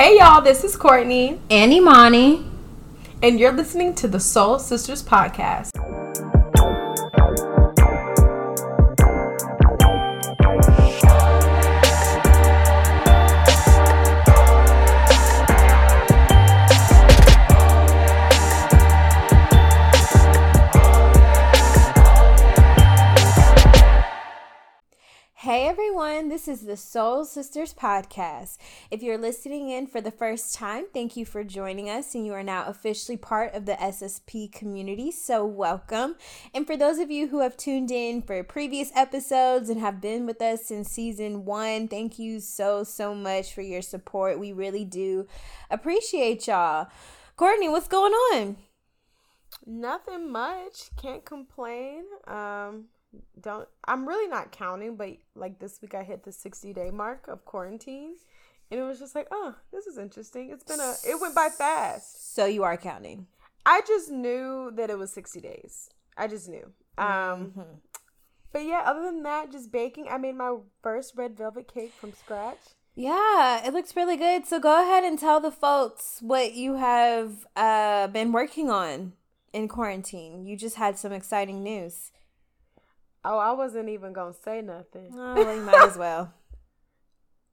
Hey 0.00 0.16
y'all, 0.16 0.40
this 0.40 0.64
is 0.64 0.78
Kourtney 0.78 1.38
and 1.50 1.74
Imani, 1.74 2.42
and 3.22 3.38
you're 3.38 3.52
listening 3.52 3.94
to 3.96 4.08
the 4.08 4.18
Soul 4.18 4.58
Sisters 4.58 5.02
Podcast. 5.02 5.72
Is 26.50 26.62
the 26.62 26.76
Soul 26.76 27.24
Sisters 27.24 27.72
podcast. 27.72 28.58
If 28.90 29.04
you're 29.04 29.16
listening 29.16 29.70
in 29.70 29.86
for 29.86 30.00
the 30.00 30.10
first 30.10 30.52
time, 30.52 30.86
thank 30.92 31.16
you 31.16 31.24
for 31.24 31.44
joining 31.44 31.88
us, 31.88 32.12
and 32.16 32.26
you 32.26 32.32
are 32.32 32.42
now 32.42 32.66
officially 32.66 33.16
part 33.16 33.54
of 33.54 33.66
the 33.66 33.74
SSP 33.74 34.50
community. 34.50 35.12
So, 35.12 35.46
welcome. 35.46 36.16
And 36.52 36.66
for 36.66 36.76
those 36.76 36.98
of 36.98 37.08
you 37.08 37.28
who 37.28 37.38
have 37.38 37.56
tuned 37.56 37.92
in 37.92 38.20
for 38.20 38.42
previous 38.42 38.90
episodes 38.96 39.68
and 39.68 39.80
have 39.80 40.00
been 40.00 40.26
with 40.26 40.42
us 40.42 40.66
since 40.66 40.90
season 40.90 41.44
one, 41.44 41.86
thank 41.86 42.18
you 42.18 42.40
so, 42.40 42.82
so 42.82 43.14
much 43.14 43.54
for 43.54 43.62
your 43.62 43.80
support. 43.80 44.40
We 44.40 44.52
really 44.52 44.84
do 44.84 45.28
appreciate 45.70 46.48
y'all. 46.48 46.88
Kourtney, 47.38 47.70
what's 47.70 47.86
going 47.86 48.12
on? 48.12 48.56
Nothing 49.64 50.32
much. 50.32 50.90
Can't 51.00 51.24
complain. 51.24 52.06
Um, 52.26 52.86
don't 53.40 53.68
I'm 53.84 54.06
really 54.06 54.28
not 54.28 54.52
counting, 54.52 54.96
but 54.96 55.10
like 55.34 55.58
this 55.58 55.80
week 55.82 55.94
I 55.94 56.02
hit 56.02 56.24
the 56.24 56.32
60 56.32 56.72
day 56.72 56.90
mark 56.90 57.26
of 57.28 57.44
quarantine. 57.44 58.16
And 58.70 58.78
it 58.78 58.84
was 58.84 59.00
just 59.00 59.16
like, 59.16 59.26
oh, 59.32 59.56
this 59.72 59.86
is 59.86 59.98
interesting. 59.98 60.50
It's 60.50 60.64
been 60.64 60.80
a 60.80 60.94
it 61.04 61.20
went 61.20 61.34
by 61.34 61.48
fast. 61.48 62.34
So 62.34 62.46
you 62.46 62.62
are 62.62 62.76
counting. 62.76 63.26
I 63.66 63.82
just 63.86 64.10
knew 64.10 64.70
that 64.76 64.90
it 64.90 64.98
was 64.98 65.12
60 65.12 65.40
days. 65.40 65.90
I 66.16 66.28
just 66.28 66.48
knew. 66.48 66.72
Um 66.98 67.06
mm-hmm. 67.06 67.62
But 68.52 68.64
yeah, 68.64 68.82
other 68.84 69.02
than 69.02 69.22
that, 69.22 69.52
just 69.52 69.70
baking. 69.70 70.08
I 70.08 70.18
made 70.18 70.34
my 70.34 70.56
first 70.82 71.14
red 71.16 71.36
velvet 71.36 71.72
cake 71.72 71.92
from 71.92 72.12
scratch. 72.12 72.58
Yeah, 72.96 73.64
it 73.64 73.72
looks 73.72 73.94
really 73.94 74.16
good. 74.16 74.46
So 74.46 74.58
go 74.58 74.82
ahead 74.82 75.04
and 75.04 75.18
tell 75.18 75.40
the 75.40 75.52
folks 75.52 76.18
what 76.20 76.54
you 76.54 76.74
have 76.74 77.46
uh, 77.56 78.08
been 78.08 78.32
working 78.32 78.68
on 78.68 79.12
in 79.52 79.68
quarantine. 79.68 80.44
You 80.44 80.56
just 80.56 80.76
had 80.76 80.98
some 80.98 81.12
exciting 81.12 81.62
news. 81.62 82.10
Oh, 83.24 83.38
I 83.38 83.52
wasn't 83.52 83.88
even 83.88 84.12
gonna 84.12 84.34
say 84.34 84.62
nothing. 84.62 85.10
Oh, 85.14 85.34
well, 85.34 85.54
you 85.54 85.62
might 85.62 85.88
as 85.88 85.96
well. 85.96 86.34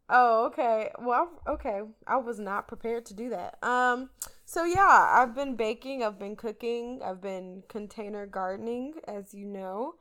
Oh, 0.09 0.45
okay. 0.45 0.89
Well, 0.99 1.29
okay. 1.45 1.81
I 2.05 2.15
was 2.15 2.39
not 2.39 2.67
prepared 2.67 3.05
to 3.07 3.13
do 3.13 3.29
that. 3.31 3.61
Um, 3.61 4.09
so 4.45 4.63
yeah, 4.63 5.09
I've 5.11 5.35
been 5.35 5.57
baking, 5.57 6.01
I've 6.01 6.17
been 6.17 6.37
cooking, 6.37 7.01
I've 7.03 7.21
been 7.21 7.63
container 7.67 8.25
gardening, 8.25 8.93
as 9.05 9.33
you 9.33 9.45
know. 9.45 9.95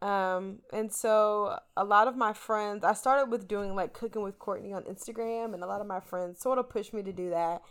Um, 0.00 0.60
and 0.72 0.92
so 0.92 1.58
a 1.76 1.84
lot 1.84 2.06
of 2.06 2.16
my 2.16 2.32
friends, 2.32 2.84
I 2.84 2.92
started 2.92 3.32
with 3.32 3.48
doing 3.48 3.74
like 3.74 3.92
cooking 3.92 4.22
with 4.22 4.38
Kourtney 4.38 4.72
on 4.72 4.84
Instagram, 4.84 5.54
and 5.54 5.64
a 5.64 5.66
lot 5.66 5.80
of 5.80 5.88
my 5.88 5.98
friends 5.98 6.40
sort 6.40 6.58
of 6.58 6.70
pushed 6.70 6.94
me 6.94 7.02
to 7.02 7.12
do 7.12 7.30
that. 7.30 7.62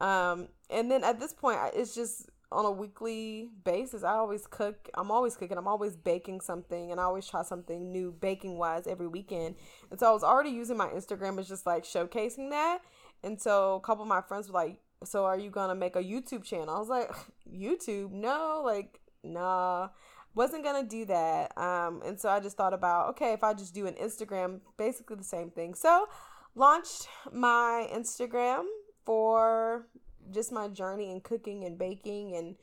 Um, 0.00 0.48
and 0.70 0.88
then 0.88 1.02
at 1.02 1.18
this 1.18 1.32
point, 1.32 1.58
it's 1.74 1.96
just 1.96 2.30
on 2.52 2.64
a 2.64 2.70
weekly 2.70 3.48
basis. 3.64 4.04
I 4.04 4.12
always 4.12 4.46
cook. 4.46 4.88
I'm 4.94 5.10
always 5.10 5.36
cooking. 5.36 5.58
I'm 5.58 5.68
always 5.68 5.96
baking 5.96 6.40
something, 6.40 6.90
and 6.90 7.00
I 7.00 7.04
always 7.04 7.26
try 7.26 7.42
something 7.42 7.90
new 7.92 8.12
baking 8.12 8.58
wise 8.58 8.86
every 8.86 9.08
weekend. 9.08 9.56
And 9.90 9.98
so 9.98 10.08
I 10.08 10.12
was 10.12 10.22
already 10.22 10.50
using 10.50 10.76
my 10.76 10.88
Instagram 10.88 11.38
as 11.38 11.48
just 11.48 11.66
like 11.66 11.84
showcasing 11.84 12.50
that. 12.50 12.78
And 13.22 13.40
so 13.40 13.76
a 13.76 13.80
couple 13.80 14.02
of 14.02 14.08
my 14.08 14.20
friends 14.20 14.48
were 14.48 14.54
like, 14.54 14.78
"So 15.04 15.24
are 15.24 15.38
you 15.38 15.50
gonna 15.50 15.74
make 15.74 15.96
a 15.96 16.02
YouTube 16.02 16.44
channel?" 16.44 16.74
I 16.74 16.78
was 16.78 16.88
like, 16.88 17.10
"YouTube? 17.50 18.12
No, 18.12 18.62
like 18.64 19.00
nah." 19.22 19.88
Wasn't 20.36 20.64
gonna 20.64 20.82
do 20.82 21.04
that. 21.04 21.56
Um, 21.56 22.02
and 22.04 22.18
so 22.18 22.28
I 22.28 22.40
just 22.40 22.56
thought 22.56 22.74
about 22.74 23.10
okay, 23.10 23.32
if 23.32 23.44
I 23.44 23.54
just 23.54 23.72
do 23.72 23.86
an 23.86 23.94
Instagram, 23.94 24.60
basically 24.76 25.16
the 25.16 25.24
same 25.24 25.50
thing. 25.50 25.74
So 25.74 26.08
launched 26.54 27.08
my 27.32 27.88
Instagram 27.92 28.64
for 29.04 29.86
just 30.30 30.52
my 30.52 30.68
journey 30.68 31.10
in 31.10 31.20
cooking 31.20 31.64
and 31.64 31.78
baking 31.78 32.36
and 32.36 32.56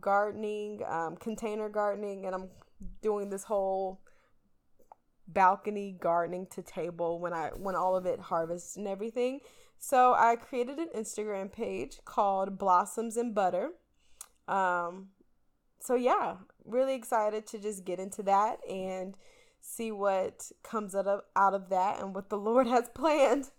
gardening, 0.00 0.82
um, 0.86 1.16
container 1.16 1.68
gardening, 1.68 2.26
and 2.26 2.34
I'm 2.34 2.48
doing 3.02 3.30
this 3.30 3.44
whole 3.44 4.00
balcony 5.28 5.96
gardening 5.98 6.46
to 6.46 6.62
table 6.62 7.18
when 7.18 7.32
I 7.32 7.48
when 7.56 7.74
all 7.74 7.96
of 7.96 8.06
it 8.06 8.20
harvests 8.20 8.76
and 8.76 8.86
everything. 8.86 9.40
So 9.78 10.14
I 10.14 10.36
created 10.36 10.78
an 10.78 10.88
Instagram 10.96 11.52
page 11.52 11.98
called 12.04 12.58
Blossoms 12.58 13.16
and 13.16 13.34
Butter. 13.34 13.70
Um, 14.48 15.08
so 15.80 15.94
yeah, 15.94 16.36
really 16.64 16.94
excited 16.94 17.46
to 17.48 17.58
just 17.58 17.84
get 17.84 17.98
into 17.98 18.22
that 18.24 18.58
and 18.68 19.16
see 19.60 19.90
what 19.90 20.50
comes 20.62 20.94
out 20.94 21.06
of 21.06 21.22
out 21.34 21.54
of 21.54 21.68
that 21.70 22.00
and 22.00 22.14
what 22.14 22.30
the 22.30 22.38
Lord 22.48 22.66
has 22.66 22.88
planned 22.94 23.50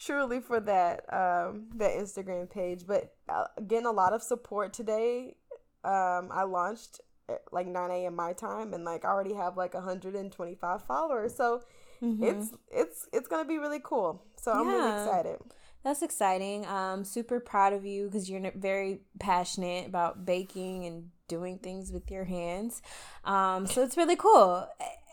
truly 0.00 0.40
for 0.40 0.58
that 0.60 1.04
um 1.12 1.66
that 1.76 1.92
Instagram 1.92 2.50
page. 2.50 2.86
But 2.86 3.14
uh, 3.28 3.44
getting 3.66 3.86
a 3.86 3.92
lot 3.92 4.12
of 4.12 4.22
support 4.22 4.72
today. 4.72 5.36
Um, 5.82 6.28
I 6.30 6.42
launched 6.42 7.00
at 7.28 7.40
like 7.52 7.66
9 7.66 7.90
a.m. 7.90 8.16
my 8.16 8.32
time, 8.32 8.74
and 8.74 8.84
like 8.84 9.04
I 9.04 9.08
already 9.08 9.34
have 9.34 9.56
like 9.56 9.74
125 9.74 10.82
followers. 10.82 11.34
So 11.34 11.62
mm-hmm. 12.02 12.22
it's 12.22 12.50
it's 12.70 13.08
it's 13.12 13.28
gonna 13.28 13.46
be 13.46 13.58
really 13.58 13.80
cool. 13.82 14.22
So 14.36 14.52
I'm 14.52 14.66
really 14.66 14.90
excited. 14.90 15.38
That's 15.82 16.02
exciting. 16.02 16.66
Um, 16.66 17.04
super 17.04 17.40
proud 17.40 17.72
of 17.72 17.86
you 17.86 18.06
because 18.06 18.28
you're 18.28 18.52
very 18.54 19.00
passionate 19.18 19.86
about 19.86 20.26
baking 20.26 20.84
and 20.84 21.10
doing 21.26 21.58
things 21.58 21.90
with 21.90 22.10
your 22.10 22.24
hands. 22.24 22.82
Um, 23.24 23.66
so 23.66 23.82
it's 23.82 23.96
really 23.96 24.16
cool. 24.16 24.68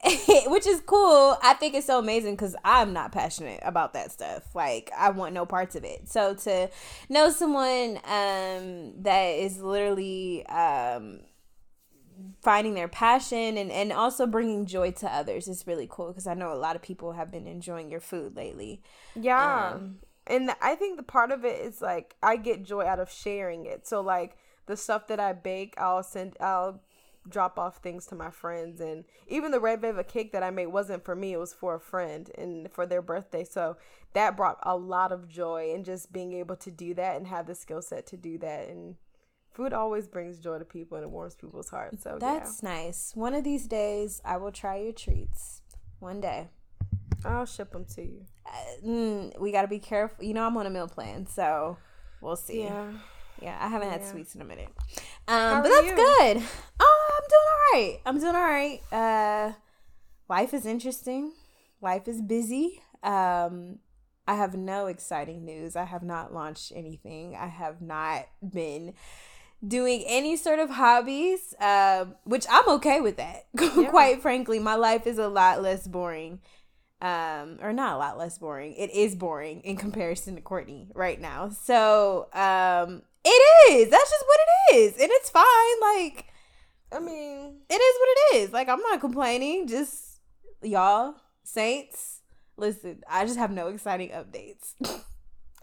which 0.47 0.68
is 0.68 0.81
cool. 0.85 1.38
I 1.41 1.53
think 1.53 1.75
it's 1.75 1.88
so 1.88 2.00
amazing 2.00 2.35
because 2.35 2.56
I'm 2.63 2.94
not 2.94 3.12
passionate 3.12 3.59
about 3.63 3.94
that 3.94 4.12
stuff. 4.12 4.56
Like 4.56 4.91
I 4.97 5.09
want 5.09 5.34
no 5.34 5.45
parts 5.45 5.75
of 5.75 5.84
it. 5.84 6.07
So 6.07 6.34
to 6.35 6.69
know 7.09 7.29
someone 7.29 7.97
um, 8.06 9.01
that 9.03 9.28
is 9.28 9.59
literally 9.59 10.46
um, 10.47 11.22
finding 12.41 12.73
their 12.73 12.88
passion 12.88 13.57
and 13.57 13.72
and 13.72 13.91
also 13.91 14.25
bringing 14.25 14.66
joy 14.66 14.91
to 14.91 15.07
others 15.07 15.47
is 15.47 15.66
really 15.67 15.88
cool 15.90 16.07
because 16.07 16.28
I 16.28 16.34
know 16.34 16.53
a 16.53 16.56
lot 16.56 16.75
of 16.75 16.81
people 16.81 17.13
have 17.13 17.31
been 17.31 17.47
enjoying 17.47 17.90
your 17.91 18.00
food 18.00 18.35
lately. 18.35 18.81
Yeah. 19.16 19.73
Um, 19.73 20.00
and 20.25 20.51
I 20.62 20.75
think 20.75 20.97
the 20.97 21.03
part 21.03 21.31
of 21.31 21.46
it 21.46 21.59
is 21.62 21.81
like 21.81 22.16
I 22.22 22.38
get 22.38 22.63
joy 22.63 22.85
out 22.85 23.00
of 23.00 23.12
sharing 23.12 23.66
it. 23.66 23.88
So 23.88 24.01
like 24.01 24.38
the 24.66 24.78
stuff 24.78 25.07
that 25.07 25.19
I 25.19 25.34
bake, 25.34 25.73
I'll 25.78 26.03
send 26.03 26.35
I'll 26.40 26.81
drop 27.30 27.60
off 27.60 27.78
things 27.78 28.06
to 28.08 28.16
my 28.16 28.30
friends 28.30 28.80
and 28.80 29.06
even 29.28 29.52
the 29.52 29.60
red 29.60 29.82
velvet 29.82 30.08
cake 30.08 30.32
that 30.32 30.44
I 30.44 30.50
made 30.50 30.68
wasn't 30.68 31.04
for 31.04 31.16
me 31.16 31.34
it 31.34 31.40
was 31.40 31.54
for 31.54 31.76
a 31.76 31.80
friend 31.80 32.30
and 32.38 32.72
for 32.72 32.86
their 32.86 33.02
birthday. 33.02 33.44
So 33.44 33.78
that 34.14 34.38
brought 34.38 34.60
a 34.64 34.76
lot 34.76 35.12
of 35.12 35.28
joy 35.28 35.72
and 35.74 35.86
just 35.86 36.12
being 36.12 36.34
able 36.34 36.56
to 36.58 36.72
do 36.72 36.94
that 36.96 37.18
and 37.18 37.28
have 37.28 37.48
the 37.48 37.56
skill 37.56 37.82
set 37.82 38.06
to 38.08 38.18
do 38.18 38.38
that. 38.40 38.70
And 38.70 38.96
food 39.52 39.74
always 39.74 40.08
brings 40.08 40.40
joy 40.40 40.60
to 40.60 40.66
people 40.66 40.98
and 40.98 41.04
it 41.04 41.10
warms 41.10 41.36
people's 41.36 41.70
hearts. 41.70 42.04
So 42.04 42.18
that's 42.20 42.62
yeah. 42.64 42.70
nice. 42.70 43.12
One 43.16 43.34
of 43.34 43.44
these 43.44 43.68
days 43.68 44.22
I 44.24 44.38
will 44.38 44.52
try 44.52 44.78
your 44.78 44.94
treats. 44.94 45.62
One 46.00 46.22
day. 46.22 46.50
I'll 47.26 47.46
ship 47.46 47.72
them 47.72 47.86
to 47.96 48.02
you. 48.04 48.26
Uh, 48.46 48.86
mm, 48.86 49.40
we 49.40 49.52
got 49.52 49.64
to 49.64 49.68
be 49.68 49.80
careful. 49.80 50.24
You 50.24 50.34
know 50.34 50.46
I'm 50.46 50.56
on 50.56 50.68
a 50.68 50.70
meal 50.70 50.88
plan 50.88 51.26
so 51.26 51.78
we'll 52.22 52.36
see. 52.36 52.64
Yeah 52.64 52.92
yeah, 53.42 53.58
I 53.59 53.68
haven't 53.68 53.90
had 53.90 54.06
sweets 54.06 54.36
in 54.36 54.42
a 54.42 54.46
minute. 54.46 54.70
Um, 55.28 55.62
but 55.62 55.70
that's 55.70 55.88
you? 55.88 55.96
good. 55.96 56.44
Oh, 56.80 57.09
I'm 57.16 57.28
doing 57.30 57.48
all 57.48 57.74
right. 57.74 58.00
I'm 58.06 58.20
doing 58.20 58.36
all 58.36 58.42
right. 58.42 58.81
Uh, 58.92 59.53
life 60.30 60.53
is 60.53 60.66
interesting. 60.66 61.34
Life 61.81 62.08
is 62.08 62.22
busy. 62.22 62.81
Um, 63.03 63.80
I 64.28 64.36
have 64.36 64.56
no 64.56 64.88
exciting 64.88 65.46
news. 65.46 65.76
I 65.76 65.86
have 65.86 66.03
not 66.03 66.34
launched 66.34 66.74
anything. 66.76 67.35
I 67.35 67.47
have 67.47 67.82
not 67.82 68.28
been 68.47 68.94
doing 69.66 70.03
any 70.06 70.35
sort 70.35 70.59
of 70.59 70.70
hobbies, 70.72 71.53
uh, 71.59 72.06
which 72.23 72.46
I'm 72.50 72.67
okay 72.70 73.02
with 73.02 73.17
that. 73.17 73.46
Yeah. 73.78 73.90
Quite 73.90 74.22
frankly, 74.22 74.59
my 74.59 74.76
life 74.76 75.06
is 75.06 75.17
a 75.17 75.28
lot 75.28 75.61
less 75.61 75.88
boring 75.88 76.40
um 77.00 77.59
or 77.61 77.72
not 77.72 77.94
a 77.94 77.97
lot 77.97 78.17
less 78.17 78.40
boring 78.40 78.73
it 78.73 78.90
is 78.90 79.14
boring 79.14 79.61
in 79.61 79.78
comparison 79.78 80.34
to 80.34 80.41
kourtney 80.41 80.88
right 80.96 81.22
now 81.22 81.47
so 81.47 82.28
um 82.34 83.03
it 83.28 83.74
is. 83.74 83.90
That's 83.90 84.09
just 84.09 84.26
what 84.26 84.40
it 84.40 84.76
is. 84.76 84.94
And 84.94 85.09
it's 85.12 85.29
fine. 85.29 85.46
Like, 85.82 86.26
I 86.91 87.00
mean, 87.00 87.62
it 87.70 87.74
is 87.74 87.96
what 88.00 88.09
it 88.09 88.38
is. 88.38 88.53
Like, 88.53 88.70
I'm 88.70 88.82
not 88.82 89.02
complaining. 89.02 89.68
Just, 89.68 90.20
y'all, 90.62 91.16
Saints, 91.44 92.22
listen, 92.58 93.02
I 93.09 93.26
just 93.26 93.38
have 93.38 93.52
no 93.52 93.68
exciting 93.68 94.09
updates. 94.09 94.74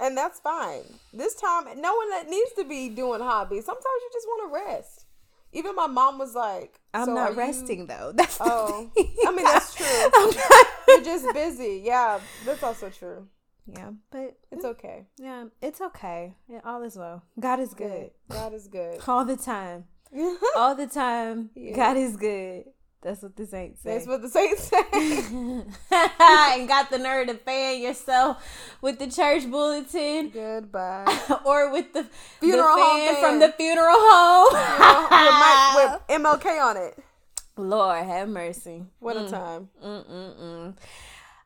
and 0.00 0.16
that's 0.16 0.40
fine. 0.40 0.82
This 1.12 1.34
time, 1.34 1.64
no 1.80 1.94
one 1.94 2.10
that 2.10 2.28
needs 2.28 2.52
to 2.56 2.64
be 2.64 2.88
doing 2.88 3.20
hobbies. 3.20 3.64
Sometimes 3.64 3.84
you 3.84 4.10
just 4.12 4.26
want 4.26 4.52
to 4.52 4.72
rest. 4.72 5.06
Even 5.52 5.76
my 5.76 5.86
mom 5.86 6.18
was 6.18 6.34
like, 6.34 6.80
"I'm 6.92 7.06
so 7.06 7.14
not 7.14 7.36
resting 7.36 7.80
you... 7.80 7.86
though." 7.86 8.12
That's 8.16 8.38
oh, 8.40 8.90
I 8.98 9.30
mean 9.30 9.44
that's 9.44 9.72
true. 9.76 9.86
Not... 10.12 10.66
You're 10.88 11.04
just 11.04 11.32
busy. 11.32 11.82
Yeah, 11.84 12.18
that's 12.44 12.62
also 12.62 12.90
true. 12.90 13.28
Yeah, 13.66 13.90
but 14.10 14.36
it's 14.50 14.64
okay. 14.64 15.06
Yeah, 15.18 15.46
it's 15.62 15.80
okay. 15.80 16.34
Yeah, 16.48 16.60
all 16.64 16.82
is 16.82 16.96
well. 16.96 17.22
God 17.40 17.60
is 17.60 17.72
good. 17.72 18.10
God 18.28 18.52
is 18.52 18.68
good 18.68 19.00
all 19.08 19.24
the 19.24 19.36
time. 19.36 19.84
all 20.56 20.74
the 20.74 20.86
time. 20.86 21.50
Yeah. 21.54 21.74
God 21.74 21.96
is 21.96 22.16
good. 22.16 22.64
That's 23.02 23.22
what 23.22 23.36
the 23.36 23.46
saints 23.46 23.82
say. 23.82 23.90
That's 23.94 24.06
what 24.06 24.22
the 24.22 24.30
saints 24.30 24.62
say. 24.62 24.82
and 24.90 26.68
got 26.68 26.90
the 26.90 26.98
nerve 26.98 27.26
to 27.26 27.34
fan 27.34 27.82
yourself 27.82 28.42
with 28.80 28.98
the 28.98 29.10
church 29.10 29.50
bulletin. 29.50 30.30
Goodbye. 30.30 31.04
or 31.44 31.70
with 31.70 31.92
the 31.92 32.06
funeral 32.40 32.76
the 32.76 32.82
fan 32.82 33.14
home 33.14 33.22
from 33.22 33.40
the 33.40 33.52
funeral 33.52 33.94
home. 33.94 34.52
with, 34.54 35.10
my, 35.10 35.98
with 36.08 36.22
MLK 36.22 36.62
on 36.62 36.76
it. 36.78 36.98
Lord 37.58 38.04
have 38.04 38.28
mercy. 38.28 38.84
What 39.00 39.16
mm. 39.16 39.26
a 39.26 39.30
time. 39.30 39.68
Mm-mm-mm. 39.84 40.74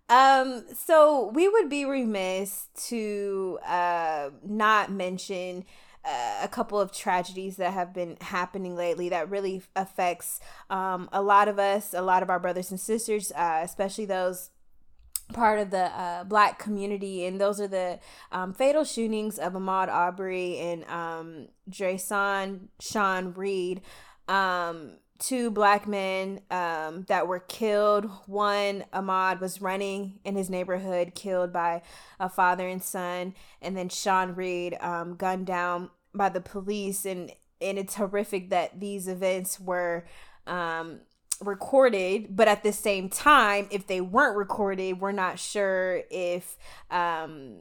Um, 0.09 0.65
so 0.75 1.31
we 1.35 1.49
would 1.49 1.69
be 1.69 1.85
remiss 1.85 2.69
to 2.87 3.59
uh 3.67 4.31
not 4.43 4.91
mention 4.91 5.65
uh, 6.05 6.39
a 6.43 6.49
couple 6.49 6.81
of 6.81 6.93
tragedies 6.93 7.57
that 7.57 7.73
have 7.73 7.93
been 7.93 8.17
happening 8.21 8.75
lately 8.75 9.09
that 9.11 9.29
really 9.29 9.63
affects 9.77 10.41
um, 10.71 11.09
a 11.13 11.21
lot 11.21 11.49
of 11.49 11.59
us, 11.59 11.93
a 11.93 12.01
lot 12.01 12.23
of 12.23 12.31
our 12.31 12.39
brothers 12.39 12.71
and 12.71 12.81
sisters, 12.81 13.31
uh, 13.33 13.61
especially 13.63 14.07
those 14.07 14.51
part 15.33 15.59
of 15.59 15.71
the 15.71 15.85
uh, 15.99 16.25
black 16.25 16.59
community. 16.59 17.27
And 17.27 17.41
those 17.41 17.61
are 17.61 17.69
the 17.69 17.99
um, 18.33 18.55
fatal 18.55 18.85
shootings 18.85 19.39
of 19.39 19.53
Ahmaud 19.53 19.89
Arbery 19.89 20.59
and 20.59 20.85
um, 20.87 21.49
Dreasjon 21.69 22.69
Sean 22.81 23.35
Reed. 23.35 23.83
Um, 24.29 24.93
two 25.19 25.51
black 25.51 25.87
men 25.89 26.41
um, 26.51 27.05
that 27.09 27.27
were 27.27 27.41
killed. 27.41 28.09
One, 28.27 28.85
Ahmaud, 28.93 29.41
was 29.41 29.61
running 29.61 30.21
in 30.25 30.37
his 30.37 30.49
neighborhood, 30.49 31.15
killed 31.15 31.53
by 31.53 31.83
a 32.21 32.29
father 32.29 32.69
and 32.69 32.83
son. 32.83 33.35
And 33.61 33.77
then 33.77 33.89
Sean 33.89 34.35
Reed, 34.35 34.77
um, 34.81 35.17
gunned 35.17 35.47
down 35.47 35.91
by 36.15 36.29
the 36.29 36.41
police. 36.41 37.05
And, 37.05 37.33
and 37.61 37.79
it's 37.79 37.97
horrific 37.97 38.51
that 38.51 38.79
these 38.79 39.09
events 39.09 39.59
were 39.59 40.07
um, 40.47 41.01
recorded. 41.41 42.37
But 42.37 42.49
at 42.49 42.63
the 42.63 42.73
same 42.73 43.09
time, 43.09 43.67
if 43.71 43.87
they 43.87 44.01
weren't 44.01 44.37
recorded, 44.37 45.01
we're 45.01 45.13
not 45.13 45.39
sure 45.39 46.03
if 46.11 46.57
um, 46.91 47.57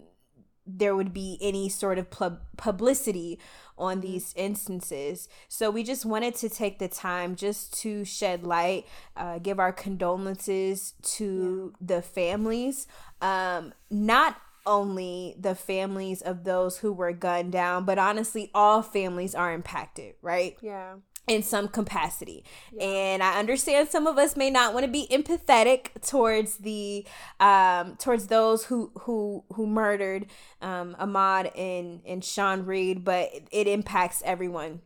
there 0.67 0.95
would 0.95 1.13
be 1.13 1.37
any 1.41 1.69
sort 1.69 1.97
of 1.97 2.09
pub- 2.11 2.41
publicity 2.57 3.39
on 3.77 4.01
these 4.01 4.33
instances. 4.35 5.29
So 5.47 5.69
we 5.69 5.83
just 5.83 6.05
wanted 6.05 6.35
to 6.35 6.49
take 6.49 6.79
the 6.79 6.87
time 6.87 7.35
just 7.35 7.77
to 7.81 8.05
shed 8.05 8.43
light, 8.43 8.85
uh, 9.15 9.39
give 9.39 9.59
our 9.59 9.71
condolences 9.71 10.93
to 11.01 11.73
yeah. 11.73 11.95
the 11.95 12.01
families. 12.01 12.87
Um, 13.21 13.73
not 13.89 14.37
only 14.65 15.33
the 15.39 15.55
families 15.55 16.21
of 16.21 16.43
those 16.43 16.79
who 16.79 16.91
were 16.91 17.13
gunned 17.13 17.53
down, 17.53 17.85
but 17.85 17.97
honestly, 17.97 18.51
all 18.53 18.81
families 18.81 19.33
are 19.33 19.53
impacted, 19.53 20.15
right? 20.21 20.57
Yeah 20.61 20.95
in 21.27 21.43
some 21.43 21.67
capacity. 21.67 22.43
Yeah. 22.71 22.83
And 22.83 23.23
I 23.23 23.37
understand 23.37 23.89
some 23.89 24.07
of 24.07 24.17
us 24.17 24.37
may 24.37 24.49
not 24.49 24.73
want 24.73 24.85
to 24.85 24.91
be 24.91 25.07
empathetic 25.11 26.01
towards 26.01 26.57
the 26.57 27.05
um 27.39 27.97
towards 27.97 28.27
those 28.27 28.65
who 28.65 28.91
who 29.01 29.43
who 29.53 29.67
murdered 29.67 30.27
um 30.61 30.95
Ahmaud 30.99 31.51
and 31.57 32.01
and 32.05 32.23
Sean 32.23 32.65
Reed, 32.65 33.03
but 33.03 33.29
it, 33.33 33.47
it 33.51 33.67
impacts 33.67 34.23
everyone 34.25 34.81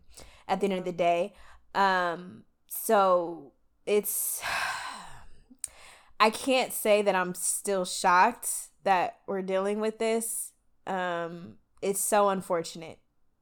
at 0.47 0.59
the 0.59 0.65
end 0.65 0.79
of 0.79 0.85
the 0.85 0.91
day. 0.91 1.33
Um 1.75 2.43
so 2.67 3.53
it's 3.85 4.41
I 6.19 6.29
can't 6.29 6.73
say 6.73 7.01
that 7.01 7.15
I'm 7.15 7.33
still 7.33 7.85
shocked 7.85 8.69
that 8.83 9.17
we're 9.27 9.43
dealing 9.43 9.79
with 9.79 9.99
this. 9.99 10.53
Um 10.87 11.57
it's 11.83 12.01
so 12.01 12.29
unfortunate. 12.29 12.97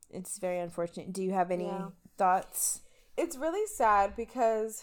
It's 0.10 0.38
very 0.38 0.60
unfortunate. 0.60 1.14
Do 1.14 1.24
you 1.24 1.32
have 1.32 1.50
any 1.52 1.66
yeah. 1.66 1.90
thoughts? 2.18 2.82
It's 3.20 3.36
really 3.36 3.68
sad 3.68 4.16
because 4.16 4.82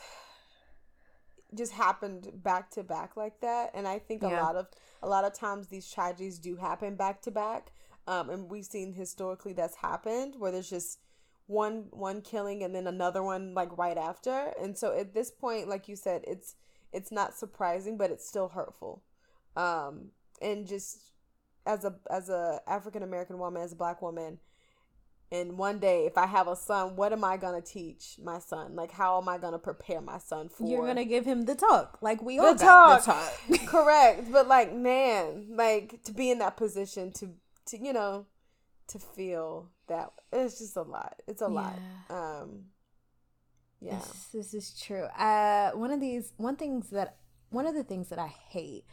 just 1.55 1.73
happened 1.73 2.29
back 2.43 2.71
to 2.71 2.83
back 2.83 3.17
like 3.17 3.41
that. 3.41 3.71
And 3.75 3.89
i 3.89 3.99
think 3.99 4.23
yeah. 4.23 4.29
a 4.29 4.43
lot 4.43 4.57
of 4.57 4.67
a 5.03 5.09
lot 5.09 5.25
of 5.25 5.33
times 5.33 5.69
these 5.69 5.91
tragedies 5.91 6.39
do 6.39 6.57
happen 6.57 6.97
back 6.97 7.23
to 7.23 7.31
back. 7.31 7.73
Um, 8.07 8.31
and 8.31 8.49
we've 8.49 8.65
seen 8.65 8.93
historically 8.93 9.53
that's 9.53 9.77
happened 9.77 10.35
where 10.39 10.53
there's 10.53 10.71
just 10.71 11.01
one 11.47 11.87
one 11.91 12.21
killing 12.21 12.63
and 12.63 12.75
then 12.75 12.87
another 12.87 13.23
one 13.23 13.55
like 13.55 13.77
right 13.77 13.97
after. 13.97 14.53
And 14.61 14.77
so 14.77 14.97
at 14.97 15.15
this 15.15 15.31
point 15.31 15.69
like 15.69 15.89
you 15.89 15.97
said 15.97 16.23
it's 16.27 16.55
it's 16.93 17.11
not 17.11 17.35
surprising 17.35 17.97
but 17.97 18.11
it's 18.11 18.29
still 18.29 18.49
hurtful. 18.49 19.03
Um 19.57 20.11
and 20.43 20.67
just 20.67 20.99
as 21.65 21.85
a 21.85 21.95
as 22.11 22.29
a 22.29 22.61
african 22.69 23.03
american 23.03 23.39
woman 23.39 23.63
as 23.63 23.73
a 23.73 23.77
black 23.77 24.01
woman 24.01 24.39
and 25.33 25.59
one 25.59 25.79
day 25.79 26.07
if 26.07 26.17
i 26.17 26.27
have 26.27 26.47
a 26.47 26.57
son 26.57 26.97
what 26.97 27.13
am 27.13 27.25
i 27.25 27.37
going 27.37 27.61
to 27.61 27.67
teach 27.67 28.17
my 28.23 28.39
son? 28.39 28.77
Like 28.77 28.93
how 28.93 29.21
am 29.21 29.29
i 29.29 29.39
going 29.39 29.53
to 29.53 29.59
prepare 29.59 30.01
my 30.01 30.19
son 30.19 30.49
for 30.49 30.69
you're 30.69 30.83
going 30.83 30.97
to 30.97 31.05
give 31.05 31.25
him 31.25 31.45
the 31.45 31.55
talk. 31.55 31.99
Like 32.01 32.23
we 32.23 32.39
all 32.39 32.55
the 32.55 32.65
talk, 32.65 33.05
the 33.05 33.13
talk. 33.13 33.67
correct. 33.67 34.31
But 34.31 34.49
like 34.49 34.75
man 34.75 35.49
like 35.51 36.03
to 36.05 36.13
be 36.13 36.31
in 36.31 36.39
that 36.39 36.57
position 36.57 37.13
to 37.13 37.31
to 37.67 37.79
you 37.79 37.93
know 37.93 38.27
to 38.89 38.99
feel 38.99 39.71
that 39.89 40.13
it's 40.33 40.59
just 40.59 40.77
a 40.77 40.83
lot. 40.83 41.21
It's 41.27 41.43
a 41.43 41.47
yeah. 41.47 41.49
lot 41.49 41.79
um 42.11 42.65
yeah. 43.81 43.99
This, 43.99 44.29
this 44.33 44.55
is 44.55 44.81
true. 44.81 45.05
Uh 45.05 45.73
one 45.73 45.91
of 45.91 46.01
these 46.01 46.33
one 46.37 46.57
things 46.57 46.91
that 46.91 47.17
one 47.51 47.67
of 47.67 47.75
the 47.75 47.85
things 47.85 48.09
that 48.09 48.19
i 48.19 48.27
hate 48.27 48.85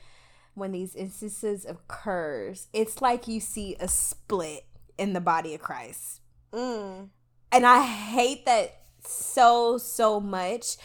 when 0.53 0.71
these 0.71 0.95
instances 0.95 1.65
occurs 1.65 2.67
it's 2.73 3.01
like 3.01 3.27
you 3.27 3.39
see 3.39 3.75
a 3.79 3.87
split 3.87 4.65
in 4.97 5.13
the 5.13 5.21
body 5.21 5.53
of 5.53 5.61
christ 5.61 6.21
Mm. 6.53 7.09
And 7.51 7.65
I 7.65 7.83
hate 7.83 8.45
that 8.45 8.77
so, 9.05 9.77
so 9.77 10.19
much 10.19 10.77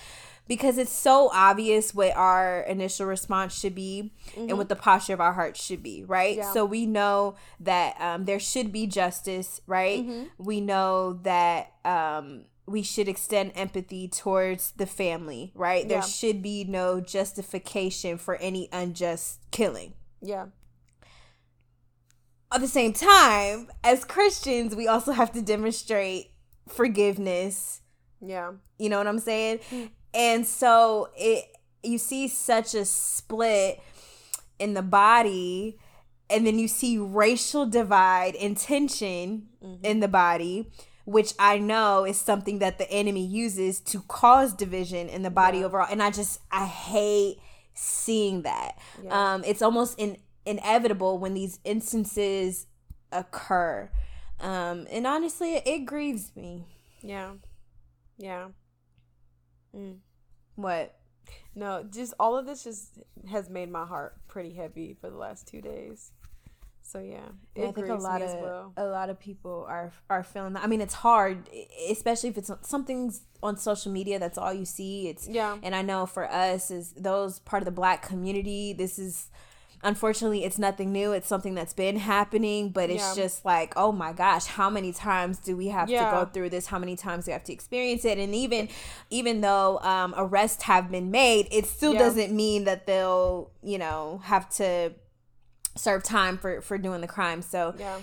because 0.49 0.79
it's 0.79 0.93
so 0.93 1.31
obvious 1.33 1.95
what 1.95 2.17
our 2.17 2.63
initial 2.63 3.07
response 3.07 3.59
should 3.59 3.75
be 3.75 4.13
mm-hmm. 4.31 4.49
and 4.49 4.59
what 4.59 4.69
the 4.69 4.77
posture 4.77 5.13
of 5.13 5.21
our 5.21 5.35
hearts 5.35 5.63
should 5.63 5.83
be, 5.83 6.05
right? 6.05 6.39
Yeah. 6.39 6.53
So 6.53 6.65
we 6.65 6.87
know 6.87 7.37
that 7.61 8.01
um, 8.01 8.25
there 8.25 8.41
should 8.41 8.73
be 8.73 8.87
justice, 8.87 9.61
right? 9.67 10.01
Mm-hmm. 10.01 10.25
We 10.39 10.61
know 10.61 11.13
that 11.23 11.73
um, 11.85 12.47
we 12.67 12.83
should 12.83 13.09
extend 13.09 13.53
empathy 13.55 14.09
towards 14.09 14.73
the 14.73 14.87
family, 14.87 15.53
right? 15.55 15.83
Yeah. 15.83 15.89
There 15.89 16.03
should 16.03 16.43
be 16.43 16.65
no 16.65 17.01
justification 17.01 18.17
for 18.17 18.37
any 18.37 18.69
unjust 18.73 19.41
killing. 19.51 19.93
Yeah 20.21 20.47
at 22.53 22.61
the 22.61 22.69
same 22.69 22.93
time, 22.93 23.69
as 23.85 24.05
Christians, 24.05 24.75
we 24.75 24.89
also 24.89 25.13
have 25.13 25.33
to 25.33 25.43
demonstrate 25.43 26.31
forgiveness. 26.69 27.81
Yeah. 28.21 28.53
You 28.79 28.89
know 28.89 28.99
what 28.99 29.07
I'm 29.07 29.19
saying? 29.19 29.61
Mm. 29.71 29.91
And 30.15 30.47
so 30.47 31.11
it 31.17 31.45
you 31.83 31.99
see 31.99 32.29
such 32.29 32.75
a 32.75 32.85
split 32.85 33.81
in 34.59 34.75
the 34.75 34.83
body 34.83 35.79
and 36.29 36.47
then 36.47 36.59
you 36.59 36.69
see 36.69 36.99
racial 36.99 37.67
divide 37.67 38.35
and 38.37 38.57
tension 38.57 39.49
mm-hmm. 39.63 39.85
in 39.85 40.01
the 40.01 40.09
body 40.09 40.71
which 41.05 41.33
I 41.39 41.59
know 41.59 42.05
is 42.05 42.19
something 42.19 42.59
that 42.59 42.77
the 42.77 42.91
enemy 42.91 43.25
uses 43.25 43.81
to 43.81 44.03
cause 44.03 44.53
division 44.53 45.09
in 45.09 45.23
the 45.23 45.31
body 45.31 45.59
yeah. 45.59 45.65
overall 45.65 45.87
and 45.91 46.03
I 46.03 46.11
just 46.11 46.41
I 46.51 46.67
hate 46.67 47.39
seeing 47.75 48.43
that. 48.43 48.73
Yeah. 49.03 49.35
Um 49.35 49.45
it's 49.45 49.63
almost 49.63 49.99
in 49.99 50.17
inevitable 50.49 51.19
when 51.19 51.35
these 51.35 51.61
instances 51.65 52.67
occur. 53.13 53.91
Um, 54.41 54.87
and 54.91 55.07
honestly, 55.07 55.57
it 55.57 55.85
grieves 55.85 56.33
me. 56.35 56.65
Yeah. 57.03 57.33
Yeah. 58.19 58.49
Mm. 59.75 59.99
What? 60.57 60.95
No, 61.55 61.85
just 61.91 62.15
all 62.19 62.37
of 62.37 62.47
this 62.47 62.65
just 62.65 62.99
has 63.31 63.51
made 63.51 63.71
my 63.71 63.85
heart 63.85 64.17
pretty 64.29 64.55
heavy 64.55 64.97
for 65.01 65.11
the 65.11 65.17
last 65.17 65.47
two 65.47 65.61
days. 65.61 66.13
So 66.83 67.01
yeah, 67.01 67.21
yeah 67.55 67.69
I 67.69 67.73
think 67.73 67.89
a 67.89 67.95
lot 67.95 68.23
of 68.23 68.31
well. 68.41 68.73
a 68.79 68.87
lot 68.87 69.11
of 69.11 69.21
people 69.21 69.67
are 69.69 69.93
are 70.09 70.23
feeling 70.23 70.55
that. 70.55 70.65
I 70.65 70.67
mean, 70.67 70.81
it's 70.81 70.95
hard, 70.95 71.47
especially 71.91 72.31
if 72.31 72.39
it's 72.39 72.51
something's 72.63 73.23
on 73.43 73.59
social 73.59 73.93
media. 73.93 74.19
That's 74.19 74.39
all 74.39 74.55
you 74.55 74.65
see. 74.65 75.09
It's 75.09 75.29
yeah. 75.29 75.59
And 75.63 75.75
I 75.75 75.83
know 75.83 76.07
for 76.07 76.31
us, 76.31 76.71
as 76.71 76.93
those 76.93 77.41
part 77.41 77.61
of 77.61 77.67
the 77.67 77.73
Black 77.73 78.01
community, 78.01 78.73
this 78.73 78.99
is 78.99 79.29
unfortunately 79.83 80.45
it's 80.45 80.59
nothing 80.59 80.93
new. 80.93 81.13
It's 81.13 81.29
something 81.29 81.55
that's 81.55 81.73
been 81.73 81.97
happening 81.97 82.71
but 82.71 82.91
it's 82.91 83.17
yeah. 83.17 83.23
just 83.25 83.45
like 83.45 83.73
oh 83.77 83.93
my 83.93 84.13
gosh 84.13 84.47
how 84.47 84.71
many 84.71 84.93
times 84.93 85.39
do 85.39 85.57
we 85.57 85.69
have 85.69 85.89
yeah. 85.89 86.11
to 86.11 86.17
go 86.17 86.25
through 86.31 86.51
this? 86.51 86.67
How 86.67 86.79
many 86.79 86.97
times 86.97 87.25
do 87.25 87.31
we 87.31 87.33
have 87.35 87.45
to 87.45 87.53
experience 87.53 88.05
it? 88.05 88.19
And 88.19 88.35
even 88.35 88.69
even 89.11 89.41
though 89.41 89.79
um, 89.81 90.15
arrests 90.17 90.65
have 90.65 90.91
been 90.91 91.11
made 91.11 91.49
it 91.51 91.67
still 91.67 91.93
yeah. 91.93 92.01
doesn't 92.01 92.35
mean 92.35 92.65
that 92.65 92.87
they'll 92.87 93.51
you 93.63 93.79
know 93.79 94.21
have 94.25 94.49
to 94.57 94.93
serve 95.77 96.03
time 96.03 96.39
for 96.39 96.61
for 96.61 96.79
doing 96.79 97.01
the 97.01 97.09
crime. 97.09 97.43
So 97.43 97.75
yeah. 97.79 97.99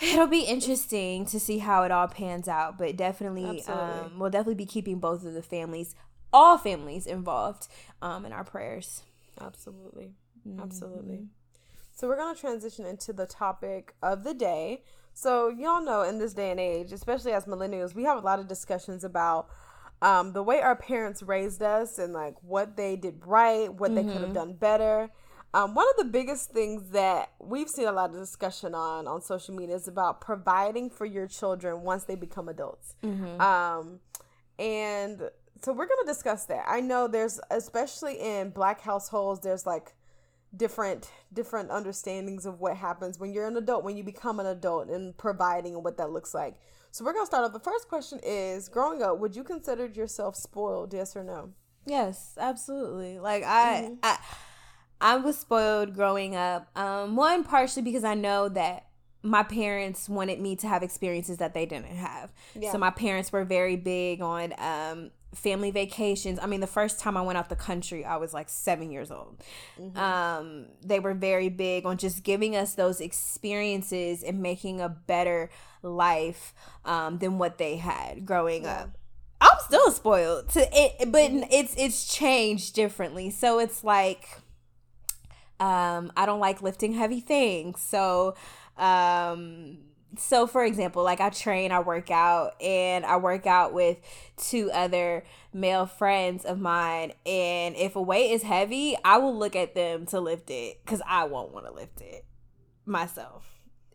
it'll 0.00 0.26
be 0.26 0.42
interesting 0.42 1.24
to 1.26 1.38
see 1.40 1.58
how 1.58 1.84
it 1.84 1.90
all 1.90 2.08
pans 2.08 2.48
out 2.48 2.78
but 2.78 2.96
definitely 2.96 3.64
um, 3.64 4.18
we'll 4.18 4.30
definitely 4.30 4.54
be 4.54 4.66
keeping 4.66 4.98
both 4.98 5.24
of 5.24 5.34
the 5.34 5.42
families 5.42 5.94
all 6.32 6.58
families 6.58 7.06
involved 7.06 7.68
um, 8.02 8.26
in 8.26 8.32
our 8.32 8.44
prayers. 8.44 9.02
Absolutely 9.40 10.14
Mm-hmm. 10.46 10.60
Absolutely. 10.60 11.26
So 11.92 12.08
we're 12.08 12.16
gonna 12.16 12.38
transition 12.38 12.84
into 12.86 13.12
the 13.12 13.26
topic 13.26 13.94
of 14.02 14.24
the 14.24 14.34
day. 14.34 14.82
So 15.14 15.48
y'all 15.48 15.82
know 15.82 16.02
in 16.02 16.18
this 16.18 16.34
day 16.34 16.50
and 16.50 16.60
age, 16.60 16.92
especially 16.92 17.32
as 17.32 17.46
millennials, 17.46 17.94
we 17.94 18.04
have 18.04 18.18
a 18.18 18.20
lot 18.20 18.38
of 18.38 18.48
discussions 18.48 19.02
about 19.02 19.48
um, 20.02 20.32
the 20.34 20.42
way 20.42 20.60
our 20.60 20.76
parents 20.76 21.22
raised 21.22 21.62
us 21.62 21.98
and 21.98 22.12
like 22.12 22.34
what 22.42 22.76
they 22.76 22.96
did 22.96 23.22
right, 23.24 23.72
what 23.72 23.92
mm-hmm. 23.92 24.06
they 24.06 24.12
could 24.12 24.22
have 24.22 24.34
done 24.34 24.52
better. 24.52 25.08
Um, 25.54 25.74
one 25.74 25.86
of 25.88 25.96
the 25.96 26.10
biggest 26.10 26.50
things 26.50 26.90
that 26.90 27.32
we've 27.40 27.70
seen 27.70 27.86
a 27.86 27.92
lot 27.92 28.10
of 28.10 28.16
discussion 28.16 28.74
on 28.74 29.06
on 29.06 29.22
social 29.22 29.54
media 29.54 29.74
is 29.74 29.88
about 29.88 30.20
providing 30.20 30.90
for 30.90 31.06
your 31.06 31.26
children 31.26 31.80
once 31.80 32.04
they 32.04 32.14
become 32.14 32.50
adults. 32.50 32.94
Mm-hmm. 33.02 33.40
Um, 33.40 34.00
and 34.58 35.30
so 35.62 35.72
we're 35.72 35.86
going 35.86 36.04
to 36.04 36.12
discuss 36.12 36.44
that. 36.46 36.66
I 36.68 36.80
know 36.80 37.08
there's 37.08 37.40
especially 37.50 38.20
in 38.20 38.50
black 38.50 38.82
households 38.82 39.40
there's 39.40 39.64
like 39.64 39.94
different 40.56 41.10
different 41.32 41.70
understandings 41.70 42.46
of 42.46 42.60
what 42.60 42.76
happens 42.76 43.18
when 43.18 43.32
you're 43.32 43.46
an 43.46 43.56
adult 43.56 43.84
when 43.84 43.96
you 43.96 44.04
become 44.04 44.40
an 44.40 44.46
adult 44.46 44.88
and 44.88 45.16
providing 45.16 45.74
and 45.74 45.84
what 45.84 45.96
that 45.96 46.10
looks 46.10 46.34
like. 46.34 46.56
So 46.90 47.04
we're 47.04 47.12
to 47.12 47.26
start 47.26 47.44
off 47.44 47.52
the 47.52 47.60
first 47.60 47.88
question 47.88 48.20
is 48.22 48.68
growing 48.68 49.02
up 49.02 49.18
would 49.18 49.36
you 49.36 49.44
consider 49.44 49.86
yourself 49.86 50.36
spoiled 50.36 50.92
yes 50.94 51.16
or 51.16 51.24
no? 51.24 51.52
Yes, 51.84 52.34
absolutely. 52.38 53.18
Like 53.18 53.44
I 53.44 53.82
mm-hmm. 53.82 53.94
I 54.02 54.18
I 55.00 55.16
was 55.16 55.38
spoiled 55.38 55.94
growing 55.94 56.34
up. 56.36 56.68
Um 56.76 57.16
one 57.16 57.44
partially 57.44 57.82
because 57.82 58.04
I 58.04 58.14
know 58.14 58.48
that 58.48 58.86
my 59.26 59.42
parents 59.42 60.08
wanted 60.08 60.40
me 60.40 60.56
to 60.56 60.68
have 60.68 60.82
experiences 60.82 61.38
that 61.38 61.52
they 61.52 61.66
didn't 61.66 61.86
have. 61.86 62.32
Yeah. 62.54 62.72
So 62.72 62.78
my 62.78 62.90
parents 62.90 63.32
were 63.32 63.44
very 63.44 63.76
big 63.76 64.20
on 64.20 64.54
um, 64.58 65.10
family 65.36 65.70
vacations. 65.70 66.38
I 66.40 66.46
mean, 66.46 66.60
the 66.60 66.66
first 66.66 66.98
time 66.98 67.16
I 67.16 67.22
went 67.22 67.38
out 67.38 67.48
the 67.48 67.56
country, 67.56 68.04
I 68.04 68.16
was 68.16 68.32
like 68.34 68.48
seven 68.48 68.90
years 68.90 69.10
old. 69.10 69.42
Mm-hmm. 69.80 69.98
Um, 69.98 70.66
they 70.84 70.98
were 70.98 71.14
very 71.14 71.48
big 71.48 71.86
on 71.86 71.98
just 71.98 72.22
giving 72.22 72.56
us 72.56 72.74
those 72.74 73.00
experiences 73.00 74.22
and 74.22 74.40
making 74.40 74.80
a 74.80 74.88
better 74.88 75.50
life 75.82 76.54
um, 76.84 77.18
than 77.18 77.38
what 77.38 77.58
they 77.58 77.76
had 77.76 78.24
growing 78.24 78.64
yeah. 78.64 78.82
up. 78.82 78.98
I'm 79.40 79.58
still 79.60 79.90
spoiled 79.90 80.48
to 80.50 80.66
it, 80.72 81.12
but 81.12 81.30
mm-hmm. 81.30 81.44
it's 81.50 81.74
it's 81.76 82.12
changed 82.12 82.74
differently. 82.74 83.28
So 83.30 83.58
it's 83.58 83.84
like 83.84 84.26
um, 85.60 86.12
I 86.16 86.24
don't 86.26 86.40
like 86.40 86.62
lifting 86.62 86.94
heavy 86.94 87.20
things. 87.20 87.80
So 87.80 88.34
um, 88.78 89.78
so 90.18 90.46
for 90.46 90.64
example, 90.64 91.02
like 91.02 91.20
I 91.20 91.30
train, 91.30 91.72
I 91.72 91.80
work 91.80 92.10
out, 92.10 92.60
and 92.62 93.04
I 93.04 93.16
work 93.16 93.46
out 93.46 93.72
with 93.72 93.98
two 94.36 94.70
other 94.72 95.24
male 95.52 95.86
friends 95.86 96.44
of 96.44 96.60
mine. 96.60 97.12
And 97.24 97.76
if 97.76 97.96
a 97.96 98.02
weight 98.02 98.32
is 98.32 98.42
heavy, 98.42 98.96
I 99.04 99.18
will 99.18 99.36
look 99.36 99.56
at 99.56 99.74
them 99.74 100.06
to 100.06 100.20
lift 100.20 100.50
it 100.50 100.80
because 100.84 101.02
I 101.06 101.24
won't 101.24 101.52
want 101.52 101.66
to 101.66 101.72
lift 101.72 102.00
it 102.00 102.24
myself. 102.84 103.44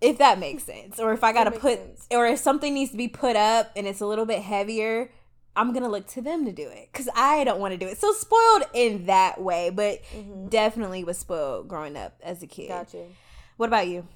If 0.01 0.17
that 0.17 0.39
makes 0.39 0.63
sense. 0.63 0.99
Or 0.99 1.13
if 1.13 1.23
I 1.23 1.31
gotta 1.31 1.51
put 1.51 1.77
sense. 1.77 2.07
or 2.11 2.25
if 2.25 2.39
something 2.39 2.73
needs 2.73 2.91
to 2.91 2.97
be 2.97 3.07
put 3.07 3.35
up 3.35 3.71
and 3.75 3.85
it's 3.85 4.01
a 4.01 4.07
little 4.07 4.25
bit 4.25 4.41
heavier, 4.41 5.11
I'm 5.55 5.73
gonna 5.73 5.89
look 5.89 6.07
to 6.07 6.21
them 6.21 6.45
to 6.45 6.51
do 6.51 6.67
it 6.67 6.89
because 6.91 7.09
I 7.15 7.43
don't 7.43 7.59
want 7.59 7.73
to 7.73 7.77
do 7.77 7.87
it. 7.87 7.97
So 7.97 8.11
spoiled 8.13 8.63
in 8.73 9.05
that 9.05 9.41
way, 9.41 9.69
but 9.69 10.01
mm-hmm. 10.05 10.47
definitely 10.47 11.03
was 11.03 11.17
spoiled 11.17 11.67
growing 11.67 11.95
up 11.95 12.19
as 12.23 12.41
a 12.41 12.47
kid. 12.47 12.69
Gotcha. 12.69 13.05
What 13.57 13.67
about 13.67 13.87
you? 13.87 14.07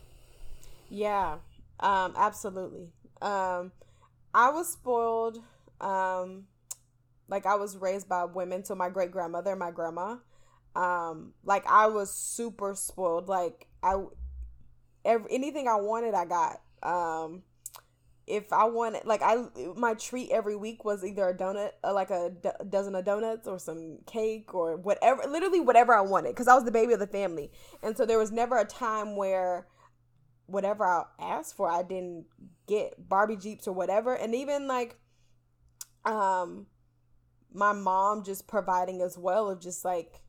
Yeah, 0.90 1.36
um, 1.80 2.14
absolutely. 2.16 2.90
Um, 3.22 3.72
I 4.34 4.50
was 4.50 4.72
spoiled. 4.72 5.40
Um, 5.82 6.46
like 7.28 7.46
I 7.46 7.56
was 7.56 7.78
raised 7.78 8.08
by 8.08 8.26
women, 8.26 8.64
so 8.64 8.76
my 8.76 8.90
great 8.90 9.12
grandmother, 9.12 9.52
and 9.52 9.60
my 9.60 9.72
grandma. 9.72 10.18
Um, 10.76 11.34
like 11.44 11.66
I 11.68 11.88
was 11.88 12.14
super 12.14 12.76
spoiled. 12.76 13.28
Like 13.28 13.68
I, 13.82 13.96
every, 15.04 15.32
anything 15.32 15.68
I 15.68 15.76
wanted, 15.76 16.14
I 16.14 16.26
got. 16.26 16.62
Um, 16.84 17.44
if 18.28 18.52
I 18.52 18.66
wanted, 18.66 19.06
like 19.06 19.22
I, 19.24 19.46
my 19.76 19.94
treat 19.94 20.32
every 20.32 20.56
week 20.56 20.84
was 20.84 21.04
either 21.04 21.30
a 21.30 21.34
donut, 21.34 21.72
uh, 21.84 21.94
like 21.94 22.10
a 22.10 22.32
dozen 22.68 22.96
of 22.96 23.06
donuts, 23.06 23.48
or 23.48 23.60
some 23.60 24.00
cake, 24.06 24.54
or 24.54 24.78
whatever. 24.78 25.24
Literally 25.28 25.60
whatever 25.60 25.94
I 25.94 26.02
wanted, 26.02 26.30
because 26.30 26.48
I 26.48 26.56
was 26.56 26.66
the 26.66 26.72
baby 26.72 26.94
of 26.94 27.00
the 27.00 27.08
family, 27.08 27.52
and 27.82 27.96
so 27.96 28.06
there 28.06 28.20
was 28.20 28.32
never 28.32 28.58
a 28.58 28.66
time 28.66 29.16
where 29.16 29.68
whatever 30.48 30.86
I 30.86 31.04
asked 31.20 31.56
for, 31.56 31.70
I 31.70 31.84
didn't 31.84 32.26
get 32.68 33.08
Barbie 33.10 33.38
Jeeps 33.38 33.68
or 33.68 33.74
whatever. 33.74 34.16
And 34.16 34.36
even 34.36 34.68
like 34.68 34.98
um 36.04 36.68
my 37.54 37.74
mom 37.74 38.24
just 38.24 38.48
providing 38.48 39.02
as 39.02 39.18
well 39.18 39.50
of 39.50 39.60
just 39.60 39.86
like 39.86 40.22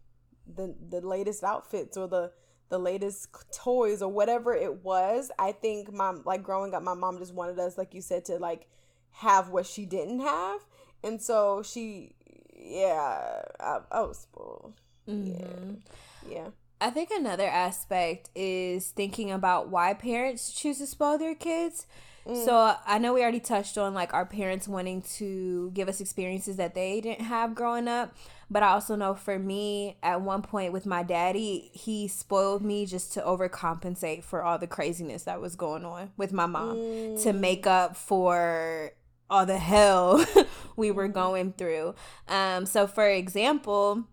the 0.46 0.74
the 0.88 1.00
latest 1.00 1.42
outfits 1.42 1.96
or 1.96 2.08
the 2.08 2.32
the 2.68 2.78
latest 2.78 3.28
toys 3.52 4.02
or 4.02 4.10
whatever 4.10 4.54
it 4.54 4.84
was. 4.84 5.30
I 5.38 5.52
think 5.52 5.92
mom 5.92 6.22
like 6.24 6.42
growing 6.42 6.74
up 6.74 6.82
my 6.82 6.94
mom 6.94 7.18
just 7.18 7.34
wanted 7.34 7.58
us 7.58 7.76
like 7.76 7.94
you 7.94 8.00
said 8.00 8.24
to 8.26 8.36
like 8.38 8.68
have 9.10 9.50
what 9.50 9.66
she 9.66 9.86
didn't 9.86 10.20
have. 10.20 10.60
And 11.02 11.20
so 11.20 11.62
she 11.62 12.14
yeah, 12.54 13.42
I, 13.60 13.80
I 13.90 14.00
was 14.02 14.18
spoiled. 14.20 14.80
Mm-hmm. 15.08 15.74
Yeah. 16.28 16.34
Yeah. 16.36 16.48
I 16.80 16.90
think 16.90 17.10
another 17.10 17.46
aspect 17.46 18.30
is 18.34 18.88
thinking 18.88 19.30
about 19.30 19.68
why 19.68 19.94
parents 19.94 20.52
choose 20.52 20.78
to 20.78 20.86
spoil 20.86 21.16
their 21.16 21.34
kids. 21.34 21.86
Mm. 22.26 22.44
So 22.44 22.74
I 22.84 22.98
know 22.98 23.14
we 23.14 23.22
already 23.22 23.40
touched 23.40 23.78
on 23.78 23.94
like 23.94 24.12
our 24.12 24.26
parents 24.26 24.66
wanting 24.66 25.02
to 25.16 25.70
give 25.72 25.88
us 25.88 26.00
experiences 26.00 26.56
that 26.56 26.74
they 26.74 27.00
didn't 27.00 27.24
have 27.24 27.54
growing 27.54 27.88
up, 27.88 28.14
but 28.50 28.62
I 28.62 28.68
also 28.68 28.96
know 28.96 29.14
for 29.14 29.38
me 29.38 29.96
at 30.02 30.20
one 30.20 30.42
point 30.42 30.72
with 30.72 30.86
my 30.86 31.02
daddy, 31.02 31.70
he 31.72 32.08
spoiled 32.08 32.62
me 32.62 32.84
just 32.84 33.12
to 33.14 33.20
overcompensate 33.22 34.24
for 34.24 34.42
all 34.42 34.58
the 34.58 34.66
craziness 34.66 35.22
that 35.22 35.40
was 35.40 35.54
going 35.54 35.84
on 35.84 36.10
with 36.16 36.32
my 36.32 36.46
mom 36.46 36.76
mm. 36.76 37.22
to 37.22 37.32
make 37.32 37.66
up 37.66 37.96
for 37.96 38.90
all 39.30 39.46
the 39.46 39.58
hell 39.58 40.24
we 40.76 40.90
were 40.90 41.08
mm. 41.08 41.14
going 41.14 41.52
through. 41.52 41.94
Um 42.28 42.66
so 42.66 42.86
for 42.86 43.08
example, 43.08 44.04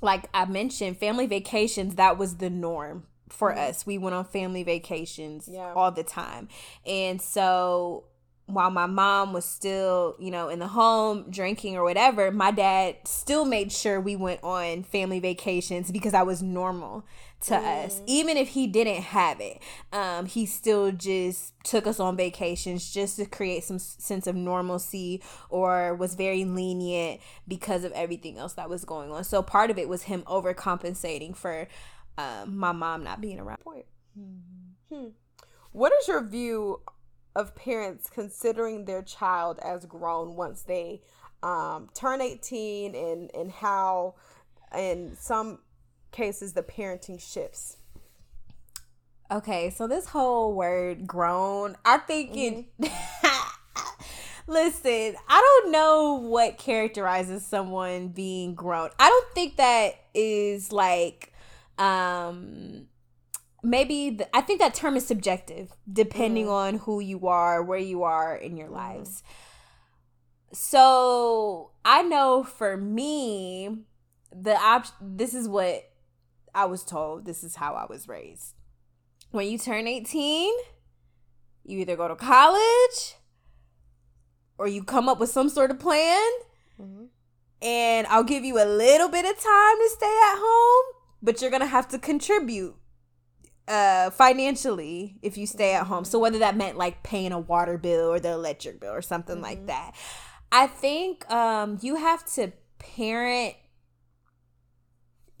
like 0.00 0.28
I 0.34 0.44
mentioned, 0.44 0.98
family 0.98 1.26
vacations, 1.26 1.96
that 1.96 2.18
was 2.18 2.36
the 2.36 2.50
norm 2.50 3.06
for 3.28 3.50
mm-hmm. 3.50 3.70
us. 3.70 3.86
We 3.86 3.98
went 3.98 4.14
on 4.14 4.24
family 4.24 4.62
vacations 4.62 5.48
yeah. 5.50 5.72
all 5.74 5.90
the 5.90 6.04
time. 6.04 6.48
And 6.86 7.20
so 7.20 8.04
while 8.46 8.70
my 8.70 8.86
mom 8.86 9.32
was 9.32 9.44
still, 9.44 10.16
you 10.18 10.30
know, 10.30 10.48
in 10.48 10.58
the 10.58 10.68
home 10.68 11.30
drinking 11.30 11.76
or 11.76 11.82
whatever, 11.82 12.30
my 12.30 12.50
dad 12.50 12.96
still 13.04 13.44
made 13.44 13.72
sure 13.72 14.00
we 14.00 14.16
went 14.16 14.42
on 14.42 14.82
family 14.82 15.18
vacations 15.18 15.90
because 15.90 16.12
I 16.12 16.22
was 16.22 16.42
normal 16.42 17.06
to 17.46 17.54
mm. 17.54 17.84
us. 17.84 18.00
Even 18.06 18.36
if 18.36 18.48
he 18.48 18.66
didn't 18.66 19.02
have 19.02 19.40
it, 19.40 19.60
um, 19.92 20.26
he 20.26 20.46
still 20.46 20.92
just 20.92 21.54
took 21.64 21.86
us 21.86 22.00
on 22.00 22.16
vacations 22.16 22.92
just 22.92 23.16
to 23.16 23.26
create 23.26 23.64
some 23.64 23.78
sense 23.78 24.26
of 24.26 24.34
normalcy 24.34 25.22
or 25.50 25.94
was 25.94 26.14
very 26.14 26.44
lenient 26.44 27.20
because 27.46 27.84
of 27.84 27.92
everything 27.92 28.38
else 28.38 28.54
that 28.54 28.68
was 28.68 28.84
going 28.84 29.10
on. 29.10 29.24
So 29.24 29.42
part 29.42 29.70
of 29.70 29.78
it 29.78 29.88
was 29.88 30.04
him 30.04 30.22
overcompensating 30.22 31.36
for 31.36 31.68
um, 32.16 32.56
my 32.56 32.72
mom 32.72 33.04
not 33.04 33.20
being 33.20 33.38
around. 33.38 33.58
Mm-hmm. 33.66 34.94
Hmm. 34.94 35.08
What 35.72 35.92
is 36.00 36.08
your 36.08 36.24
view 36.24 36.80
of 37.34 37.54
parents 37.54 38.08
considering 38.08 38.84
their 38.84 39.02
child 39.02 39.58
as 39.62 39.84
grown 39.86 40.36
once 40.36 40.62
they 40.62 41.02
um, 41.42 41.90
turn 41.94 42.20
18 42.20 42.94
and, 42.94 43.30
and 43.34 43.50
how 43.50 44.14
and 44.72 45.16
some 45.18 45.58
cases 46.14 46.52
the 46.52 46.62
parenting 46.62 47.20
shifts 47.20 47.76
okay 49.30 49.70
so 49.70 49.86
this 49.86 50.06
whole 50.06 50.54
word 50.54 51.06
grown 51.06 51.76
i 51.84 51.98
think 51.98 52.32
mm-hmm. 52.32 52.84
it 52.84 52.92
listen 54.46 55.16
i 55.28 55.60
don't 55.62 55.72
know 55.72 56.14
what 56.14 56.58
characterizes 56.58 57.44
someone 57.44 58.08
being 58.08 58.54
grown 58.54 58.90
i 58.98 59.08
don't 59.08 59.34
think 59.34 59.56
that 59.56 59.94
is 60.14 60.70
like 60.70 61.32
um 61.78 62.86
maybe 63.64 64.10
the, 64.10 64.36
I 64.36 64.42
think 64.42 64.60
that 64.60 64.74
term 64.74 64.96
is 64.96 65.06
subjective 65.06 65.72
depending 65.90 66.46
mm. 66.46 66.52
on 66.52 66.78
who 66.78 67.00
you 67.00 67.26
are, 67.26 67.62
where 67.62 67.78
you 67.78 68.02
are 68.04 68.36
in 68.36 68.56
your 68.56 68.68
mm. 68.68 68.74
lives. 68.74 69.22
So 70.52 71.70
I 71.84 72.02
know 72.02 72.44
for 72.44 72.76
me, 72.76 73.78
the 74.32 74.54
op- 74.54 74.86
this 75.00 75.34
is 75.34 75.48
what 75.48 75.90
I 76.54 76.66
was 76.66 76.84
told. 76.84 77.24
This 77.24 77.44
is 77.44 77.56
how 77.56 77.74
I 77.74 77.86
was 77.88 78.08
raised. 78.08 78.54
When 79.30 79.48
you 79.48 79.58
turn 79.58 79.86
18, 79.86 80.52
you 81.64 81.78
either 81.78 81.96
go 81.96 82.08
to 82.08 82.16
college 82.16 83.16
or 84.58 84.68
you 84.68 84.84
come 84.84 85.08
up 85.08 85.18
with 85.18 85.30
some 85.30 85.48
sort 85.48 85.70
of 85.70 85.80
plan. 85.80 86.30
Mm-hmm. 86.80 87.04
And 87.62 88.06
I'll 88.08 88.24
give 88.24 88.44
you 88.44 88.62
a 88.62 88.66
little 88.66 89.08
bit 89.08 89.24
of 89.24 89.32
time 89.32 89.76
to 89.76 89.90
stay 89.96 90.06
at 90.06 90.36
home, 90.38 90.84
but 91.22 91.40
you're 91.40 91.50
going 91.50 91.60
to 91.60 91.66
have 91.66 91.88
to 91.88 91.98
contribute 91.98 92.76
uh 93.66 94.10
financially 94.10 95.16
if 95.22 95.38
you 95.38 95.46
stay 95.46 95.72
at 95.72 95.86
home 95.86 96.04
so 96.04 96.18
whether 96.18 96.38
that 96.38 96.54
meant 96.54 96.76
like 96.76 97.02
paying 97.02 97.32
a 97.32 97.38
water 97.38 97.78
bill 97.78 98.12
or 98.12 98.20
the 98.20 98.30
electric 98.30 98.78
bill 98.78 98.92
or 98.92 99.00
something 99.00 99.36
mm-hmm. 99.36 99.44
like 99.44 99.66
that 99.66 99.92
i 100.52 100.66
think 100.66 101.28
um 101.30 101.78
you 101.80 101.96
have 101.96 102.22
to 102.26 102.52
parent 102.78 103.54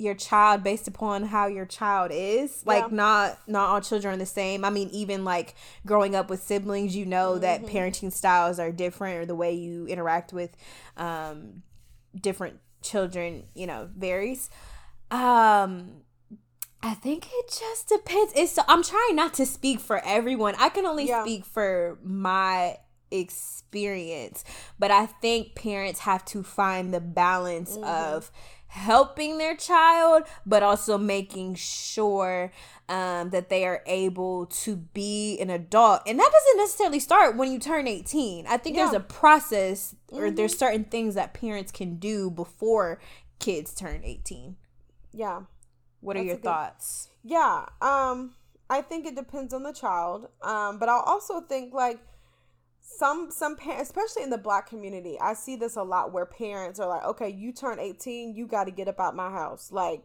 your 0.04 0.14
child 0.14 0.62
based 0.62 0.86
upon 0.86 1.24
how 1.24 1.46
your 1.46 1.66
child 1.66 2.10
is. 2.12 2.64
Like 2.64 2.84
yeah. 2.84 2.96
not 2.96 3.38
not 3.48 3.70
all 3.70 3.80
children 3.80 4.14
are 4.14 4.16
the 4.16 4.26
same. 4.26 4.64
I 4.64 4.70
mean, 4.70 4.88
even 4.90 5.24
like 5.24 5.54
growing 5.86 6.14
up 6.14 6.30
with 6.30 6.42
siblings, 6.42 6.94
you 6.94 7.06
know 7.06 7.32
mm-hmm. 7.32 7.40
that 7.40 7.62
parenting 7.66 8.12
styles 8.12 8.58
are 8.58 8.70
different 8.70 9.18
or 9.18 9.26
the 9.26 9.34
way 9.34 9.54
you 9.54 9.86
interact 9.86 10.32
with 10.32 10.56
um 10.96 11.62
different 12.18 12.60
children, 12.82 13.44
you 13.54 13.66
know, 13.66 13.88
varies. 13.96 14.50
Um 15.10 16.02
I 16.82 16.92
think 16.92 17.26
it 17.32 17.48
just 17.48 17.88
depends. 17.88 18.34
It's 18.36 18.58
I'm 18.68 18.82
trying 18.82 19.16
not 19.16 19.32
to 19.34 19.46
speak 19.46 19.80
for 19.80 20.04
everyone. 20.04 20.54
I 20.58 20.68
can 20.68 20.84
only 20.84 21.08
yeah. 21.08 21.22
speak 21.22 21.46
for 21.46 21.98
my 22.02 22.76
experience. 23.10 24.44
But 24.78 24.90
I 24.90 25.06
think 25.06 25.54
parents 25.54 26.00
have 26.00 26.24
to 26.26 26.42
find 26.42 26.92
the 26.92 27.00
balance 27.00 27.76
mm-hmm. 27.76 27.84
of 27.84 28.30
helping 28.74 29.38
their 29.38 29.54
child, 29.54 30.24
but 30.44 30.60
also 30.60 30.98
making 30.98 31.54
sure 31.54 32.50
um, 32.88 33.30
that 33.30 33.48
they 33.48 33.64
are 33.64 33.84
able 33.86 34.46
to 34.46 34.74
be 34.74 35.38
an 35.38 35.48
adult. 35.48 36.02
And 36.08 36.18
that 36.18 36.30
doesn't 36.32 36.58
necessarily 36.58 36.98
start 36.98 37.36
when 37.36 37.52
you 37.52 37.60
turn 37.60 37.86
18. 37.86 38.48
I 38.48 38.56
think 38.56 38.76
yeah. 38.76 38.82
there's 38.82 38.96
a 38.96 39.00
process 39.00 39.94
or 40.08 40.22
mm-hmm. 40.22 40.34
there's 40.34 40.58
certain 40.58 40.84
things 40.84 41.14
that 41.14 41.34
parents 41.34 41.70
can 41.70 41.98
do 41.98 42.30
before 42.30 43.00
kids 43.38 43.72
turn 43.74 44.00
18. 44.02 44.56
Yeah. 45.12 45.42
What 46.00 46.14
That's 46.14 46.24
are 46.24 46.26
your 46.26 46.36
good, 46.36 46.44
thoughts? 46.44 47.10
Yeah. 47.22 47.66
Um 47.80 48.34
I 48.68 48.80
think 48.82 49.06
it 49.06 49.14
depends 49.14 49.54
on 49.54 49.62
the 49.62 49.72
child. 49.72 50.28
Um 50.42 50.80
but 50.80 50.88
I 50.88 51.00
also 51.06 51.40
think 51.40 51.72
like 51.72 52.00
some 52.98 53.30
some 53.30 53.56
parents 53.56 53.90
especially 53.90 54.22
in 54.22 54.30
the 54.30 54.38
black 54.38 54.68
community 54.68 55.18
i 55.20 55.34
see 55.34 55.56
this 55.56 55.76
a 55.76 55.82
lot 55.82 56.12
where 56.12 56.26
parents 56.26 56.78
are 56.78 56.88
like 56.88 57.04
okay 57.04 57.28
you 57.28 57.52
turn 57.52 57.78
18 57.78 58.34
you 58.34 58.46
got 58.46 58.64
to 58.64 58.70
get 58.70 58.88
up 58.88 59.00
out 59.00 59.14
my 59.14 59.30
house. 59.30 59.70
Like 59.70 60.02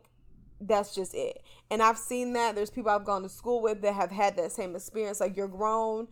that's 0.62 0.94
just 0.94 1.14
it. 1.14 1.42
And 1.72 1.82
i've 1.82 1.98
seen 1.98 2.34
that. 2.34 2.56
There's 2.56 2.70
people 2.70 2.92
i've 2.92 3.06
gone 3.06 3.24
to 3.24 3.30
school 3.30 3.62
with 3.62 3.82
that 3.82 3.94
have 3.94 4.12
had 4.12 4.38
that 4.38 4.52
same 4.52 4.76
experience. 4.76 5.20
Like 5.20 5.36
you're 5.36 5.48
grown. 5.48 6.08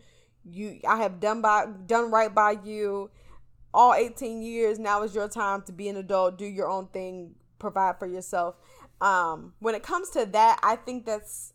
You 0.46 0.80
i 0.88 0.98
have 0.98 1.20
done 1.20 1.42
by 1.42 1.66
done 1.86 2.12
right 2.12 2.34
by 2.34 2.58
you. 2.64 3.12
All 3.74 3.94
18 3.94 4.42
years 4.42 4.80
now 4.80 5.04
is 5.04 5.14
your 5.14 5.28
time 5.28 5.62
to 5.64 5.72
be 5.72 5.90
an 5.90 5.98
adult 5.98 6.38
do 6.38 6.46
your 6.46 6.70
own 6.70 6.88
thing 6.88 7.36
provide 7.60 8.00
for 8.00 8.08
yourself. 8.08 8.56
Um 9.02 9.54
when 9.60 9.76
it 9.76 9.84
comes 9.84 10.10
to 10.12 10.26
that 10.26 10.60
i 10.64 10.76
think 10.76 11.06
that's 11.06 11.54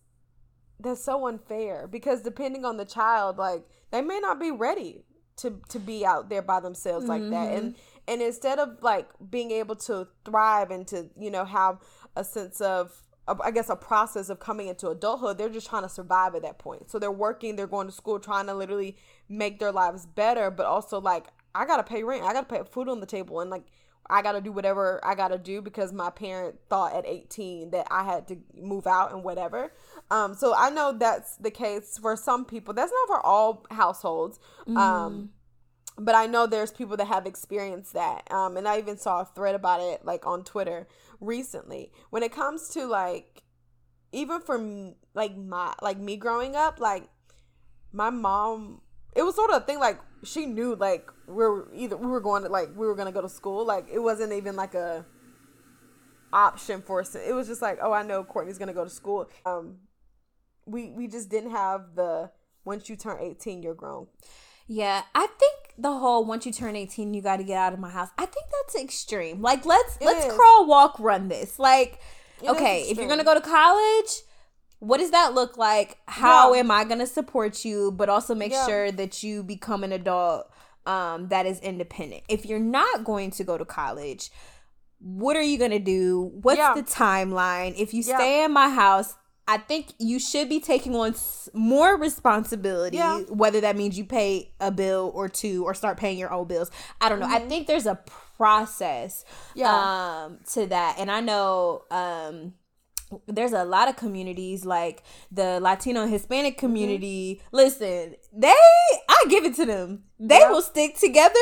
that's 0.79 1.03
so 1.03 1.27
unfair 1.27 1.87
because 1.87 2.23
depending 2.23 2.65
on 2.65 2.77
the 2.77 2.85
child 2.85 3.39
like 3.39 3.65
they 3.91 4.01
may 4.01 4.19
not 4.21 4.41
be 4.41 4.51
ready 4.51 5.05
to 5.43 5.61
to 5.69 5.79
be 5.79 6.05
out 6.05 6.29
there 6.29 6.43
by 6.43 6.61
themselves 6.61 7.07
like 7.07 7.21
mm-hmm. 7.21 7.31
that 7.31 7.53
and 7.53 7.75
and 8.09 8.23
instead 8.23 8.59
of 8.59 8.83
like 8.83 9.09
being 9.31 9.51
able 9.51 9.77
to 9.77 10.09
thrive 10.25 10.71
and 10.71 10.87
to 10.87 11.09
you 11.19 11.31
know 11.31 11.45
have 11.45 11.79
a 12.17 12.25
sense 12.25 12.61
of 12.61 13.03
I 13.41 13.53
guess 13.53 13.71
a 13.71 13.77
process 13.77 14.31
of 14.31 14.41
coming 14.41 14.67
into 14.67 14.89
adulthood, 14.89 15.39
they're 15.39 15.49
just 15.49 15.69
trying 15.69 15.85
to 15.85 15.89
survive 15.89 16.35
at 16.35 16.43
that 16.43 16.59
point. 16.59 16.91
So 16.91 16.99
they're 16.99 17.13
working, 17.13 17.55
they're 17.55 17.69
going 17.69 17.87
to 17.87 17.93
school, 17.93 18.19
trying 18.19 18.47
to 18.47 18.55
literally 18.55 18.97
make 19.29 19.61
their 19.61 19.71
lives 19.71 20.07
better, 20.07 20.51
but 20.51 20.67
also 20.67 21.01
like 21.01 21.29
I 21.55 21.65
gotta 21.65 21.85
pay 21.85 22.03
rent, 22.03 22.25
I 22.25 22.33
gotta 22.33 22.47
put 22.47 22.73
food 22.73 22.89
on 22.89 23.01
the 23.01 23.07
table, 23.07 23.41
and 23.41 23.51
like 23.51 23.65
I 24.09 24.23
gotta 24.23 24.41
do 24.41 24.53
whatever 24.53 25.01
I 25.05 25.15
gotta 25.15 25.39
do 25.39 25.63
because 25.63 25.93
my 25.93 26.11
parent 26.11 26.57
thought 26.69 26.95
at 26.95 27.07
18 27.07 27.71
that 27.71 27.87
I 27.91 28.05
had 28.05 28.29
to 28.29 28.37
move 28.55 28.87
out 28.87 29.13
and 29.13 29.23
whatever. 29.23 29.73
Um, 30.11 30.35
so 30.35 30.55
I 30.57 30.71
know 30.71 30.93
that's 30.93 31.37
the 31.37 31.51
case 31.51 31.99
for 31.99 32.17
some 32.17 32.45
people. 32.45 32.75
That's 32.75 32.93
not 32.93 33.09
for 33.09 33.25
all 33.25 33.67
households. 33.71 34.39
Mm. 34.67 34.77
Um, 34.77 35.31
but 35.99 36.15
I 36.15 36.27
know 36.27 36.47
there's 36.47 36.73
people 36.73 36.97
that 36.97 37.07
have 37.07 37.27
experienced 37.27 37.93
that. 37.93 38.31
Um, 38.31 38.57
and 38.57 38.67
I 38.67 38.79
even 38.79 38.99
saw 38.99 39.21
a 39.21 39.25
thread 39.25 39.55
about 39.55 39.81
it 39.81 40.05
like 40.05 40.27
on 40.27 40.45
Twitter 40.45 40.89
recently. 41.21 41.93
When 42.11 42.23
it 42.23 42.33
comes 42.33 42.69
to 42.71 42.87
like, 42.87 43.43
even 44.13 44.41
for 44.41 44.59
me, 44.59 44.97
like 45.15 45.37
my 45.37 45.75
like 45.81 45.99
me 45.99 46.17
growing 46.17 46.57
up, 46.57 46.81
like 46.81 47.09
my 47.93 48.11
mom, 48.11 48.81
it 49.15 49.23
was 49.23 49.35
sort 49.35 49.51
of 49.51 49.63
a 49.63 49.65
thing 49.65 49.79
like 49.79 50.01
she 50.25 50.47
knew 50.47 50.75
like 50.77 51.11
we 51.27 51.45
are 51.45 51.73
either 51.75 51.97
we 51.97 52.07
were 52.07 52.21
going 52.21 52.43
to 52.45 52.49
like 52.49 52.69
we 52.77 52.87
were 52.87 52.95
gonna 52.95 53.13
go 53.13 53.23
to 53.23 53.29
school. 53.29 53.65
Like 53.65 53.87
it 53.93 53.99
wasn't 53.99 54.33
even 54.33 54.57
like 54.57 54.75
a 54.75 55.05
option 56.33 56.83
for 56.83 57.01
us. 57.01 57.15
It 57.15 57.35
was 57.35 57.49
just 57.49 57.63
like, 57.63 57.79
oh, 57.83 57.93
I 57.93 58.03
know 58.03 58.25
Kourtney's 58.25 58.59
gonna 58.59 58.73
go 58.73 58.85
to 58.85 58.91
school. 58.91 59.29
Um, 59.45 59.79
we 60.67 60.91
we 60.91 61.09
just 61.09 61.29
didn't 61.29 61.51
have 61.51 61.95
the 61.95 62.31
once 62.65 62.89
you 62.89 62.97
turn 62.97 63.19
18 63.21 63.63
you're 63.63 63.75
grown 63.75 64.07
yeah 64.67 65.03
i 65.15 65.27
think 65.27 65.75
the 65.79 65.91
whole 65.91 66.25
once 66.25 66.47
you 66.47 66.53
turn 66.53 66.77
18 66.77 67.15
you 67.15 67.23
got 67.23 67.39
to 67.39 67.45
get 67.45 67.57
out 67.57 67.73
of 67.73 67.79
my 67.79 67.91
house 67.91 68.09
i 68.19 68.27
think 68.27 68.47
that's 68.51 68.77
extreme 68.77 69.43
like 69.43 69.67
let's 69.67 69.97
it 69.97 70.05
let's 70.05 70.27
is. 70.27 70.33
crawl 70.33 70.67
walk 70.67 70.99
run 71.01 71.29
this 71.29 71.59
like 71.59 71.99
it 72.43 72.49
okay 72.49 72.83
if 72.83 72.97
you're 72.97 73.09
gonna 73.09 73.25
go 73.25 73.35
to 73.35 73.41
college 73.41 74.23
what 74.83 74.99
does 74.99 75.13
that 75.13 75.33
look 75.33 75.57
like 75.57 75.97
how 76.07 76.53
yeah. 76.53 76.59
am 76.59 76.71
i 76.71 76.83
gonna 76.83 77.07
support 77.07 77.65
you 77.65 77.93
but 77.93 78.09
also 78.09 78.35
make 78.35 78.51
yeah. 78.51 78.67
sure 78.67 78.91
that 78.91 79.23
you 79.23 79.45
become 79.45 79.85
an 79.85 79.93
adult 79.93 80.51
um, 80.85 81.29
that 81.29 81.47
is 81.47 81.61
independent 81.61 82.25
if 82.29 82.45
you're 82.45 82.59
not 82.59 83.05
going 83.05 83.31
to 83.31 83.45
go 83.45 83.57
to 83.57 83.65
college 83.65 84.31
what 84.99 85.37
are 85.37 85.43
you 85.43 85.57
gonna 85.57 85.79
do 85.79 86.33
what's 86.43 86.59
yeah. 86.59 86.75
the 86.75 86.83
timeline 86.83 87.79
if 87.79 87.95
you 87.95 88.03
stay 88.03 88.45
in 88.45 88.53
my 88.53 88.69
house 88.69 89.15
I 89.49 89.59
think 89.59 89.93
you 89.99 90.21
should 90.21 90.49
be 90.49 90.61
taking 90.61 90.95
on 90.95 91.17
more 91.53 91.97
responsibility, 91.97 92.97
yeah. 92.99 93.23
whether 93.23 93.61
that 93.61 93.77
means 93.77 93.99
you 93.99 94.05
pay 94.05 94.55
a 94.61 94.71
bill 94.71 95.11
or 95.15 95.29
two 95.29 95.65
or 95.65 95.75
start 95.75 95.99
paying 95.99 96.17
your 96.17 96.33
own 96.33 96.47
bills. 96.47 96.71
I 97.01 97.09
don't 97.09 97.19
know. 97.19 97.27
Mm-hmm. 97.27 97.45
I 97.45 97.49
think 97.49 97.67
there's 97.67 97.87
a 97.87 97.99
process 98.37 99.25
yeah. 99.57 100.25
um, 100.27 100.39
to 100.53 100.67
that. 100.67 100.97
And 100.99 101.11
I 101.11 101.21
know 101.21 101.83
um, 101.91 102.55
there's 103.27 103.53
a 103.53 103.65
lot 103.65 103.89
of 103.89 103.97
communities 103.97 104.65
like 104.65 105.03
the 105.31 105.61
Latino 105.61 106.07
Hispanic 106.07 106.55
mm-hmm. 106.55 106.67
community. 106.67 107.41
Mm-hmm. 107.41 107.57
Listen, 107.57 108.17
they, 108.33 108.55
I 109.09 109.25
give 109.29 109.45
it 109.45 109.55
to 109.57 109.67
them. 109.67 110.05
They 110.19 110.41
will 110.49 110.63
stick 110.63 110.99
together 110.99 111.35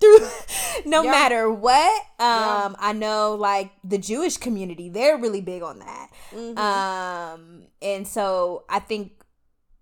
through 0.00 0.28
no 0.86 1.02
matter 1.02 1.50
what. 1.50 2.02
Um. 2.18 2.76
I 2.78 2.92
know 2.92 3.34
like 3.34 3.72
the 3.84 3.98
Jewish 3.98 4.36
community, 4.36 4.88
they're 4.88 5.16
really 5.16 5.40
big 5.40 5.62
on 5.62 5.78
that. 5.80 6.10
Mm-hmm. 6.34 6.58
Um, 6.58 7.62
and 7.80 8.06
so 8.06 8.64
I 8.68 8.78
think 8.80 9.12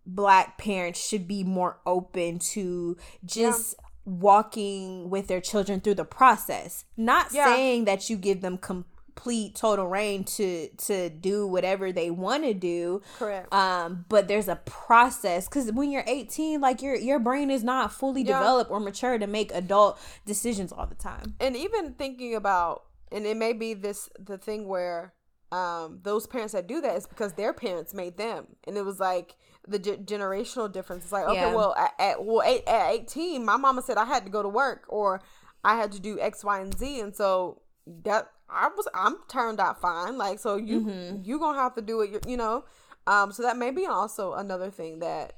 black 0.07 0.59
parents 0.59 1.07
should 1.07 1.27
be 1.27 1.45
more 1.45 1.79
open 1.87 2.39
to 2.39 2.97
just 3.25 3.75
walking 4.05 5.09
with 5.09 5.29
their 5.29 5.41
children 5.41 5.81
through 5.81 5.95
the 5.95 6.05
process. 6.05 6.85
Not 6.97 7.31
saying 7.31 7.87
that 7.87 8.11
you 8.11 8.17
give 8.17 8.43
them 8.43 8.59
com- 8.59 8.85
complete 9.15 9.55
total 9.55 9.87
reign 9.87 10.25
to 10.25 10.69
to 10.77 11.09
do 11.09 11.47
whatever 11.47 11.93
they 11.93 12.11
want 12.11 12.45
to 12.45 12.55
do. 12.55 13.01
Correct. 13.19 13.53
Um 13.53 14.05
but 14.09 14.29
there's 14.29 14.49
a 14.49 14.57
process 14.57 15.49
because 15.49 15.71
when 15.73 15.91
you're 15.91 16.05
18 16.07 16.61
like 16.61 16.83
your 16.83 16.97
your 16.97 17.19
brain 17.19 17.51
is 17.51 17.63
not 17.63 17.93
fully 17.93 18.23
yeah. 18.23 18.39
developed 18.39 18.71
or 18.71 18.81
mature 18.81 19.19
to 19.19 19.27
make 19.27 19.53
adult 19.53 19.99
decisions 20.27 20.73
all 20.73 20.87
the 20.87 20.95
time. 20.95 21.35
And 21.41 21.57
even 21.57 21.95
thinking 21.95 22.35
about 22.35 22.85
and 23.13 23.27
it 23.27 23.37
may 23.37 23.53
be 23.53 23.75
this 23.75 24.09
the 24.19 24.39
thing 24.39 24.67
where 24.67 25.15
um 25.53 26.01
those 26.03 26.27
parents 26.27 26.53
that 26.53 26.67
do 26.67 26.81
that 26.81 26.97
is 26.97 27.07
because 27.07 27.35
their 27.35 27.53
parents 27.53 27.95
made 27.95 28.17
them. 28.17 28.47
And 28.67 28.77
it 28.77 28.85
was 28.85 28.99
like 28.99 29.37
the 29.67 29.79
g- 29.79 29.93
generational 29.93 30.71
difference. 30.71 31.05
It's 31.05 31.13
like 31.13 31.27
okay 31.27 31.41
yeah. 31.41 31.55
well 31.55 31.75
at, 31.79 31.93
at 31.99 32.25
well 32.25 32.43
eight, 32.45 32.65
at 32.67 32.91
18 32.91 33.45
my 33.45 33.57
mama 33.57 33.81
said 33.81 33.97
i 33.97 34.05
had 34.05 34.25
to 34.25 34.31
go 34.31 34.43
to 34.43 34.49
work 34.49 34.85
or 34.89 35.23
i 35.63 35.77
had 35.77 35.93
to 35.93 36.01
do 36.01 36.19
x 36.21 36.45
y 36.45 36.61
and 36.61 36.77
z. 36.77 37.01
And 37.01 37.15
so 37.15 37.63
that 37.87 38.31
I 38.49 38.69
was 38.69 38.89
I'm 38.95 39.17
turned 39.29 39.61
out 39.61 39.81
fine. 39.81 40.17
Like 40.19 40.39
so 40.39 40.57
you 40.57 40.81
mm-hmm. 40.81 41.23
you 41.23 41.39
gonna 41.39 41.59
have 41.59 41.75
to 41.75 41.83
do 41.83 42.01
it. 42.03 42.27
You 42.27 42.37
know, 42.37 42.65
um. 43.07 43.33
So 43.33 43.43
that 43.43 43.57
may 43.57 43.71
be 43.71 43.87
also 43.87 44.35
another 44.35 44.71
thing 44.71 45.01
that 45.01 45.35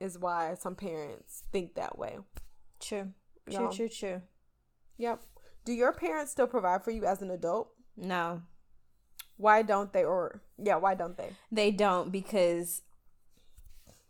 is 0.00 0.18
why 0.18 0.54
some 0.54 0.74
parents 0.74 1.44
think 1.52 1.74
that 1.74 1.98
way. 1.98 2.18
True. 2.80 3.12
True. 3.50 3.64
No. 3.64 3.72
True. 3.72 3.88
True. 3.88 4.22
Yep. 4.98 5.22
Do 5.64 5.72
your 5.72 5.92
parents 5.92 6.32
still 6.32 6.46
provide 6.46 6.84
for 6.84 6.90
you 6.90 7.04
as 7.04 7.22
an 7.22 7.30
adult? 7.30 7.70
No. 7.96 8.42
Why 9.36 9.62
don't 9.62 9.92
they? 9.92 10.04
Or 10.04 10.42
yeah, 10.56 10.76
why 10.76 10.94
don't 10.94 11.16
they? 11.16 11.30
They 11.50 11.70
don't 11.70 12.10
because 12.10 12.82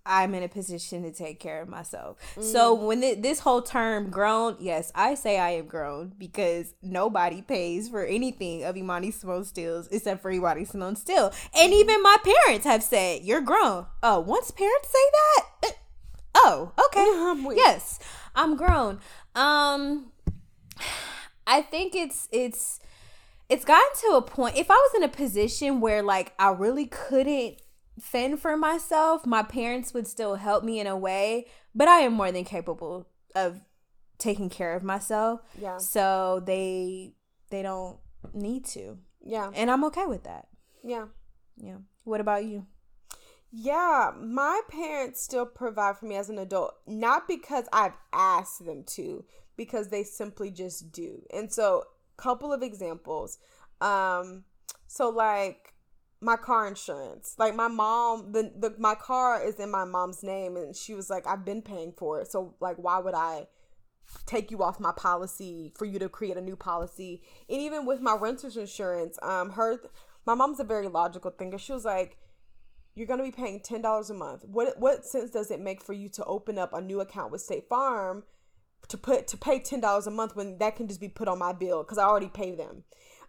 I'm 0.08 0.34
in 0.34 0.42
a 0.42 0.48
position 0.48 1.02
to 1.02 1.12
take 1.12 1.38
care 1.38 1.60
of 1.62 1.68
myself. 1.68 2.16
Mm. 2.36 2.42
So 2.42 2.74
when 2.74 3.00
this 3.20 3.40
whole 3.40 3.62
term 3.62 4.10
grown, 4.10 4.56
yes, 4.58 4.90
I 4.94 5.14
say 5.14 5.38
I 5.38 5.50
am 5.50 5.66
grown 5.66 6.14
because 6.18 6.74
nobody 6.82 7.42
pays 7.42 7.88
for 7.88 8.04
anything 8.04 8.64
of 8.64 8.76
Imani 8.76 9.10
Simone 9.10 9.44
Stills 9.44 9.86
except 9.88 10.22
for 10.22 10.30
Imani 10.30 10.64
Simone 10.64 10.96
Still. 10.96 11.32
And 11.54 11.72
even 11.72 12.02
my 12.02 12.16
parents 12.24 12.64
have 12.64 12.82
said, 12.82 13.22
You're 13.22 13.42
grown. 13.42 13.86
Oh, 14.02 14.20
once 14.20 14.50
parents 14.50 14.88
say 14.88 14.98
that? 15.12 15.46
Uh, 15.64 15.72
oh, 16.34 16.72
okay. 16.86 17.56
yes, 17.56 17.98
I'm 18.34 18.56
grown. 18.56 19.00
Um 19.34 20.12
I 21.46 21.62
think 21.62 21.94
it's 21.94 22.28
it's 22.32 22.80
it's 23.48 23.64
gotten 23.64 23.88
to 24.02 24.16
a 24.16 24.22
point 24.22 24.56
if 24.56 24.70
I 24.70 24.74
was 24.74 24.92
in 24.96 25.02
a 25.02 25.08
position 25.08 25.80
where 25.80 26.02
like 26.02 26.32
I 26.38 26.50
really 26.50 26.86
couldn't 26.86 27.60
fend 28.00 28.40
for 28.40 28.56
myself, 28.56 29.26
my 29.26 29.42
parents 29.42 29.94
would 29.94 30.06
still 30.06 30.36
help 30.36 30.64
me 30.64 30.80
in 30.80 30.86
a 30.86 30.96
way, 30.96 31.46
but 31.74 31.88
I 31.88 32.00
am 32.00 32.12
more 32.14 32.32
than 32.32 32.44
capable 32.44 33.08
of 33.34 33.60
taking 34.18 34.48
care 34.48 34.74
of 34.74 34.82
myself. 34.82 35.40
Yeah. 35.60 35.78
So 35.78 36.42
they 36.44 37.14
they 37.50 37.62
don't 37.62 37.98
need 38.34 38.64
to. 38.66 38.98
Yeah. 39.22 39.50
And 39.54 39.70
I'm 39.70 39.84
okay 39.84 40.06
with 40.06 40.24
that. 40.24 40.48
Yeah. 40.84 41.06
Yeah. 41.56 41.78
What 42.04 42.20
about 42.20 42.44
you? 42.44 42.66
Yeah, 43.50 44.12
my 44.20 44.60
parents 44.68 45.22
still 45.22 45.46
provide 45.46 45.96
for 45.96 46.04
me 46.04 46.16
as 46.16 46.28
an 46.28 46.38
adult, 46.38 46.74
not 46.86 47.26
because 47.26 47.64
I've 47.72 47.96
asked 48.12 48.64
them 48.66 48.84
to, 48.88 49.24
because 49.56 49.88
they 49.88 50.02
simply 50.02 50.50
just 50.50 50.92
do. 50.92 51.22
And 51.32 51.50
so, 51.50 51.84
couple 52.18 52.52
of 52.52 52.62
examples. 52.62 53.38
Um 53.80 54.44
so 54.88 55.08
like 55.08 55.67
my 56.20 56.36
car 56.36 56.66
insurance. 56.66 57.34
Like 57.38 57.54
my 57.54 57.68
mom, 57.68 58.32
the, 58.32 58.52
the 58.56 58.74
my 58.78 58.94
car 58.94 59.42
is 59.42 59.56
in 59.56 59.70
my 59.70 59.84
mom's 59.84 60.22
name 60.22 60.56
and 60.56 60.74
she 60.74 60.94
was 60.94 61.08
like 61.10 61.26
I've 61.26 61.44
been 61.44 61.62
paying 61.62 61.92
for 61.96 62.20
it. 62.20 62.30
So 62.30 62.54
like 62.60 62.76
why 62.76 62.98
would 62.98 63.14
I 63.14 63.46
take 64.26 64.50
you 64.50 64.62
off 64.62 64.80
my 64.80 64.92
policy 64.92 65.72
for 65.76 65.84
you 65.84 65.98
to 65.98 66.08
create 66.08 66.36
a 66.36 66.40
new 66.40 66.56
policy? 66.56 67.22
And 67.48 67.60
even 67.60 67.86
with 67.86 68.00
my 68.00 68.16
renter's 68.16 68.56
insurance, 68.56 69.18
um 69.22 69.50
her 69.50 69.80
my 70.26 70.34
mom's 70.34 70.60
a 70.60 70.64
very 70.64 70.88
logical 70.88 71.30
thinker. 71.30 71.58
She 71.58 71.72
was 71.72 71.84
like 71.84 72.18
you're 72.94 73.06
to 73.06 73.22
be 73.22 73.30
paying 73.30 73.60
$10 73.60 74.10
a 74.10 74.14
month. 74.14 74.44
What 74.44 74.78
what 74.78 75.06
sense 75.06 75.30
does 75.30 75.52
it 75.52 75.60
make 75.60 75.82
for 75.82 75.92
you 75.92 76.08
to 76.10 76.24
open 76.24 76.58
up 76.58 76.72
a 76.72 76.80
new 76.80 77.00
account 77.00 77.30
with 77.30 77.40
State 77.40 77.68
Farm 77.68 78.24
to 78.88 78.98
put 78.98 79.28
to 79.28 79.36
pay 79.36 79.60
$10 79.60 80.06
a 80.06 80.10
month 80.10 80.34
when 80.34 80.58
that 80.58 80.74
can 80.74 80.88
just 80.88 81.00
be 81.00 81.08
put 81.08 81.28
on 81.28 81.38
my 81.38 81.52
bill 81.52 81.84
cuz 81.84 81.96
I 81.96 82.04
already 82.04 82.28
pay 82.28 82.56
them. 82.56 82.82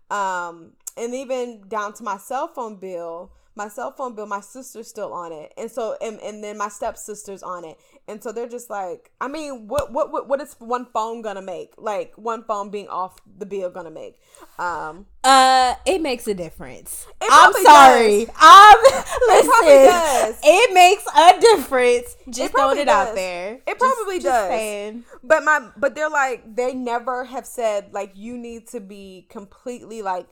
Um 0.10 0.73
and 0.99 1.15
even 1.15 1.63
down 1.67 1.93
to 1.93 2.03
my 2.03 2.17
cell 2.17 2.47
phone 2.47 2.75
bill 2.75 3.31
my 3.59 3.67
cell 3.67 3.91
phone 3.91 4.15
bill 4.15 4.25
my 4.25 4.39
sister's 4.39 4.88
still 4.88 5.12
on 5.12 5.33
it. 5.33 5.53
And 5.57 5.69
so 5.69 5.97
and, 6.01 6.17
and 6.21 6.41
then 6.41 6.57
my 6.57 6.69
stepsister's 6.69 7.43
on 7.43 7.65
it. 7.65 7.77
And 8.07 8.23
so 8.23 8.31
they're 8.31 8.47
just 8.47 8.69
like 8.69 9.12
i 9.19 9.27
mean 9.27 9.67
what 9.67 9.91
what 9.91 10.12
what, 10.12 10.29
what 10.29 10.41
is 10.41 10.55
one 10.59 10.85
phone 10.85 11.21
gonna 11.21 11.41
make? 11.41 11.73
Like 11.77 12.13
one 12.15 12.43
phone 12.45 12.69
being 12.69 12.88
off 12.88 13.17
the 13.38 13.45
bill 13.45 13.69
gonna 13.69 13.91
make? 13.91 14.17
Um 14.57 15.07
uh 15.25 15.75
it 15.85 16.01
makes 16.01 16.25
a 16.27 16.33
difference. 16.33 17.05
I'm 17.21 17.51
sorry. 17.51 18.25
does. 18.25 18.35
i'm 18.39 18.77
listen 19.27 19.51
it, 19.63 20.35
it, 20.41 20.73
makes 20.73 21.03
a 21.05 21.39
difference. 21.41 22.15
Just 22.29 22.53
throwing 22.53 22.77
it 22.77 22.85
does. 22.85 23.09
out 23.09 23.15
there. 23.15 23.59
It 23.67 23.77
probably 23.77 24.15
just, 24.15 24.25
does. 24.25 24.47
just 24.47 24.49
saying. 24.49 25.03
but 25.21 25.43
my 25.43 25.67
but 25.75 25.95
they're 25.95 26.09
like 26.09 26.55
they 26.55 26.73
never 26.73 27.25
have 27.25 27.45
said 27.45 27.91
like 27.91 28.13
you 28.15 28.38
need 28.38 28.67
to 28.69 28.79
be 28.79 29.27
completely 29.29 30.01
like 30.01 30.27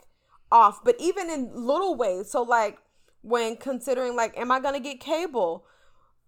off 0.51 0.83
but 0.83 0.95
even 0.99 1.29
in 1.29 1.51
little 1.53 1.95
ways. 1.95 2.31
So 2.31 2.41
like 2.41 2.77
when 3.21 3.55
considering 3.57 4.15
like 4.15 4.37
am 4.37 4.51
i 4.51 4.59
gonna 4.59 4.79
get 4.79 4.99
cable? 4.99 5.65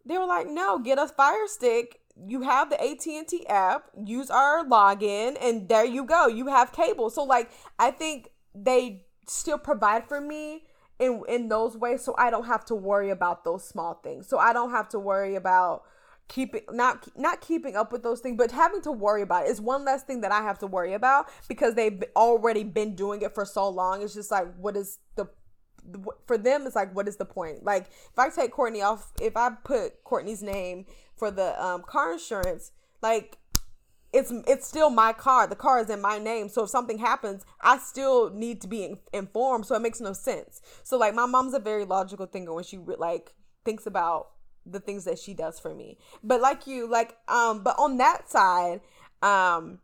They 0.05 0.17
were 0.17 0.25
like 0.25 0.47
no 0.47 0.79
get 0.79 0.97
a 0.97 1.08
fire 1.08 1.47
stick. 1.47 1.99
You 2.27 2.41
have 2.41 2.69
the 2.69 2.82
AT&T 2.84 3.47
app. 3.47 3.86
Use 4.05 4.29
our 4.29 4.65
login 4.65 5.38
and 5.41 5.69
there 5.69 5.86
you 5.86 6.03
go. 6.03 6.27
You 6.27 6.47
have 6.47 6.71
cable. 6.71 7.10
So 7.10 7.23
like 7.23 7.49
i 7.77 7.91
think 7.91 8.32
they 8.53 9.05
still 9.27 9.58
provide 9.58 10.08
for 10.08 10.19
me 10.19 10.63
in 10.97 11.21
in 11.29 11.47
those 11.47 11.77
ways 11.77 12.03
so 12.03 12.15
i 12.17 12.29
don't 12.29 12.45
have 12.45 12.65
to 12.65 12.75
worry 12.75 13.10
about 13.10 13.43
those 13.43 13.63
small 13.63 13.95
things. 13.95 14.27
So 14.27 14.38
i 14.38 14.53
don't 14.53 14.71
have 14.71 14.89
to 14.89 14.99
worry 14.99 15.36
about 15.36 15.84
keeping 16.30 16.62
not 16.72 17.08
not 17.18 17.42
keeping 17.42 17.76
up 17.76 17.92
with 17.92 18.04
those 18.04 18.22
things 18.22 18.38
but 18.38 18.52
having 18.52 18.82
to 18.82 18.92
worry 18.92 19.24
about 19.24 19.46
it 19.46 19.50
is 19.50 19.60
one 19.60 19.84
less 19.84 20.04
thing 20.04 20.22
that 20.22 20.32
i 20.32 20.42
have 20.42 20.58
to 20.60 20.68
worry 20.68 20.94
about 20.94 21.28
because 21.48 21.74
they've 21.74 22.04
already 22.15 22.63
been 22.63 22.96
doing 22.96 23.22
it 23.22 23.34
for 23.34 23.46
so 23.46 23.68
long. 23.68 24.02
It's 24.02 24.13
just 24.13 24.32
like 24.32 24.48
what 24.58 24.78
is 24.78 25.00
the 25.15 25.28
for 26.28 26.38
them 26.38 26.68
it's 26.68 26.76
like 26.76 26.96
what 26.96 27.08
is 27.08 27.18
the 27.18 27.26
point? 27.26 27.63
Like 27.63 27.88
if 27.88 28.18
i 28.18 28.30
take 28.30 28.54
kourtney 28.54 28.84
off 28.84 29.12
if 29.22 29.36
i 29.36 29.50
put 29.50 30.04
kourtney's 30.04 30.44
name 30.44 30.86
for 31.15 31.32
the 31.32 31.62
um, 31.63 31.84
car 31.84 32.13
insurance 32.13 32.72
like 33.02 33.38
it's 34.12 34.32
it's 34.48 34.68
still 34.68 34.89
my 34.89 35.13
car. 35.13 35.46
The 35.46 35.56
car 35.56 35.80
is 35.80 35.89
in 35.89 36.02
my 36.02 36.18
name. 36.18 36.50
So 36.50 36.63
if 36.63 36.70
something 36.70 37.00
happens 37.00 37.44
i 37.62 37.78
still 37.78 38.30
need 38.32 38.62
to 38.62 38.68
be 38.68 38.84
in, 38.86 39.00
informed. 39.13 39.65
So 39.65 39.76
it 39.76 39.82
makes 39.82 40.00
no 40.00 40.13
sense. 40.13 40.62
So 40.84 40.98
like 40.98 41.15
my 41.15 41.26
mom's 41.26 41.54
a 41.54 41.60
very 41.60 41.86
logical 41.86 42.26
thinker 42.26 42.54
when 42.54 42.63
she 42.63 42.78
like 42.78 43.34
thinks 43.65 43.86
about 43.86 44.30
the 44.65 44.80
things 44.80 45.06
that 45.06 45.19
she 45.19 45.34
does 45.34 45.60
for 45.60 45.74
me. 45.74 45.98
But 46.24 46.41
like 46.41 46.67
you, 46.67 46.89
like 46.89 47.17
um, 47.28 47.63
but 47.63 47.76
on 47.78 47.98
that 47.98 48.30
side, 48.30 48.82
um, 49.22 49.80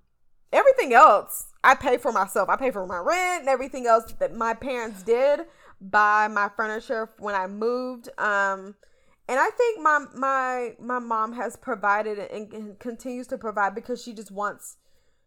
everything 0.52 0.94
else 0.94 1.48
I 1.64 1.76
pay 1.76 1.98
for 1.98 2.12
myself. 2.12 2.50
I 2.50 2.56
pay 2.56 2.72
for 2.72 2.86
my 2.86 2.98
rent 3.00 3.42
and 3.42 3.50
everything 3.50 3.88
else 3.88 4.12
that 4.20 4.36
my 4.36 4.54
parents 4.54 5.04
did 5.04 5.42
buy 5.82 6.28
my 6.28 6.50
furniture 6.56 7.10
when 7.18 7.36
I 7.36 7.48
moved. 7.48 8.10
Um, 8.18 8.76
and 9.28 9.40
I 9.40 9.50
think 9.52 9.82
my 9.82 10.06
my 10.14 10.76
my 10.80 11.00
mom 11.00 11.34
has 11.34 11.56
provided 11.56 12.20
and, 12.20 12.80
continues 12.80 13.28
to 13.28 13.38
provide 13.38 13.74
because 13.74 14.02
she 14.02 14.14
just 14.14 14.32
wants 14.32 14.78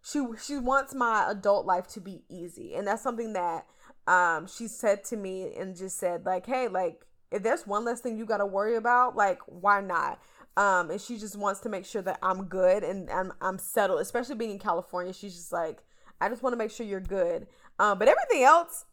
she 0.03 0.25
she 0.43 0.57
wants 0.57 0.95
my 0.95 1.27
adult 1.29 1.67
life 1.67 1.89
to 1.89 2.01
be 2.01 2.23
easy, 2.29 2.75
and 2.75 2.87
that's 2.87 3.03
something 3.03 3.33
that 3.33 3.67
um 4.07 4.47
she 4.47 4.69
said 4.69 5.05
to 5.05 5.17
me 5.17 5.53
and 5.59 5.77
just 5.77 5.99
said 5.99 6.25
like, 6.25 6.47
hey, 6.47 6.69
like 6.69 7.05
if 7.31 7.43
there's 7.43 7.67
one 7.67 7.85
less 7.85 8.01
thing 8.01 8.17
you 8.17 8.25
got 8.25 8.39
to 8.39 8.47
worry 8.47 8.77
about, 8.77 9.17
like 9.17 9.41
why 9.47 9.81
not? 9.81 10.21
Um, 10.57 10.91
and 10.91 11.01
she 11.01 11.19
just 11.19 11.37
wants 11.37 11.61
to 11.61 11.69
make 11.69 11.85
sure 11.85 12.03
that 12.03 12.19
I'm 12.23 12.47
good 12.47 12.83
and 12.83 13.09
I'm 13.11 13.33
I'm 13.41 13.59
settled, 13.59 14.01
especially 14.01 14.35
being 14.35 14.51
in 14.53 14.59
California. 14.59 15.13
She's 15.13 15.35
just 15.35 15.53
like, 15.53 15.83
I 16.21 16.29
just 16.29 16.43
want 16.43 16.53
to 16.53 16.57
make 16.57 16.71
sure 16.71 16.85
you're 16.85 17.01
good. 17.01 17.47
Um, 17.79 17.99
but 17.99 18.09
everything 18.09 18.43
else, 18.43 18.87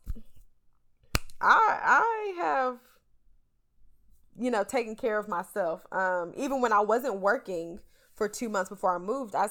I 1.42 1.80
I 1.82 2.34
have, 2.38 2.78
you 4.38 4.52
know, 4.52 4.64
taken 4.64 4.96
care 4.96 5.18
of 5.18 5.28
myself. 5.28 5.82
Um, 5.92 6.34
even 6.38 6.62
when 6.62 6.72
I 6.72 6.82
wasn't 6.82 7.20
working 7.20 7.80
for 8.14 8.30
two 8.30 8.50
months 8.50 8.70
before 8.70 8.94
I 8.96 9.00
moved, 9.00 9.34
I 9.34 9.48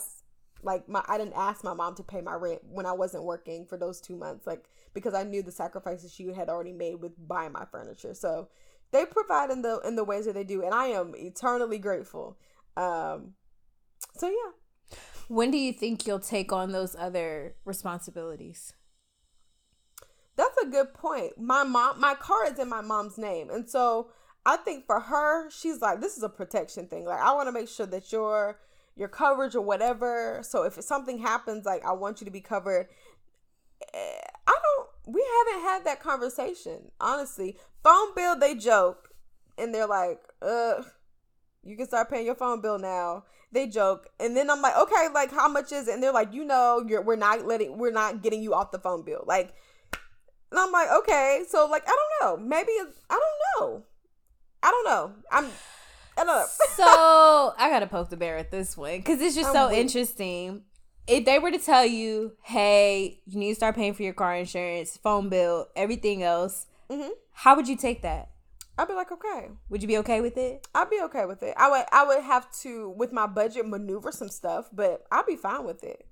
like 0.62 0.88
my 0.88 1.02
I 1.08 1.18
didn't 1.18 1.34
ask 1.34 1.64
my 1.64 1.74
mom 1.74 1.94
to 1.96 2.02
pay 2.02 2.20
my 2.20 2.34
rent 2.34 2.60
when 2.70 2.86
I 2.86 2.92
wasn't 2.92 3.24
working 3.24 3.66
for 3.66 3.76
those 3.76 4.00
two 4.00 4.16
months, 4.16 4.46
like 4.46 4.64
because 4.94 5.14
I 5.14 5.24
knew 5.24 5.42
the 5.42 5.52
sacrifices 5.52 6.12
she 6.12 6.32
had 6.32 6.48
already 6.48 6.72
made 6.72 6.96
with 6.96 7.12
buying 7.26 7.52
my 7.52 7.64
furniture. 7.64 8.14
So 8.14 8.48
they 8.92 9.04
provide 9.04 9.50
in 9.50 9.62
the 9.62 9.80
in 9.80 9.96
the 9.96 10.04
ways 10.04 10.26
that 10.26 10.34
they 10.34 10.44
do, 10.44 10.62
and 10.62 10.74
I 10.74 10.86
am 10.86 11.14
eternally 11.16 11.78
grateful. 11.78 12.38
Um, 12.76 13.34
so 14.16 14.28
yeah. 14.28 14.96
When 15.28 15.50
do 15.50 15.56
you 15.56 15.72
think 15.72 16.06
you'll 16.06 16.18
take 16.18 16.52
on 16.52 16.72
those 16.72 16.94
other 16.98 17.56
responsibilities? 17.64 18.74
That's 20.36 20.56
a 20.62 20.66
good 20.66 20.92
point. 20.92 21.38
My 21.38 21.64
mom, 21.64 21.98
my 22.00 22.14
car 22.14 22.44
is 22.46 22.58
in 22.58 22.68
my 22.68 22.82
mom's 22.82 23.16
name, 23.16 23.50
and 23.50 23.68
so 23.68 24.10
I 24.46 24.56
think 24.56 24.86
for 24.86 25.00
her, 25.00 25.50
she's 25.50 25.80
like, 25.80 26.00
this 26.00 26.16
is 26.16 26.22
a 26.22 26.28
protection 26.28 26.86
thing. 26.86 27.04
Like 27.04 27.20
I 27.20 27.32
want 27.32 27.48
to 27.48 27.52
make 27.52 27.68
sure 27.68 27.86
that 27.86 28.12
your 28.12 28.58
your 28.96 29.08
coverage 29.08 29.54
or 29.54 29.62
whatever. 29.62 30.40
So 30.42 30.62
if 30.64 30.74
something 30.82 31.18
happens, 31.18 31.64
like 31.64 31.84
I 31.84 31.92
want 31.92 32.20
you 32.20 32.24
to 32.26 32.30
be 32.30 32.40
covered. 32.40 32.88
Eh, 33.92 34.20
I 34.46 34.52
don't. 34.52 34.88
We 35.06 35.24
haven't 35.38 35.62
had 35.62 35.84
that 35.84 36.00
conversation, 36.00 36.90
honestly. 37.00 37.56
Phone 37.82 38.14
bill, 38.14 38.38
they 38.38 38.54
joke, 38.54 39.10
and 39.58 39.74
they're 39.74 39.86
like, 39.86 40.20
"Uh, 40.40 40.82
you 41.62 41.76
can 41.76 41.86
start 41.86 42.10
paying 42.10 42.26
your 42.26 42.34
phone 42.34 42.60
bill 42.60 42.78
now." 42.78 43.24
They 43.52 43.66
joke, 43.66 44.08
and 44.18 44.36
then 44.36 44.50
I'm 44.50 44.62
like, 44.62 44.76
"Okay, 44.76 45.08
like 45.12 45.30
how 45.30 45.48
much 45.48 45.72
is 45.72 45.88
it?" 45.88 45.94
And 45.94 46.02
they're 46.02 46.12
like, 46.12 46.32
"You 46.32 46.44
know, 46.44 46.84
you're 46.86 47.02
we're 47.02 47.16
not 47.16 47.46
letting 47.46 47.78
we're 47.78 47.92
not 47.92 48.22
getting 48.22 48.42
you 48.42 48.54
off 48.54 48.70
the 48.70 48.78
phone 48.78 49.02
bill." 49.04 49.24
Like, 49.26 49.54
and 50.50 50.58
I'm 50.58 50.72
like, 50.72 50.90
"Okay, 50.90 51.44
so 51.48 51.66
like 51.66 51.84
I 51.86 51.94
don't 52.20 52.40
know, 52.40 52.44
maybe 52.44 52.72
I 53.10 53.20
don't 53.60 53.60
know, 53.60 53.84
I 54.62 54.70
don't 54.70 54.84
know, 54.84 55.12
I'm." 55.30 55.50
I 56.16 56.22
don't 56.22 56.28
know. 56.28 56.46
so 56.76 56.84
I 57.58 57.68
gotta 57.70 57.88
poke 57.88 58.08
the 58.08 58.16
bear 58.16 58.36
at 58.36 58.52
this 58.52 58.76
one 58.76 58.98
because 58.98 59.20
it's 59.20 59.34
just 59.34 59.48
I'm 59.48 59.54
so 59.54 59.68
weak. 59.70 59.78
interesting 59.78 60.62
if 61.06 61.24
they 61.24 61.38
were 61.38 61.50
to 61.50 61.58
tell 61.58 61.84
you, 61.84 62.32
hey, 62.42 63.20
you 63.26 63.38
need 63.38 63.50
to 63.50 63.54
start 63.54 63.74
paying 63.74 63.94
for 63.94 64.02
your 64.02 64.14
car 64.14 64.34
insurance, 64.34 64.96
phone 64.96 65.28
bill, 65.28 65.68
everything 65.76 66.22
else, 66.22 66.66
mm-hmm. 66.90 67.10
how 67.32 67.56
would 67.56 67.68
you 67.68 67.76
take 67.76 68.02
that? 68.02 68.30
I'd 68.76 68.88
be 68.88 68.94
like, 68.94 69.12
okay. 69.12 69.50
Would 69.68 69.82
you 69.82 69.88
be 69.88 69.98
okay 69.98 70.20
with 70.20 70.36
it? 70.36 70.66
I'd 70.74 70.90
be 70.90 71.00
okay 71.04 71.26
with 71.26 71.42
it. 71.42 71.54
I 71.56 71.70
would 71.70 71.84
I 71.92 72.04
would 72.04 72.24
have 72.24 72.50
to 72.62 72.90
with 72.90 73.12
my 73.12 73.26
budget 73.26 73.68
maneuver 73.68 74.10
some 74.10 74.28
stuff, 74.28 74.68
but 74.72 75.06
I'd 75.12 75.26
be 75.26 75.36
fine 75.36 75.64
with 75.64 75.84
it. 75.84 76.06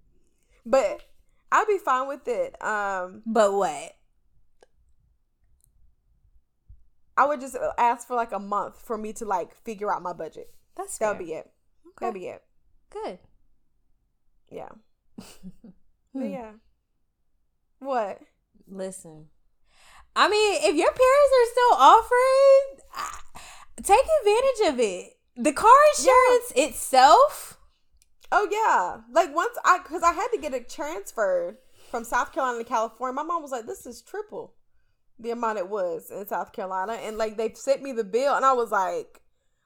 But 0.64 1.02
I'd 1.50 1.66
be 1.66 1.78
fine 1.78 2.07
with 2.07 2.28
it. 2.28 2.62
Um 2.64 3.22
But 3.26 3.52
what? 3.52 3.96
I 7.16 7.26
would 7.26 7.40
just 7.40 7.57
ask 7.78 8.07
for 8.07 8.14
like 8.14 8.33
a 8.33 8.38
month 8.38 8.81
for 8.81 8.96
me 8.96 9.12
to 9.14 9.24
like 9.24 9.55
figure 9.64 9.92
out 9.92 10.02
my 10.02 10.12
budget. 10.12 10.55
That's 10.76 10.96
that'll 10.98 11.16
be 11.16 11.33
it. 11.33 11.50
Okay. 11.87 11.94
That'll 11.98 12.14
be 12.14 12.26
it. 12.26 12.42
Good. 12.90 13.18
Yeah. 14.52 14.68
hmm. 16.12 16.26
yeah. 16.26 16.52
What? 17.78 18.20
Listen. 18.68 19.26
I 20.14 20.28
mean, 20.28 20.56
if 20.62 20.76
your 20.76 20.92
parents 20.92 21.32
are 21.38 21.52
still 21.52 21.74
offering, 21.78 22.62
take 23.82 24.06
advantage 24.20 24.74
of 24.74 24.80
it. 24.80 25.18
The 25.36 25.52
car 25.52 25.70
insurance 25.96 26.52
yeah. 26.54 26.64
itself. 26.64 27.58
Oh 28.30 28.46
yeah, 28.50 29.02
like 29.12 29.34
once 29.34 29.56
I 29.64 29.78
because 29.78 30.02
I 30.02 30.12
had 30.12 30.28
to 30.28 30.38
get 30.38 30.54
it 30.54 30.68
transferred 30.68 31.56
from 31.90 32.04
South 32.04 32.32
Carolina 32.32 32.58
to 32.58 32.68
California. 32.68 33.14
My 33.14 33.22
mom 33.22 33.42
was 33.42 33.50
like, 33.50 33.66
"This 33.66 33.86
is 33.86 34.02
triple 34.02 34.54
the 35.18 35.30
amount 35.30 35.58
it 35.58 35.68
was 35.68 36.10
in 36.10 36.26
South 36.26 36.52
Carolina," 36.52 36.94
and 36.94 37.16
like 37.16 37.36
they 37.36 37.52
sent 37.54 37.82
me 37.82 37.92
the 37.92 38.04
bill, 38.04 38.34
and 38.34 38.44
I 38.44 38.52
was 38.52 38.70
like, 38.70 39.22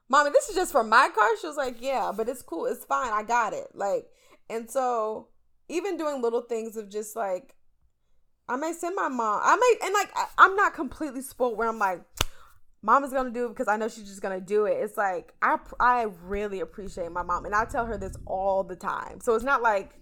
"Mommy, 0.09 0.31
this 0.31 0.49
is 0.49 0.55
just 0.55 0.71
for 0.71 0.83
my 0.83 1.09
car." 1.13 1.29
She 1.39 1.47
was 1.47 1.57
like, 1.57 1.81
"Yeah, 1.81 2.11
but 2.15 2.29
it's 2.29 2.41
cool. 2.41 2.65
It's 2.65 2.85
fine. 2.85 3.11
I 3.11 3.23
got 3.23 3.53
it." 3.53 3.67
Like 3.73 4.07
and 4.49 4.69
so, 4.69 5.27
even 5.69 5.97
doing 5.97 6.21
little 6.21 6.41
things 6.41 6.77
of 6.77 6.89
just 6.89 7.15
like, 7.15 7.55
I 8.49 8.55
may 8.55 8.73
send 8.73 8.95
my 8.95 9.09
mom. 9.09 9.41
I 9.43 9.55
may 9.55 9.85
and 9.85 9.93
like 9.93 10.09
I, 10.15 10.27
I'm 10.37 10.55
not 10.55 10.73
completely 10.73 11.21
spoiled 11.21 11.57
where 11.57 11.67
I'm 11.67 11.79
like, 11.79 12.01
mom 12.81 13.03
is 13.03 13.11
gonna 13.11 13.31
do 13.31 13.45
it 13.45 13.49
because 13.49 13.67
I 13.67 13.75
know 13.75 13.89
she's 13.89 14.07
just 14.07 14.21
gonna 14.21 14.39
do 14.39 14.65
it. 14.65 14.77
It's 14.81 14.97
like 14.97 15.33
I 15.41 15.57
I 15.79 16.07
really 16.23 16.61
appreciate 16.61 17.11
my 17.11 17.23
mom, 17.23 17.45
and 17.45 17.53
I 17.53 17.65
tell 17.65 17.85
her 17.85 17.97
this 17.97 18.15
all 18.25 18.63
the 18.63 18.75
time. 18.75 19.19
So 19.21 19.35
it's 19.35 19.43
not 19.43 19.61
like 19.61 19.99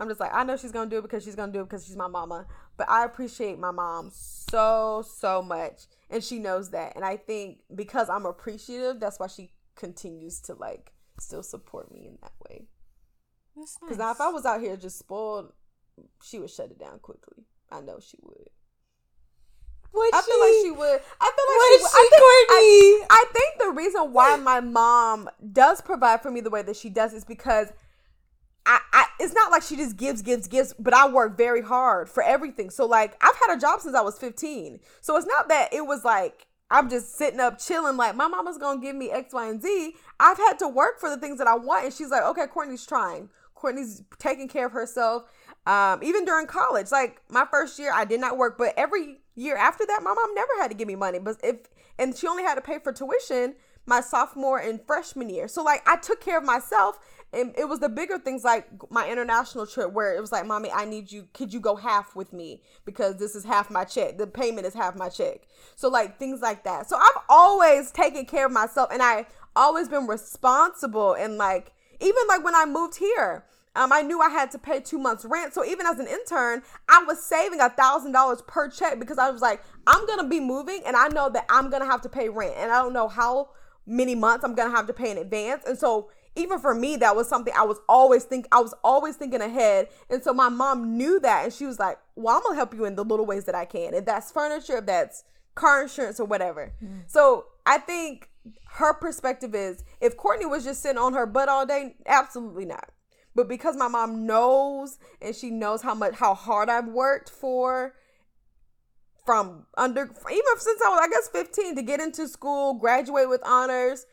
I'm 0.00 0.08
just 0.08 0.20
like 0.20 0.32
I 0.32 0.42
know 0.44 0.56
she's 0.56 0.72
gonna 0.72 0.88
do 0.88 0.98
it 0.98 1.02
because 1.02 1.22
she's 1.22 1.36
gonna 1.36 1.52
do 1.52 1.60
it 1.60 1.64
because 1.64 1.84
she's 1.86 1.96
my 1.96 2.08
mama. 2.08 2.46
But 2.78 2.88
I 2.88 3.04
appreciate 3.04 3.58
my 3.58 3.70
mom 3.70 4.10
so 4.12 5.04
so 5.06 5.42
much, 5.42 5.82
and 6.08 6.24
she 6.24 6.38
knows 6.38 6.70
that. 6.70 6.96
And 6.96 7.04
I 7.04 7.18
think 7.18 7.58
because 7.74 8.08
I'm 8.08 8.24
appreciative, 8.24 9.00
that's 9.00 9.20
why 9.20 9.26
she 9.26 9.52
continues 9.76 10.40
to 10.42 10.54
like 10.54 10.92
still 11.20 11.42
support 11.42 11.92
me 11.92 12.06
in 12.06 12.18
that 12.22 12.32
way. 12.48 12.66
Because 13.54 13.78
nice. 13.82 13.98
now 13.98 14.10
if 14.12 14.20
I 14.20 14.28
was 14.28 14.44
out 14.44 14.60
here 14.60 14.76
just 14.76 14.98
spoiled, 14.98 15.52
she 16.22 16.38
would 16.38 16.50
shut 16.50 16.70
it 16.70 16.78
down 16.78 16.98
quickly. 17.00 17.44
I 17.70 17.80
know 17.80 17.98
she 18.00 18.18
would. 18.22 18.48
Would 19.92 20.14
I 20.14 20.20
she? 20.20 20.30
feel 20.30 20.40
like 20.40 20.64
she 20.64 20.70
would. 20.70 21.00
I 21.20 21.32
feel 21.36 21.48
like 21.48 21.68
she 21.68 21.82
would. 21.82 21.90
She, 21.90 21.96
I, 21.96 22.08
think, 22.10 23.06
I, 23.10 23.16
I 23.16 23.24
think 23.32 23.58
the 23.58 23.70
reason 23.70 24.12
why 24.12 24.36
my 24.36 24.60
mom 24.60 25.28
does 25.52 25.82
provide 25.82 26.22
for 26.22 26.30
me 26.30 26.40
the 26.40 26.50
way 26.50 26.62
that 26.62 26.76
she 26.76 26.88
does 26.88 27.12
is 27.12 27.24
because 27.24 27.72
I, 28.64 28.80
I 28.92 29.06
it's 29.20 29.34
not 29.34 29.50
like 29.50 29.62
she 29.62 29.76
just 29.76 29.96
gives, 29.96 30.22
gives, 30.22 30.48
gives, 30.48 30.72
but 30.78 30.94
I 30.94 31.08
work 31.08 31.36
very 31.36 31.62
hard 31.62 32.08
for 32.08 32.22
everything. 32.22 32.70
So 32.70 32.86
like 32.86 33.16
I've 33.20 33.36
had 33.36 33.56
a 33.56 33.60
job 33.60 33.80
since 33.80 33.94
I 33.94 34.00
was 34.00 34.18
15. 34.18 34.80
So 35.02 35.16
it's 35.16 35.26
not 35.26 35.48
that 35.48 35.74
it 35.74 35.84
was 35.84 36.04
like 36.04 36.46
I'm 36.70 36.88
just 36.88 37.16
sitting 37.16 37.38
up 37.38 37.58
chilling, 37.58 37.98
like 37.98 38.16
my 38.16 38.28
mama's 38.28 38.56
gonna 38.56 38.80
give 38.80 38.96
me 38.96 39.10
X, 39.10 39.34
Y, 39.34 39.46
and 39.46 39.60
Z. 39.60 39.94
I've 40.18 40.38
had 40.38 40.58
to 40.60 40.68
work 40.68 41.00
for 41.00 41.10
the 41.10 41.18
things 41.18 41.36
that 41.36 41.46
I 41.46 41.54
want, 41.54 41.84
and 41.84 41.92
she's 41.92 42.08
like, 42.08 42.22
okay, 42.22 42.46
Kourtney's 42.46 42.86
trying. 42.86 43.28
Kourtney's 43.62 44.02
taking 44.18 44.48
care 44.48 44.66
of 44.66 44.72
herself. 44.72 45.24
Um, 45.66 46.02
even 46.02 46.24
during 46.24 46.46
college, 46.46 46.90
like 46.90 47.22
my 47.28 47.46
first 47.50 47.78
year, 47.78 47.92
I 47.94 48.04
did 48.04 48.20
not 48.20 48.36
work, 48.36 48.58
but 48.58 48.74
every 48.76 49.20
year 49.36 49.56
after 49.56 49.86
that, 49.86 50.02
my 50.02 50.12
mom 50.12 50.34
never 50.34 50.52
had 50.60 50.68
to 50.72 50.76
give 50.76 50.88
me 50.88 50.96
money. 50.96 51.18
But 51.18 51.36
if 51.42 51.56
and 51.98 52.16
she 52.16 52.26
only 52.26 52.42
had 52.42 52.56
to 52.56 52.60
pay 52.60 52.78
for 52.78 52.92
tuition 52.92 53.54
my 53.86 54.00
sophomore 54.00 54.58
and 54.58 54.80
freshman 54.86 55.28
year. 55.28 55.48
So 55.48 55.62
like 55.62 55.82
I 55.88 55.96
took 55.96 56.20
care 56.20 56.38
of 56.38 56.44
myself 56.44 56.98
and 57.32 57.54
it 57.58 57.68
was 57.68 57.80
the 57.80 57.88
bigger 57.88 58.18
things 58.18 58.44
like 58.44 58.68
my 58.90 59.10
international 59.10 59.66
trip 59.66 59.92
where 59.92 60.14
it 60.14 60.20
was 60.20 60.30
like, 60.30 60.46
Mommy, 60.46 60.70
I 60.70 60.84
need 60.84 61.10
you 61.10 61.26
could 61.32 61.52
you 61.52 61.60
go 61.60 61.76
half 61.76 62.14
with 62.14 62.32
me? 62.32 62.62
Because 62.84 63.16
this 63.16 63.34
is 63.34 63.44
half 63.44 63.70
my 63.70 63.84
check. 63.84 64.18
The 64.18 64.26
payment 64.26 64.66
is 64.66 64.74
half 64.74 64.94
my 64.94 65.08
check. 65.08 65.42
So 65.74 65.88
like 65.88 66.18
things 66.18 66.40
like 66.40 66.64
that. 66.64 66.88
So 66.88 66.96
I've 66.96 67.22
always 67.28 67.90
taken 67.90 68.24
care 68.24 68.46
of 68.46 68.52
myself 68.52 68.90
and 68.92 69.02
I 69.02 69.26
always 69.56 69.88
been 69.88 70.06
responsible 70.06 71.14
and 71.14 71.36
like 71.36 71.72
even 72.00 72.22
like 72.28 72.44
when 72.44 72.54
I 72.54 72.64
moved 72.66 72.96
here, 72.96 73.44
um, 73.74 73.92
I 73.92 74.02
knew 74.02 74.20
I 74.20 74.28
had 74.28 74.50
to 74.52 74.58
pay 74.58 74.80
two 74.80 74.98
months 74.98 75.24
rent. 75.24 75.54
So 75.54 75.64
even 75.64 75.86
as 75.86 75.98
an 75.98 76.06
intern, 76.06 76.62
I 76.88 77.04
was 77.04 77.22
saving 77.22 77.60
a 77.60 77.70
thousand 77.70 78.12
dollars 78.12 78.42
per 78.46 78.68
check 78.68 78.98
because 78.98 79.18
I 79.18 79.30
was 79.30 79.40
like, 79.40 79.62
I'm 79.86 80.06
gonna 80.06 80.28
be 80.28 80.40
moving 80.40 80.82
and 80.86 80.96
I 80.96 81.08
know 81.08 81.30
that 81.30 81.46
I'm 81.48 81.70
gonna 81.70 81.86
have 81.86 82.02
to 82.02 82.08
pay 82.08 82.28
rent. 82.28 82.54
And 82.58 82.70
I 82.70 82.82
don't 82.82 82.92
know 82.92 83.08
how 83.08 83.50
many 83.86 84.14
months 84.14 84.44
I'm 84.44 84.54
gonna 84.54 84.74
have 84.74 84.86
to 84.88 84.92
pay 84.92 85.10
in 85.10 85.18
advance. 85.18 85.64
And 85.66 85.78
so 85.78 86.10
even 86.36 86.58
for 86.58 86.74
me, 86.74 86.96
that 86.96 87.16
was 87.16 87.28
something 87.28 87.52
I 87.56 87.64
was 87.64 87.78
always 87.88 88.24
think 88.24 88.46
I 88.52 88.60
was 88.60 88.74
always 88.84 89.16
thinking 89.16 89.40
ahead. 89.40 89.88
And 90.10 90.22
so 90.22 90.34
my 90.34 90.50
mom 90.50 90.96
knew 90.96 91.18
that 91.20 91.44
and 91.44 91.52
she 91.52 91.64
was 91.64 91.78
like, 91.78 91.98
Well, 92.14 92.36
I'm 92.36 92.42
gonna 92.42 92.56
help 92.56 92.74
you 92.74 92.84
in 92.84 92.94
the 92.94 93.04
little 93.04 93.26
ways 93.26 93.44
that 93.46 93.54
I 93.54 93.64
can. 93.64 93.94
If 93.94 94.04
that's 94.04 94.30
furniture, 94.30 94.78
if 94.78 94.86
that's 94.86 95.24
car 95.54 95.82
insurance 95.82 96.20
or 96.20 96.26
whatever. 96.26 96.72
Mm. 96.82 97.02
So 97.06 97.46
I 97.64 97.78
think 97.78 98.28
her 98.72 98.92
perspective 98.94 99.54
is 99.54 99.84
if 100.00 100.16
Kourtney 100.16 100.48
was 100.48 100.64
just 100.64 100.82
sitting 100.82 100.98
on 100.98 101.14
her 101.14 101.26
butt 101.26 101.48
all 101.48 101.66
day, 101.66 101.96
absolutely 102.06 102.64
not. 102.64 102.90
But 103.34 103.48
because 103.48 103.76
my 103.76 103.88
mom 103.88 104.26
knows 104.26 104.98
and 105.20 105.34
she 105.34 105.50
knows 105.50 105.82
how 105.82 105.94
much 105.94 106.14
how 106.14 106.34
hard 106.34 106.68
I've 106.68 106.88
worked 106.88 107.30
for 107.30 107.94
from 109.24 109.66
under 109.76 110.02
even 110.02 110.42
since 110.58 110.82
I 110.84 110.88
was 110.88 111.00
I 111.02 111.08
guess 111.08 111.28
15 111.28 111.76
to 111.76 111.82
get 111.82 112.00
into 112.00 112.28
school, 112.28 112.74
graduate 112.74 113.28
with 113.28 113.40
honors, 113.44 114.06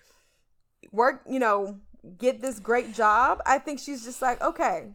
work, 0.91 1.21
you 1.29 1.39
know, 1.39 1.79
get 2.17 2.41
this 2.41 2.60
great 2.60 2.93
job, 2.93 3.41
I 3.45 3.60
think 3.60 3.79
she's 3.79 4.03
just 4.05 4.21
like, 4.21 4.41
okay, 4.41 4.91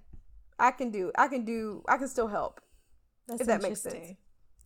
I 0.59 0.71
can 0.71 0.91
do 0.91 1.13
I 1.17 1.29
can 1.29 1.45
do 1.45 1.83
I 1.89 1.99
can 1.99 2.09
still 2.09 2.29
help. 2.29 2.61
That's 3.29 3.43
if 3.43 3.47
that 3.47 3.63
makes 3.63 3.83
sense. 3.83 4.17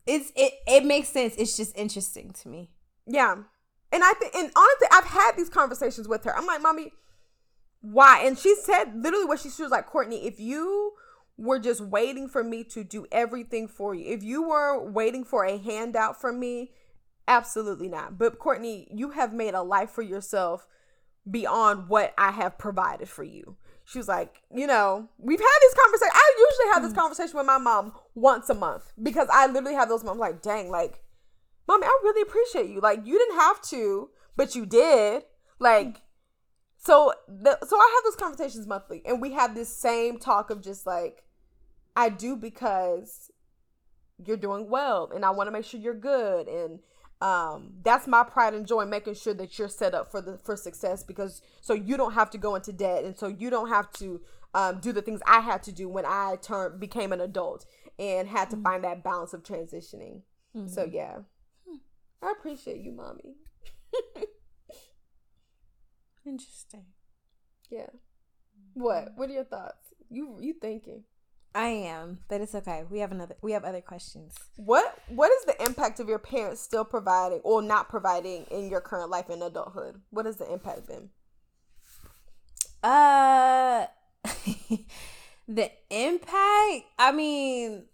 It's 0.07 0.33
it 0.37 0.53
it 0.67 0.85
makes 0.85 1.09
sense. 1.09 1.35
It's 1.37 1.57
just 1.57 1.77
interesting 1.77 2.31
to 2.43 2.49
me. 2.49 2.71
Yeah. 3.07 3.37
And 3.91 4.05
I 4.05 4.13
think 4.15 4.35
and 4.35 4.51
honestly, 4.55 4.89
I've 4.93 5.05
had 5.05 5.33
these 5.37 5.49
conversations 5.49 6.07
with 6.09 6.25
her. 6.25 6.37
I'm 6.37 6.47
like, 6.47 6.63
mommy, 6.63 6.93
why? 7.81 8.23
And 8.25 8.39
she 8.39 8.55
said 8.57 8.95
literally 8.95 9.25
what 9.25 9.41
she, 9.41 9.51
she 9.51 9.63
was 9.63 9.71
like, 9.71 9.89
Kourtney, 9.89 10.25
if 10.25 10.41
you 10.41 10.93
were 11.37 11.59
just 11.59 11.81
waiting 11.81 12.29
for 12.29 12.43
me 12.43 12.65
to 12.65 12.83
do 12.83 13.07
everything 13.13 13.69
for 13.69 13.95
you, 13.95 14.13
if 14.13 14.23
you 14.23 14.43
were 14.49 14.91
waiting 14.91 15.25
for 15.25 15.45
a 15.45 15.59
handout 15.59 16.21
from 16.21 16.41
me, 16.41 16.73
absolutely 17.29 17.89
not. 17.89 18.19
But 18.19 18.39
Kourtney, 18.39 18.89
you 18.93 19.11
have 19.11 19.33
made 19.33 19.55
a 19.55 19.63
life 19.63 19.91
for 19.91 20.03
yourself 20.03 20.67
beyond 21.31 21.89
what 21.89 22.15
I 22.19 22.33
have 22.33 22.59
provided 22.59 23.09
for 23.09 23.23
you. 23.23 23.57
She 23.85 23.99
was 23.99 24.09
like, 24.09 24.43
you 24.55 24.67
know, 24.67 25.09
we've 25.19 25.41
had 25.41 25.59
this 25.63 25.75
conversation. 25.75 26.13
I 26.15 26.47
usually 26.51 26.75
have 26.75 26.83
this 26.83 26.93
mm. 26.93 26.97
conversation 26.97 27.39
with 27.39 27.47
my 27.47 27.59
mom 27.59 27.93
once 28.15 28.51
a 28.51 28.55
month 28.55 28.93
because 29.03 29.29
I 29.33 29.47
literally 29.47 29.75
have 29.75 29.89
those 29.89 30.05
moments 30.05 30.21
like, 30.21 30.43
dang, 30.43 30.71
like, 30.71 31.03
mommy, 31.67 31.87
I 31.87 32.01
really 32.03 32.23
appreciate 32.23 32.69
you. 32.69 32.81
Like, 32.81 33.07
you 33.07 33.19
didn't 33.19 33.37
have 33.37 33.63
to, 33.63 34.11
but 34.37 34.55
you 34.55 34.67
did. 34.67 35.23
Like, 35.59 36.03
so 36.79 37.13
the 37.27 37.59
so 37.67 37.77
I 37.77 37.93
have 37.97 38.05
those 38.05 38.17
conversations 38.17 38.67
monthly, 38.67 39.03
and 39.05 39.21
we 39.21 39.33
have 39.33 39.55
this 39.55 39.69
same 39.69 40.19
talk 40.19 40.51
of 40.51 40.63
just 40.63 40.87
like, 40.87 41.25
I 41.97 42.09
do 42.09 42.37
because 42.37 43.31
you're 44.25 44.37
doing 44.37 44.69
well, 44.69 45.11
and 45.15 45.25
I 45.25 45.31
want 45.31 45.49
to 45.49 45.51
make 45.53 45.65
sure 45.65 45.81
you're 45.81 45.95
good, 45.95 46.49
and 46.49 46.81
um 47.21 47.73
that's 47.83 48.07
my 48.07 48.23
pride 48.23 48.55
and 48.55 48.65
joy 48.65 48.85
making 48.85 49.13
sure 49.13 49.35
that 49.35 49.59
you're 49.59 49.69
set 49.69 49.93
up 49.93 50.09
for 50.09 50.21
the 50.21 50.39
for 50.39 50.55
success 50.57 51.03
because 51.03 51.43
so 51.61 51.75
you 51.75 51.97
don't 51.97 52.13
have 52.13 52.31
to 52.31 52.39
go 52.39 52.55
into 52.55 52.73
debt 52.73 53.03
and 53.03 53.19
so 53.19 53.27
you 53.27 53.51
don't 53.51 53.71
have 53.71 53.91
to 53.91 54.21
um, 54.55 54.81
do 54.81 54.93
the 54.93 55.03
things 55.03 55.21
I 55.27 55.41
had 55.41 55.63
to 55.65 55.73
do 55.73 55.89
when 55.89 56.07
I 56.07 56.37
turned 56.41 56.81
became 56.81 57.13
an 57.13 57.21
adult 57.21 57.67
and 57.99 58.29
had 58.29 58.51
to 58.51 58.57
mm-hmm. 58.57 58.65
find 58.65 58.85
that 58.85 59.03
balance 59.03 59.33
of 59.33 59.43
transitioning. 59.43 60.23
Mm-hmm. 60.57 60.69
So 60.69 60.85
yeah, 60.85 61.19
hmm. 61.69 61.77
I 62.23 62.33
appreciate 62.33 62.81
you, 62.81 62.93
mommy. 62.93 63.35
Interesting. 66.27 66.87
Yeah. 67.71 67.91
What? 68.75 69.13
What 69.17 69.31
are 69.31 69.33
your 69.33 69.45
thoughts? 69.45 69.95
You 70.11 70.39
you 70.41 70.55
thinking? 70.55 71.05
I 71.55 71.69
am, 71.69 72.21
but 72.29 72.41
it's 72.41 72.55
okay. 72.55 72.85
We 72.89 73.01
have 73.01 73.11
another. 73.11 73.37
We 73.43 73.53
have 73.53 73.65
other 73.65 73.81
questions. 73.81 74.35
What 74.57 74.99
What 75.09 75.31
is 75.33 75.45
the 75.47 75.65
impact 75.65 75.99
of 75.99 76.09
your 76.09 76.19
parents 76.19 76.61
still 76.61 76.85
providing 76.85 77.41
or 77.43 77.63
not 77.63 77.89
providing 77.89 78.45
in 78.45 78.69
your 78.69 78.81
current 78.81 79.11
life 79.11 79.31
in 79.31 79.43
adulthood? 79.43 80.01
What 80.11 80.27
has 80.27 80.37
the 80.37 80.51
impact 80.53 80.87
been? 80.87 81.11
Uh, 82.83 83.87
the 85.49 85.71
impact. 85.91 86.85
I 86.99 87.13
mean, 87.13 87.87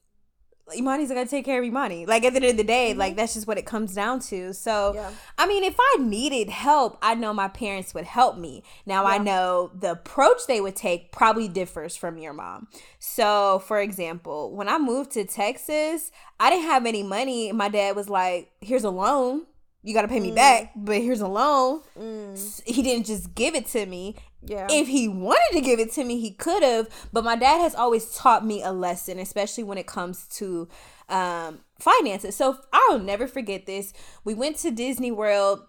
Imani's 0.73 1.09
gonna 1.09 1.27
take 1.27 1.45
care 1.45 1.59
of 1.59 1.65
Imani. 1.65 2.07
Like 2.07 2.25
at 2.25 2.33
the 2.33 2.37
end 2.37 2.53
of 2.53 2.57
the 2.57 2.65
day, 2.65 2.91
mm-hmm. 2.91 2.99
like 2.99 3.17
that's 3.17 3.35
just 3.35 3.47
what 3.47 3.59
it 3.59 3.67
comes 3.67 3.95
down 3.95 4.21
to. 4.21 4.53
So 4.55 4.95
yeah. 4.95 5.11
I 5.37 5.47
mean, 5.47 5.63
if 5.63 5.77
I 5.79 5.97
needed 6.01 6.49
help, 6.49 6.99
I 7.03 7.15
know 7.15 7.35
my 7.35 7.49
parents 7.49 7.93
would 7.95 8.05
help 8.05 8.39
me. 8.39 8.63
Now 8.87 9.03
yeah. 9.03 9.15
I 9.15 9.19
know 9.19 9.71
the 9.75 9.93
approach 9.93 10.47
they 10.47 10.61
would 10.61 10.77
take 10.77 11.13
probably 11.13 11.49
differs 11.49 11.97
from 11.97 12.17
your 12.19 12.33
mom. 12.33 12.69
So 12.99 13.63
for 13.67 13.81
example, 13.81 14.55
when 14.55 14.69
I 14.69 14.79
moved 14.79 15.13
to 15.13 15.25
Texas, 15.25 16.11
I 16.41 16.51
didn't 16.51 16.67
have 16.67 16.87
any 16.87 17.03
money. 17.03 17.53
My 17.53 17.69
dad 17.69 17.95
was 17.95 18.09
like, 18.09 18.51
"Here's 18.61 18.85
a 18.85 18.91
loan." 18.91 19.47
You 19.85 19.93
got 19.93 20.03
to 20.03 20.09
pay 20.09 20.19
me 20.19 20.31
mm. 20.31 20.35
back, 20.35 20.73
but 20.75 20.97
here's 20.97 21.21
a 21.21 21.29
loan. 21.29 21.83
Mm. 21.99 22.63
He 22.65 22.83
didn't 22.83 23.05
just 23.05 23.35
give 23.35 23.55
it 23.55 23.67
to 23.67 23.85
me. 23.85 24.17
Yeah. 24.43 24.67
If 24.71 24.89
he 24.89 25.09
wanted 25.09 25.53
to 25.53 25.61
give 25.61 25.79
it 25.79 25.93
to 25.93 26.05
me, 26.05 26.19
he 26.21 26.33
could 26.33 26.63
have. 26.63 26.89
But 27.13 27.23
my 27.23 27.37
dad 27.37 27.59
has 27.59 27.75
always 27.75 28.15
taught 28.15 28.47
me 28.47 28.63
a 28.63 28.73
lesson, 28.73 29.19
especially 29.19 29.63
when 29.63 29.77
it 29.77 29.87
comes 29.87 30.27
to 30.39 30.69
um, 31.11 31.61
finances. 31.79 32.35
So 32.35 32.59
I'll 32.73 32.99
never 32.99 33.27
forget 33.27 33.67
this. 33.67 33.93
We 34.25 34.33
went 34.33 34.57
to 34.59 34.71
Disney 34.71 35.13
World. 35.13 35.61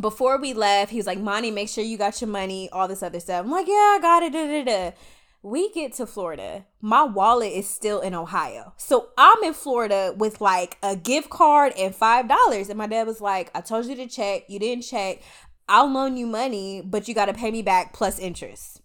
Before 0.00 0.40
we 0.40 0.54
left, 0.54 0.90
he 0.90 0.96
was 0.96 1.06
like, 1.06 1.18
Monty, 1.18 1.50
make 1.50 1.68
sure 1.68 1.84
you 1.84 1.98
got 1.98 2.22
your 2.22 2.30
money, 2.30 2.70
all 2.70 2.88
this 2.88 3.02
other 3.02 3.20
stuff. 3.20 3.44
I'm 3.44 3.50
like, 3.50 3.68
yeah, 3.68 3.74
I 3.74 3.98
got 4.00 4.22
it. 4.22 4.32
Da, 4.32 4.46
da, 4.46 4.64
da 4.64 4.92
we 5.42 5.70
get 5.72 5.92
to 5.94 6.06
Florida, 6.06 6.66
my 6.80 7.02
wallet 7.02 7.52
is 7.52 7.68
still 7.68 8.00
in 8.00 8.14
Ohio. 8.14 8.74
So 8.76 9.08
I'm 9.18 9.42
in 9.42 9.54
Florida 9.54 10.14
with 10.16 10.40
like 10.40 10.78
a 10.82 10.94
gift 10.94 11.30
card 11.30 11.72
and 11.76 11.94
$5. 11.94 12.68
And 12.68 12.78
my 12.78 12.86
dad 12.86 13.06
was 13.06 13.20
like, 13.20 13.50
I 13.54 13.60
told 13.60 13.86
you 13.86 13.96
to 13.96 14.06
check. 14.06 14.44
You 14.48 14.58
didn't 14.58 14.84
check. 14.84 15.20
I'll 15.68 15.92
loan 15.92 16.16
you 16.16 16.26
money, 16.26 16.82
but 16.84 17.08
you 17.08 17.14
got 17.14 17.26
to 17.26 17.34
pay 17.34 17.50
me 17.50 17.62
back 17.62 17.92
plus 17.92 18.18
interest. 18.18 18.81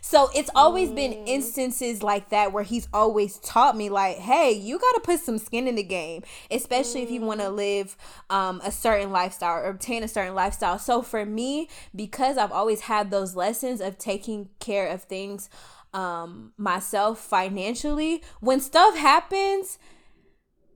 So 0.00 0.30
it's 0.34 0.50
always 0.54 0.90
been 0.90 1.12
instances 1.12 2.02
like 2.02 2.30
that 2.30 2.52
where 2.52 2.64
he's 2.64 2.88
always 2.92 3.38
taught 3.38 3.76
me 3.76 3.90
like, 3.90 4.16
hey, 4.18 4.52
you 4.52 4.78
got 4.78 4.92
to 4.92 5.00
put 5.00 5.20
some 5.20 5.38
skin 5.38 5.66
in 5.66 5.74
the 5.74 5.82
game, 5.82 6.22
especially 6.50 7.02
if 7.02 7.10
you 7.10 7.20
want 7.20 7.40
to 7.40 7.50
live 7.50 7.96
um, 8.30 8.60
a 8.64 8.70
certain 8.70 9.10
lifestyle 9.10 9.58
or 9.58 9.68
obtain 9.68 10.02
a 10.02 10.08
certain 10.08 10.34
lifestyle. 10.34 10.78
So 10.78 11.02
for 11.02 11.24
me, 11.24 11.68
because 11.94 12.38
I've 12.38 12.52
always 12.52 12.82
had 12.82 13.10
those 13.10 13.34
lessons 13.34 13.80
of 13.80 13.98
taking 13.98 14.48
care 14.58 14.88
of 14.88 15.02
things 15.02 15.50
um, 15.94 16.52
myself 16.56 17.18
financially, 17.18 18.22
when 18.40 18.60
stuff 18.60 18.96
happens, 18.96 19.78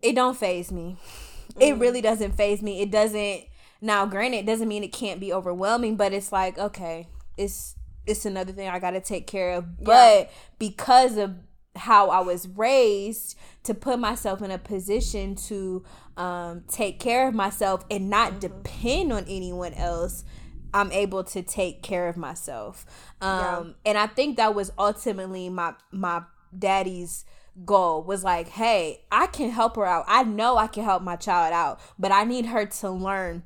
it 0.00 0.14
don't 0.14 0.36
phase 0.36 0.72
me. 0.72 0.96
It 1.60 1.76
really 1.76 2.00
doesn't 2.00 2.32
phase 2.32 2.62
me. 2.62 2.80
It 2.80 2.90
doesn't 2.90 3.44
now 3.80 4.06
granted 4.06 4.38
it 4.38 4.46
doesn't 4.46 4.68
mean 4.68 4.84
it 4.84 4.92
can't 4.92 5.20
be 5.20 5.32
overwhelming, 5.32 5.96
but 5.96 6.12
it's 6.12 6.32
like, 6.32 6.56
okay, 6.56 7.08
it's 7.36 7.74
it's 8.06 8.24
another 8.24 8.52
thing 8.52 8.68
I 8.68 8.78
gotta 8.78 9.00
take 9.00 9.26
care 9.26 9.52
of. 9.52 9.82
But 9.82 10.18
yeah. 10.18 10.28
because 10.58 11.16
of 11.16 11.36
how 11.74 12.10
I 12.10 12.20
was 12.20 12.48
raised 12.48 13.38
to 13.64 13.74
put 13.74 13.98
myself 13.98 14.42
in 14.42 14.50
a 14.50 14.58
position 14.58 15.34
to 15.36 15.84
um, 16.16 16.64
take 16.68 17.00
care 17.00 17.28
of 17.28 17.34
myself 17.34 17.84
and 17.90 18.10
not 18.10 18.32
mm-hmm. 18.32 18.40
depend 18.40 19.12
on 19.12 19.24
anyone 19.28 19.72
else, 19.74 20.24
I'm 20.74 20.92
able 20.92 21.24
to 21.24 21.42
take 21.42 21.82
care 21.82 22.08
of 22.08 22.16
myself. 22.16 22.86
Um, 23.20 23.38
yeah. 23.84 23.90
And 23.90 23.98
I 23.98 24.06
think 24.06 24.36
that 24.36 24.54
was 24.54 24.72
ultimately 24.78 25.48
my 25.48 25.74
my 25.90 26.22
daddy's 26.56 27.24
goal 27.64 28.02
was 28.02 28.24
like, 28.24 28.48
hey, 28.48 29.04
I 29.10 29.26
can 29.26 29.50
help 29.50 29.76
her 29.76 29.86
out. 29.86 30.04
I 30.08 30.22
know 30.24 30.56
I 30.56 30.66
can 30.66 30.84
help 30.84 31.02
my 31.02 31.16
child 31.16 31.52
out, 31.52 31.80
but 31.98 32.12
I 32.12 32.24
need 32.24 32.46
her 32.46 32.66
to 32.66 32.90
learn 32.90 33.42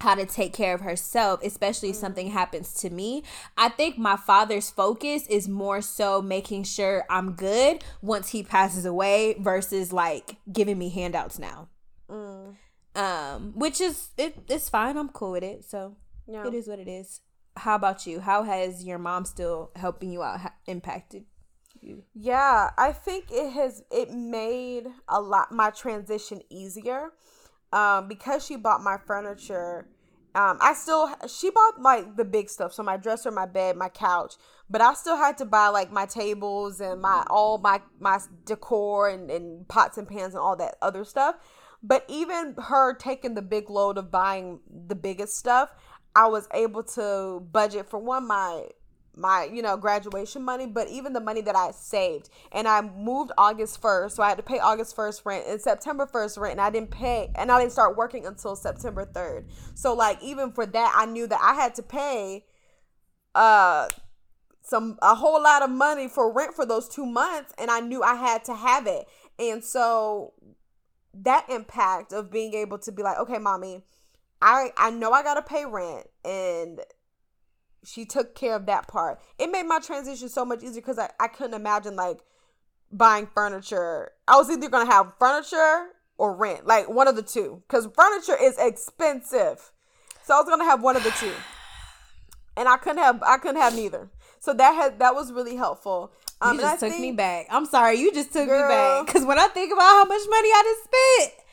how 0.00 0.14
to 0.14 0.24
take 0.24 0.52
care 0.52 0.74
of 0.74 0.82
herself, 0.82 1.40
especially 1.42 1.90
if 1.90 1.96
mm. 1.96 2.00
something 2.00 2.28
happens 2.28 2.72
to 2.74 2.90
me. 2.90 3.24
I 3.56 3.68
think 3.68 3.98
my 3.98 4.16
father's 4.16 4.70
focus 4.70 5.26
is 5.26 5.48
more 5.48 5.80
so 5.80 6.22
making 6.22 6.64
sure 6.64 7.04
I'm 7.10 7.32
good 7.32 7.84
once 8.00 8.28
he 8.30 8.42
passes 8.42 8.84
away 8.84 9.34
versus 9.38 9.92
like 9.92 10.36
giving 10.52 10.78
me 10.78 10.88
handouts 10.88 11.38
now. 11.38 11.68
Mm. 12.08 12.56
Um, 12.94 13.52
which 13.54 13.80
is 13.80 14.10
it, 14.16 14.38
it's 14.48 14.68
fine. 14.68 14.96
I'm 14.96 15.08
cool 15.08 15.32
with 15.32 15.44
it. 15.44 15.64
So 15.64 15.96
yeah. 16.26 16.46
it 16.46 16.54
is 16.54 16.68
what 16.68 16.78
it 16.78 16.88
is. 16.88 17.20
How 17.56 17.74
about 17.74 18.06
you? 18.06 18.20
How 18.20 18.44
has 18.44 18.84
your 18.84 18.98
mom 18.98 19.24
still 19.24 19.72
helping 19.74 20.12
you 20.12 20.22
out 20.22 20.40
ha- 20.40 20.54
impacted 20.66 21.24
you? 21.80 22.04
Yeah, 22.14 22.70
I 22.78 22.92
think 22.92 23.26
it 23.32 23.50
has. 23.52 23.82
It 23.90 24.12
made 24.12 24.86
a 25.08 25.20
lot 25.20 25.50
my 25.50 25.70
transition 25.70 26.40
easier 26.50 27.10
um, 27.72 28.08
because 28.08 28.44
she 28.44 28.56
bought 28.56 28.82
my 28.82 28.96
furniture. 29.06 29.88
Um, 30.34 30.58
I 30.60 30.74
still 30.74 31.10
she 31.26 31.50
bought 31.50 31.80
like 31.80 32.16
the 32.16 32.24
big 32.24 32.48
stuff, 32.48 32.72
so 32.72 32.82
my 32.82 32.96
dresser, 32.96 33.30
my 33.30 33.46
bed, 33.46 33.76
my 33.76 33.88
couch, 33.88 34.34
but 34.70 34.80
I 34.80 34.94
still 34.94 35.16
had 35.16 35.38
to 35.38 35.44
buy 35.44 35.68
like 35.68 35.90
my 35.90 36.06
tables 36.06 36.80
and 36.80 37.00
my 37.00 37.24
all 37.28 37.58
my 37.58 37.80
my 37.98 38.18
decor 38.44 39.08
and, 39.08 39.30
and 39.30 39.66
pots 39.68 39.98
and 39.98 40.06
pans 40.06 40.34
and 40.34 40.42
all 40.42 40.56
that 40.56 40.76
other 40.82 41.04
stuff. 41.04 41.36
But 41.82 42.04
even 42.08 42.54
her 42.58 42.94
taking 42.94 43.34
the 43.34 43.42
big 43.42 43.70
load 43.70 43.98
of 43.98 44.10
buying 44.10 44.60
the 44.68 44.94
biggest 44.94 45.36
stuff, 45.36 45.70
I 46.14 46.26
was 46.26 46.48
able 46.52 46.82
to 46.82 47.40
budget 47.52 47.88
for 47.88 47.98
one 47.98 48.26
my 48.26 48.66
my 49.18 49.48
you 49.52 49.62
know 49.62 49.76
graduation 49.76 50.42
money 50.42 50.66
but 50.66 50.88
even 50.88 51.12
the 51.12 51.20
money 51.20 51.40
that 51.40 51.56
i 51.56 51.70
saved. 51.70 52.30
And 52.52 52.68
i 52.68 52.80
moved 52.80 53.32
august 53.36 53.82
1st 53.82 54.12
so 54.12 54.22
i 54.22 54.28
had 54.28 54.38
to 54.38 54.42
pay 54.42 54.58
august 54.58 54.96
1st 54.96 55.24
rent 55.24 55.44
and 55.48 55.60
september 55.60 56.06
1st 56.06 56.38
rent 56.38 56.52
and 56.52 56.60
i 56.60 56.70
didn't 56.70 56.90
pay 56.90 57.30
and 57.34 57.50
i 57.50 57.58
didn't 57.60 57.72
start 57.72 57.96
working 57.96 58.26
until 58.26 58.56
september 58.56 59.04
3rd 59.04 59.44
so 59.74 59.94
like 59.94 60.22
even 60.22 60.52
for 60.52 60.66
that 60.66 60.94
i 60.96 61.06
knew 61.06 61.26
that 61.26 61.40
i 61.42 61.54
had 61.54 61.74
to 61.74 61.82
pay 61.82 62.44
uh 63.34 63.88
some 64.62 64.98
a 65.02 65.14
whole 65.14 65.42
lot 65.42 65.62
of 65.62 65.70
money 65.70 66.08
for 66.08 66.32
rent 66.32 66.54
for 66.54 66.66
those 66.66 66.88
two 66.88 67.06
months 67.06 67.52
and 67.58 67.70
i 67.70 67.80
knew 67.80 68.02
i 68.02 68.14
had 68.14 68.44
to 68.44 68.54
have 68.54 68.86
it. 68.86 69.06
And 69.38 69.64
so 69.64 70.34
that 71.14 71.46
impact 71.48 72.12
of 72.12 72.30
being 72.30 72.54
able 72.54 72.78
to 72.78 72.92
be 72.92 73.02
like 73.02 73.18
okay 73.18 73.38
mommy 73.38 73.82
i 74.42 74.70
i 74.76 74.90
know 74.90 75.12
i 75.12 75.22
gotta 75.22 75.42
pay 75.42 75.64
rent 75.64 76.06
and 76.24 76.80
she 77.84 78.04
took 78.04 78.34
care 78.34 78.54
of 78.54 78.66
that 78.66 78.88
part. 78.88 79.20
It 79.38 79.50
made 79.50 79.64
my 79.64 79.78
transition 79.78 80.28
so 80.28 80.44
much 80.44 80.62
easier 80.62 80.80
because 80.80 80.98
I, 80.98 81.10
I 81.20 81.28
couldn't 81.28 81.54
imagine 81.54 81.96
like 81.96 82.20
buying 82.92 83.28
furniture. 83.34 84.12
I 84.26 84.36
was 84.36 84.50
either 84.50 84.68
gonna 84.68 84.90
have 84.90 85.12
furniture 85.18 85.88
or 86.16 86.34
rent, 86.34 86.66
like 86.66 86.88
one 86.88 87.08
of 87.08 87.16
the 87.16 87.22
two, 87.22 87.62
because 87.66 87.88
furniture 87.96 88.36
is 88.40 88.56
expensive. 88.58 89.72
So 90.24 90.34
I 90.34 90.40
was 90.40 90.48
gonna 90.48 90.64
have 90.64 90.82
one 90.82 90.96
of 90.96 91.04
the 91.04 91.10
two, 91.12 91.32
and 92.56 92.68
I 92.68 92.76
couldn't 92.76 92.98
have 92.98 93.22
I 93.22 93.38
couldn't 93.38 93.60
have 93.60 93.74
neither. 93.74 94.10
So 94.40 94.52
that 94.54 94.74
had 94.74 94.98
that 94.98 95.14
was 95.14 95.32
really 95.32 95.56
helpful. 95.56 96.12
Um, 96.40 96.56
you 96.56 96.60
just 96.62 96.80
took 96.80 96.90
think, 96.90 97.02
me 97.02 97.12
back. 97.12 97.46
I'm 97.50 97.66
sorry, 97.66 97.98
you 97.98 98.12
just 98.12 98.32
took 98.32 98.46
girl, 98.46 98.62
me 98.62 98.74
back 98.74 99.06
because 99.06 99.24
when 99.24 99.38
I 99.38 99.48
think 99.48 99.72
about 99.72 99.82
how 99.82 100.04
much 100.04 100.22
money 100.28 100.48
I 100.48 100.62
just 100.64 100.84
spent, 100.84 101.46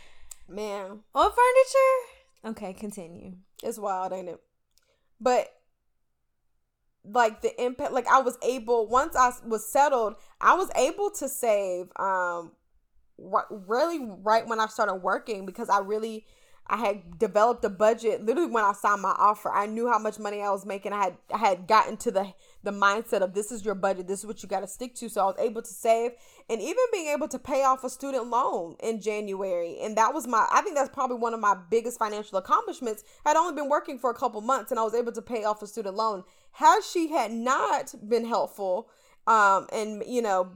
man, 0.48 1.00
on 1.14 1.32
furniture. 1.32 2.52
Okay, 2.52 2.74
continue. 2.74 3.34
It's 3.64 3.80
wild, 3.80 4.14
ain't 4.14 4.30
it? 4.30 4.40
But 5.20 5.55
like 7.12 7.42
the 7.42 7.64
impact 7.64 7.92
like 7.92 8.08
i 8.08 8.20
was 8.20 8.38
able 8.42 8.88
once 8.88 9.16
i 9.16 9.32
was 9.46 9.68
settled 9.68 10.16
i 10.42 10.54
was 10.56 10.70
able 10.76 11.10
to 11.10 11.30
save 11.30 11.88
um 11.98 12.52
really 13.68 14.08
right 14.24 14.48
when 14.48 14.60
i 14.60 14.66
started 14.68 14.96
working 14.96 15.46
because 15.46 15.70
i 15.70 15.80
really 15.80 16.26
I 16.68 16.78
had 16.78 17.20
developed 17.20 17.64
a 17.64 17.70
budget 17.70 18.26
literally 18.26 18.50
when 18.50 18.64
I 18.64 18.74
signed 18.74 19.02
my 19.02 19.16
offer. 19.18 19.52
I 19.52 19.68
knew 19.68 19.88
how 19.88 20.00
much 20.00 20.18
money 20.18 20.42
I 20.42 20.50
was 20.50 20.66
making. 20.66 20.94
I 20.94 21.04
had 21.04 21.18
I 21.32 21.38
had 21.38 21.68
gotten 21.68 21.96
to 21.98 22.12
the 22.12 22.34
the 22.66 22.72
mindset 22.72 23.22
of 23.22 23.34
this 23.34 23.52
is 23.52 23.64
your 23.64 23.76
budget. 23.76 24.08
This 24.08 24.20
is 24.20 24.26
what 24.26 24.44
you 24.44 24.50
got 24.50 24.62
to 24.62 24.68
stick 24.68 24.96
to. 24.96 25.08
So 25.08 25.22
I 25.22 25.26
was 25.26 25.36
able 25.40 25.62
to 25.62 25.70
save 25.70 26.12
and 26.50 26.60
even 26.60 26.84
being 26.92 27.08
able 27.08 27.28
to 27.30 27.40
pay 27.40 27.64
off 27.64 27.84
a 27.84 27.90
student 27.90 28.28
loan 28.28 28.76
in 28.82 29.00
January. 29.00 29.78
And 29.82 29.96
that 29.98 30.14
was 30.14 30.28
my 30.28 30.46
I 30.52 30.62
think 30.62 30.76
that's 30.76 30.90
probably 30.90 31.18
one 31.18 31.34
of 31.34 31.40
my 31.40 31.56
biggest 31.70 31.98
financial 31.98 32.38
accomplishments. 32.38 33.04
I 33.26 33.30
had 33.30 33.38
only 33.38 33.54
been 33.54 33.70
working 33.70 33.98
for 33.98 34.10
a 34.10 34.14
couple 34.14 34.42
months 34.42 34.72
and 34.72 34.80
I 34.80 34.84
was 34.84 34.96
able 34.96 35.12
to 35.14 35.22
pay 35.22 35.44
off 35.46 35.62
a 35.62 35.68
student 35.68 35.96
loan. 35.96 36.24
Had 36.52 36.82
she 36.84 37.10
had 37.10 37.32
not 37.32 37.94
been 38.08 38.26
helpful 38.26 38.90
um 39.28 39.68
and 39.72 40.04
you 40.06 40.22
know 40.22 40.52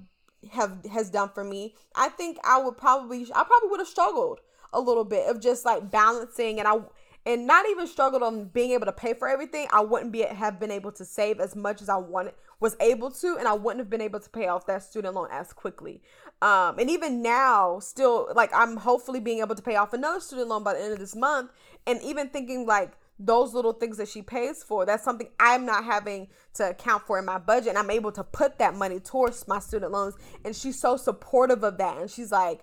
have 0.52 0.84
has 0.92 1.10
done 1.10 1.30
for 1.30 1.44
me, 1.44 1.76
I 1.96 2.10
think 2.10 2.38
I 2.44 2.62
would 2.62 2.78
probably 2.78 3.28
I 3.34 3.44
probably 3.44 3.70
would 3.70 3.80
have 3.80 3.88
struggled 3.88 4.40
a 4.74 4.80
little 4.80 5.06
bit 5.06 5.28
of 5.28 5.42
just 5.42 5.66
like 5.66 5.90
balancing 5.90 6.60
and 6.60 6.68
I 6.68 6.80
and 7.26 7.46
not 7.46 7.68
even 7.70 7.86
struggled 7.88 8.24
on 8.24 8.46
being 8.46 8.72
able 8.72 8.86
to 8.86 8.92
pay 8.92 9.14
for 9.14 9.28
everything. 9.28 9.68
I 9.72 9.82
wouldn't 9.82 10.12
be 10.12 10.22
have 10.22 10.60
been 10.60 10.72
able 10.72 10.92
to 10.94 11.06
save 11.06 11.40
as 11.40 11.56
much 11.56 11.82
as 11.82 11.90
I 11.90 11.98
wanted 11.98 12.34
was 12.60 12.76
able 12.82 13.10
to 13.10 13.38
and 13.38 13.48
I 13.48 13.54
wouldn't 13.54 13.80
have 13.80 13.90
been 13.90 14.02
able 14.02 14.20
to 14.20 14.30
pay 14.30 14.48
off 14.48 14.66
that 14.66 14.84
student 14.84 15.16
loan 15.16 15.30
as 15.32 15.54
quickly. 15.54 16.02
Um 16.42 16.80
and 16.80 16.90
even 16.90 17.22
now 17.22 17.80
still 17.80 18.30
like 18.36 18.52
I'm 18.54 18.78
hopefully 18.78 19.20
being 19.20 19.40
able 19.40 19.56
to 19.56 19.62
pay 19.62 19.76
off 19.76 19.94
another 19.94 20.20
student 20.20 20.50
loan 20.50 20.64
by 20.64 20.74
the 20.74 20.82
end 20.82 20.94
of 20.94 21.00
this 21.00 21.16
month 21.16 21.52
and 21.86 22.02
even 22.02 22.30
thinking 22.30 22.66
like 22.66 22.94
those 23.20 23.54
little 23.54 23.74
things 23.74 23.98
that 23.98 24.08
she 24.08 24.22
pays 24.22 24.64
for 24.64 24.86
that's 24.86 25.04
something 25.04 25.28
i'm 25.42 25.66
not 25.66 25.84
having 25.84 26.28
to 26.54 26.70
account 26.70 27.04
for 27.06 27.20
in 27.20 27.26
my 27.26 27.38
budget 27.38 27.68
and 27.68 27.78
i'm 27.78 27.90
able 27.90 28.14
to 28.14 28.24
put 28.24 28.58
that 28.58 28.74
money 28.74 28.98
towards 28.98 29.46
my 29.46 29.60
student 29.60 29.92
loans 29.92 30.16
and 30.46 30.56
she's 30.56 30.80
so 30.80 30.96
supportive 30.96 31.62
of 31.64 31.78
that 31.78 31.98
and 31.98 32.10
she's 32.10 32.32
like 32.32 32.62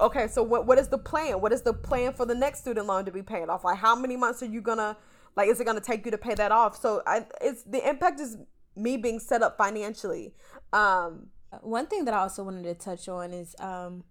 okay, 0.00 0.28
so 0.28 0.42
what 0.42 0.66
what 0.66 0.78
is 0.78 0.88
the 0.88 0.98
plan? 0.98 1.40
What 1.40 1.52
is 1.52 1.62
the 1.62 1.72
plan 1.72 2.12
for 2.12 2.26
the 2.26 2.34
next 2.34 2.60
student 2.60 2.86
loan 2.86 3.04
to 3.04 3.12
be 3.12 3.22
paid 3.22 3.48
off? 3.48 3.64
Like 3.64 3.78
how 3.78 3.96
many 3.96 4.16
months 4.16 4.42
are 4.42 4.46
you 4.46 4.60
gonna 4.60 4.96
like 5.36 5.48
is 5.48 5.60
it 5.60 5.64
gonna 5.64 5.80
take 5.80 6.04
you 6.04 6.10
to 6.10 6.18
pay 6.18 6.34
that 6.34 6.52
off? 6.52 6.76
So 6.76 7.02
I 7.06 7.26
it's 7.40 7.62
the 7.62 7.86
impact 7.88 8.20
is 8.20 8.36
me 8.76 8.96
being 8.96 9.18
set 9.20 9.42
up 9.42 9.56
financially. 9.56 10.34
Um 10.72 11.28
one 11.62 11.86
thing 11.86 12.04
that 12.04 12.14
I 12.14 12.18
also 12.18 12.44
wanted 12.44 12.64
to 12.64 12.74
touch 12.74 13.08
on 13.08 13.32
is 13.32 13.54
um 13.58 14.04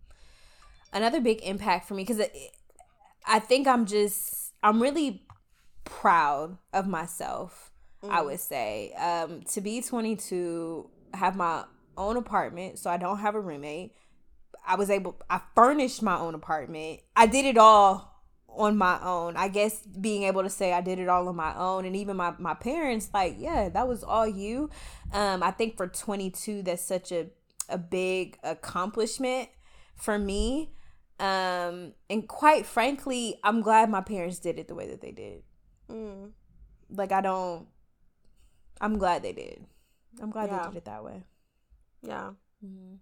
another 0.94 1.22
big 1.22 1.42
impact 1.44 1.88
for 1.88 1.94
me 1.94 2.04
because 2.04 2.22
I 3.26 3.40
think 3.40 3.68
I'm 3.68 3.86
just 3.86 4.54
I'm 4.64 4.82
really 4.82 5.24
proud 5.86 6.58
of 6.74 6.88
myself. 6.88 7.72
Mm. 8.04 8.10
I 8.10 8.22
would 8.22 8.40
say 8.40 8.94
um 8.94 9.44
to 9.54 9.62
be 9.62 9.82
22, 9.82 10.90
have 11.14 11.36
my 11.36 11.64
own 11.98 12.18
apartment, 12.18 12.80
so 12.80 12.90
I 12.90 12.98
don't 12.98 13.20
have 13.20 13.36
a 13.36 13.40
roommate 13.40 13.94
I 14.70 14.76
was 14.76 14.92
able 14.92 15.20
I 15.32 15.42
furnished 15.56 16.04
my 16.04 16.16
own 16.16 16.36
apartment. 16.36 17.02
I 17.16 17.26
did 17.26 17.46
it 17.46 17.58
all 17.58 18.24
on 18.48 18.78
my 18.78 19.04
own. 19.04 19.36
I 19.36 19.48
guess 19.48 19.82
being 19.82 20.24
able 20.24 20.44
to 20.44 20.50
say 20.50 20.74
I 20.74 20.82
did 20.82 21.00
it 21.00 21.10
all 21.10 21.28
on 21.28 21.36
my 21.36 21.58
own 21.58 21.86
and 21.86 21.96
even 21.96 22.16
my 22.16 22.36
my 22.38 22.54
parents 22.54 23.10
like, 23.12 23.36
yeah, 23.40 23.70
that 23.70 23.88
was 23.88 24.04
all 24.04 24.28
you. 24.28 24.70
Um 25.12 25.42
I 25.42 25.50
think 25.50 25.76
for 25.76 25.88
22 25.88 26.62
that's 26.62 26.86
such 26.86 27.12
a 27.12 27.32
a 27.68 27.80
big 27.80 28.38
accomplishment 28.44 29.50
for 29.96 30.20
me. 30.20 30.72
Um 31.20 31.94
and 32.08 32.28
quite 32.28 32.68
frankly, 32.68 33.40
I'm 33.44 33.62
glad 33.62 33.90
my 33.90 34.02
parents 34.02 34.38
did 34.38 34.60
it 34.60 34.68
the 34.68 34.76
way 34.76 34.88
that 34.90 35.02
they 35.02 35.12
did. 35.12 35.42
Mm. 35.90 36.30
Like 36.92 37.12
I 37.12 37.22
don't 37.22 37.68
I'm 38.80 39.00
glad 39.00 39.24
they 39.24 39.34
did. 39.34 39.66
I'm 40.22 40.30
glad 40.30 40.52
yeah. 40.52 40.60
they 40.60 40.68
did 40.70 40.78
it 40.78 40.86
that 40.86 41.04
way. 41.04 41.24
Yeah. 42.04 42.34
Mm-hmm. 42.64 42.98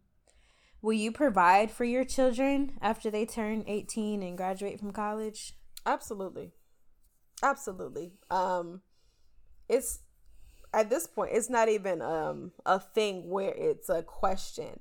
Will 0.82 0.94
you 0.94 1.12
provide 1.12 1.72
for 1.72 1.84
your 1.86 2.04
children 2.04 2.78
after 2.82 3.10
they 3.10 3.26
turn 3.26 3.64
18 3.68 4.22
and 4.22 4.38
graduate 4.38 4.80
from 4.80 4.92
college? 4.92 5.54
Absolutely. 5.86 6.52
Absolutely. 7.42 8.14
Um 8.30 8.82
it's 9.70 10.00
at 10.74 10.90
this 10.90 11.08
point 11.08 11.32
it's 11.34 11.50
not 11.50 11.70
even 11.70 12.02
um 12.02 12.52
a 12.66 12.80
thing 12.80 13.30
where 13.30 13.54
it's 13.56 13.90
a 13.90 14.04
question. 14.04 14.80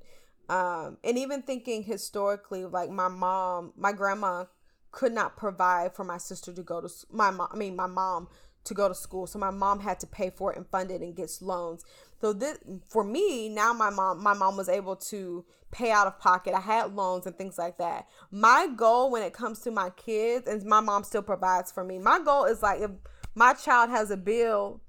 Um 0.49 0.97
and 1.03 1.17
even 1.17 1.41
thinking 1.41 1.83
historically 1.83 2.65
like 2.65 2.89
my 2.89 3.07
mom, 3.07 3.73
my 3.75 3.91
grandma 3.91 4.45
could 4.91 5.13
not 5.13 5.35
provide 5.35 5.95
for 5.95 6.03
my 6.03 6.17
sister 6.17 6.53
to 6.53 6.63
go 6.63 6.81
to 6.81 6.89
my 7.11 7.31
mom, 7.31 7.49
I 7.51 7.57
mean 7.57 7.75
my 7.75 7.87
mom 7.87 8.27
to 8.67 8.73
go 8.73 8.87
to 8.87 8.95
school. 8.95 9.27
So 9.27 9.39
my 9.39 9.51
mom 9.51 9.79
had 9.79 9.99
to 10.01 10.07
pay 10.07 10.29
for 10.29 10.51
it 10.51 10.57
and 10.57 10.67
fund 10.67 10.91
it 10.91 11.01
and 11.01 11.15
gets 11.15 11.41
loans. 11.41 11.83
So 12.21 12.33
this 12.33 12.57
for 12.87 13.03
me, 13.03 13.49
now 13.49 13.73
my 13.73 13.89
mom 13.89 14.23
my 14.23 14.33
mom 14.33 14.57
was 14.57 14.69
able 14.69 14.95
to 14.95 15.45
pay 15.71 15.91
out 15.91 16.07
of 16.07 16.19
pocket. 16.19 16.53
I 16.53 16.59
had 16.59 16.93
loans 16.93 17.25
and 17.25 17.37
things 17.37 17.57
like 17.57 17.77
that. 17.77 18.07
My 18.31 18.67
goal 18.75 19.11
when 19.11 19.23
it 19.23 19.33
comes 19.33 19.59
to 19.61 19.71
my 19.71 19.89
kids 19.91 20.47
and 20.47 20.63
my 20.63 20.79
mom 20.79 21.03
still 21.03 21.21
provides 21.21 21.71
for 21.71 21.83
me. 21.83 21.99
My 21.99 22.19
goal 22.19 22.45
is 22.45 22.63
like 22.63 22.81
if 22.81 22.91
my 23.35 23.53
child 23.53 23.89
has 23.89 24.11
a 24.11 24.17
bill 24.17 24.81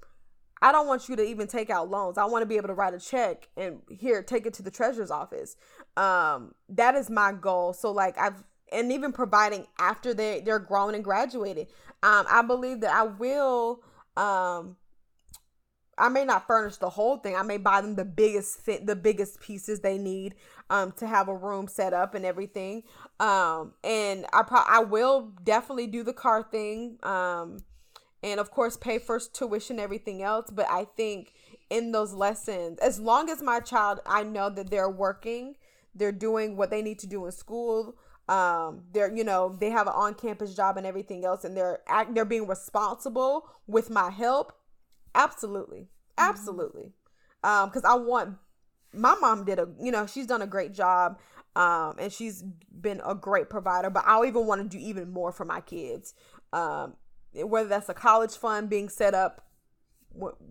I 0.60 0.72
don't 0.72 0.86
want 0.86 1.08
you 1.08 1.16
to 1.16 1.22
even 1.22 1.46
take 1.46 1.70
out 1.70 1.88
loans. 1.88 2.18
I 2.18 2.24
want 2.24 2.42
to 2.42 2.46
be 2.46 2.56
able 2.56 2.68
to 2.68 2.74
write 2.74 2.94
a 2.94 2.98
check 2.98 3.48
and 3.56 3.80
here 3.88 4.22
take 4.22 4.46
it 4.46 4.54
to 4.54 4.62
the 4.62 4.70
treasurer's 4.70 5.10
office. 5.10 5.56
Um, 5.96 6.54
that 6.70 6.94
is 6.94 7.10
my 7.10 7.32
goal. 7.32 7.72
So 7.72 7.92
like 7.92 8.18
I've 8.18 8.42
and 8.70 8.92
even 8.92 9.12
providing 9.12 9.66
after 9.78 10.12
they 10.12 10.40
they're 10.40 10.58
grown 10.58 10.94
and 10.94 11.04
graduated. 11.04 11.68
Um, 12.02 12.26
I 12.28 12.42
believe 12.42 12.80
that 12.80 12.94
I 12.94 13.04
will. 13.04 13.82
Um, 14.16 14.76
I 15.98 16.08
may 16.08 16.24
not 16.24 16.46
furnish 16.46 16.76
the 16.76 16.90
whole 16.90 17.18
thing. 17.18 17.36
I 17.36 17.42
may 17.42 17.56
buy 17.56 17.80
them 17.80 17.94
the 17.94 18.04
biggest 18.04 18.60
fit, 18.60 18.86
the 18.86 18.96
biggest 18.96 19.40
pieces 19.40 19.80
they 19.80 19.98
need 19.98 20.34
um, 20.70 20.92
to 20.92 21.06
have 21.06 21.28
a 21.28 21.34
room 21.34 21.68
set 21.68 21.92
up 21.92 22.14
and 22.14 22.24
everything. 22.24 22.84
Um, 23.20 23.74
and 23.82 24.26
I 24.32 24.42
pro- 24.42 24.64
I 24.66 24.80
will 24.80 25.32
definitely 25.44 25.86
do 25.88 26.02
the 26.02 26.12
car 26.12 26.42
thing. 26.42 26.98
Um, 27.02 27.58
and 28.22 28.40
of 28.40 28.50
course 28.50 28.76
pay 28.76 28.98
for 28.98 29.20
tuition 29.20 29.78
everything 29.78 30.22
else. 30.22 30.50
But 30.50 30.66
I 30.70 30.86
think 30.96 31.34
in 31.70 31.92
those 31.92 32.12
lessons, 32.12 32.78
as 32.80 32.98
long 32.98 33.30
as 33.30 33.42
my 33.42 33.60
child, 33.60 34.00
I 34.06 34.22
know 34.22 34.50
that 34.50 34.70
they're 34.70 34.90
working, 34.90 35.56
they're 35.94 36.12
doing 36.12 36.56
what 36.56 36.70
they 36.70 36.82
need 36.82 36.98
to 37.00 37.06
do 37.06 37.26
in 37.26 37.32
school 37.32 37.96
um 38.28 38.82
they're 38.92 39.14
you 39.14 39.24
know 39.24 39.56
they 39.58 39.70
have 39.70 39.86
an 39.86 39.92
on-campus 39.96 40.54
job 40.54 40.76
and 40.76 40.86
everything 40.86 41.24
else 41.24 41.44
and 41.44 41.56
they're 41.56 41.80
act 41.88 42.14
they're 42.14 42.24
being 42.24 42.46
responsible 42.46 43.48
with 43.66 43.88
my 43.88 44.10
help 44.10 44.52
absolutely 45.14 45.80
mm-hmm. 45.80 46.30
absolutely 46.30 46.92
um 47.44 47.68
because 47.68 47.84
i 47.84 47.94
want 47.94 48.36
my 48.92 49.14
mom 49.20 49.44
did 49.44 49.58
a 49.58 49.68
you 49.80 49.92
know 49.92 50.06
she's 50.06 50.26
done 50.26 50.42
a 50.42 50.46
great 50.46 50.72
job 50.72 51.18
um 51.56 51.94
and 51.98 52.12
she's 52.12 52.42
been 52.80 53.00
a 53.04 53.14
great 53.14 53.50
provider 53.50 53.90
but 53.90 54.04
I'll 54.06 54.24
even 54.24 54.46
want 54.46 54.62
to 54.62 54.68
do 54.68 54.82
even 54.82 55.10
more 55.10 55.32
for 55.32 55.44
my 55.44 55.60
kids 55.60 56.14
um 56.52 56.94
whether 57.34 57.68
that's 57.68 57.88
a 57.88 57.94
college 57.94 58.36
fund 58.36 58.70
being 58.70 58.88
set 58.88 59.14
up 59.14 59.48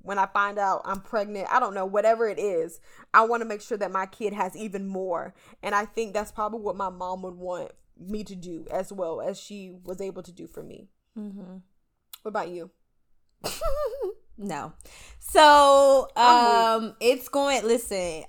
when 0.03 0.17
I 0.17 0.27
find 0.27 0.57
out 0.57 0.81
I'm 0.85 1.01
pregnant, 1.01 1.47
I 1.51 1.59
don't 1.59 1.73
know, 1.73 1.85
whatever 1.85 2.27
it 2.27 2.39
is, 2.39 2.79
I 3.13 3.25
want 3.25 3.41
to 3.41 3.45
make 3.47 3.61
sure 3.61 3.77
that 3.77 3.91
my 3.91 4.05
kid 4.05 4.33
has 4.33 4.55
even 4.55 4.87
more. 4.87 5.33
And 5.63 5.75
I 5.75 5.85
think 5.85 6.13
that's 6.13 6.31
probably 6.31 6.61
what 6.61 6.75
my 6.75 6.89
mom 6.89 7.21
would 7.23 7.35
want 7.35 7.71
me 7.99 8.23
to 8.23 8.35
do 8.35 8.65
as 8.71 8.93
well 8.93 9.19
as 9.21 9.39
she 9.39 9.73
was 9.83 9.99
able 9.99 10.23
to 10.23 10.31
do 10.31 10.47
for 10.47 10.63
me. 10.63 10.89
Mm-hmm. 11.17 11.57
What 12.21 12.29
about 12.29 12.49
you? 12.49 12.71
no. 14.37 14.73
So, 15.19 16.07
um, 16.15 16.95
it's 16.99 17.27
going, 17.27 17.65
listen, 17.65 18.23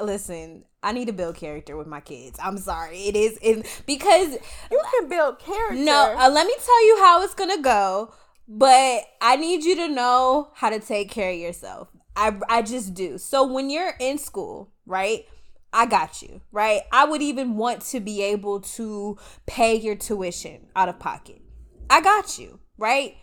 listen, 0.00 0.64
I 0.82 0.92
need 0.92 1.06
to 1.06 1.12
build 1.12 1.36
character 1.36 1.76
with 1.76 1.86
my 1.86 2.00
kids. 2.00 2.38
I'm 2.42 2.58
sorry. 2.58 2.98
It 2.98 3.16
is 3.16 3.38
in 3.38 3.64
because 3.86 4.36
you 4.70 4.82
can 4.98 5.08
build 5.08 5.38
character. 5.38 5.82
No, 5.82 6.14
uh, 6.16 6.30
let 6.30 6.46
me 6.46 6.54
tell 6.64 6.86
you 6.86 6.98
how 7.00 7.22
it's 7.22 7.34
going 7.34 7.56
to 7.56 7.62
go 7.62 8.12
but 8.48 9.04
I 9.20 9.36
need 9.36 9.64
you 9.64 9.76
to 9.76 9.88
know 9.88 10.50
how 10.54 10.70
to 10.70 10.80
take 10.80 11.10
care 11.10 11.32
of 11.32 11.38
yourself. 11.38 11.88
I 12.14 12.38
I 12.48 12.62
just 12.62 12.94
do. 12.94 13.18
So 13.18 13.46
when 13.46 13.70
you're 13.70 13.94
in 13.98 14.18
school, 14.18 14.70
right? 14.84 15.24
I 15.72 15.86
got 15.86 16.20
you, 16.20 16.42
right? 16.50 16.82
I 16.92 17.06
would 17.06 17.22
even 17.22 17.56
want 17.56 17.80
to 17.86 18.00
be 18.00 18.22
able 18.22 18.60
to 18.60 19.16
pay 19.46 19.74
your 19.74 19.94
tuition 19.94 20.66
out 20.76 20.90
of 20.90 20.98
pocket. 20.98 21.40
I 21.88 22.02
got 22.02 22.38
you, 22.38 22.60
right? 22.76 23.16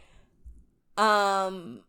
Um 0.98 1.84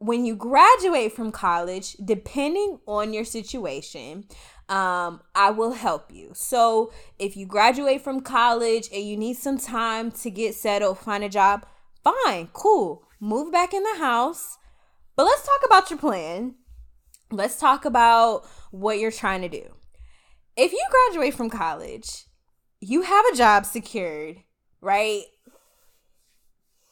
when 0.00 0.26
you 0.26 0.34
graduate 0.34 1.12
from 1.12 1.30
college, 1.30 1.94
depending 2.04 2.80
on 2.86 3.14
your 3.14 3.24
situation, 3.24 4.24
um, 4.68 5.20
I 5.34 5.50
will 5.50 5.72
help 5.72 6.12
you. 6.12 6.32
So 6.34 6.92
if 7.18 7.36
you 7.36 7.46
graduate 7.46 8.02
from 8.02 8.20
college 8.20 8.88
and 8.92 9.04
you 9.04 9.16
need 9.16 9.36
some 9.36 9.58
time 9.58 10.10
to 10.12 10.30
get 10.30 10.54
settled, 10.54 10.98
find 10.98 11.22
a 11.22 11.28
job, 11.28 11.64
Fine, 12.02 12.48
cool. 12.52 13.02
Move 13.20 13.52
back 13.52 13.74
in 13.74 13.82
the 13.82 13.98
house. 13.98 14.58
But 15.16 15.24
let's 15.24 15.44
talk 15.44 15.60
about 15.66 15.90
your 15.90 15.98
plan. 15.98 16.54
Let's 17.30 17.56
talk 17.56 17.84
about 17.84 18.46
what 18.70 18.98
you're 18.98 19.10
trying 19.10 19.42
to 19.42 19.48
do. 19.48 19.74
If 20.56 20.72
you 20.72 20.84
graduate 20.90 21.34
from 21.34 21.50
college, 21.50 22.24
you 22.80 23.02
have 23.02 23.24
a 23.26 23.36
job 23.36 23.66
secured, 23.66 24.38
right? 24.80 25.24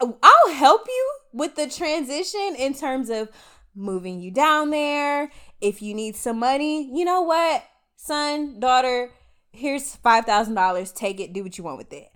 I'll 0.01 0.53
help 0.53 0.87
you 0.87 1.11
with 1.33 1.57
the 1.57 1.69
transition 1.69 2.55
in 2.57 2.75
terms 2.75 3.11
of 3.11 3.29
moving 3.75 4.21
you 4.21 4.31
down 4.31 4.71
there. 4.71 5.31
If 5.61 5.83
you 5.83 5.95
need 5.95 6.17
some 6.17 6.39
money, 6.39 6.89
you 6.97 7.05
know 7.05 7.23
what, 7.23 7.65
son, 7.97 8.61
daughter, 8.61 9.11
here's 9.53 9.97
$5,000. 9.97 10.95
Take 10.95 11.21
it, 11.21 11.33
do 11.33 11.43
what 11.43 11.59
you 11.59 11.65
want 11.65 11.79
with 11.79 11.93
it. 11.93 12.09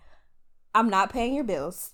I'm 0.74 0.89
not 0.89 1.12
paying 1.12 1.35
your 1.35 1.45
bills. 1.45 1.93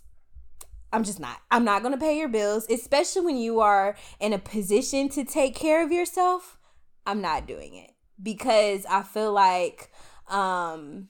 I'm 0.92 1.04
just 1.04 1.20
not. 1.20 1.38
I'm 1.50 1.64
not 1.64 1.82
going 1.82 1.92
to 1.92 2.00
pay 2.00 2.18
your 2.18 2.28
bills, 2.28 2.66
especially 2.70 3.22
when 3.22 3.36
you 3.36 3.60
are 3.60 3.96
in 4.20 4.32
a 4.32 4.38
position 4.38 5.08
to 5.10 5.24
take 5.24 5.54
care 5.54 5.84
of 5.84 5.92
yourself. 5.92 6.58
I'm 7.06 7.20
not 7.20 7.46
doing 7.46 7.74
it 7.74 7.90
because 8.22 8.86
I 8.86 9.02
feel 9.02 9.32
like 9.32 9.90
um 10.28 11.08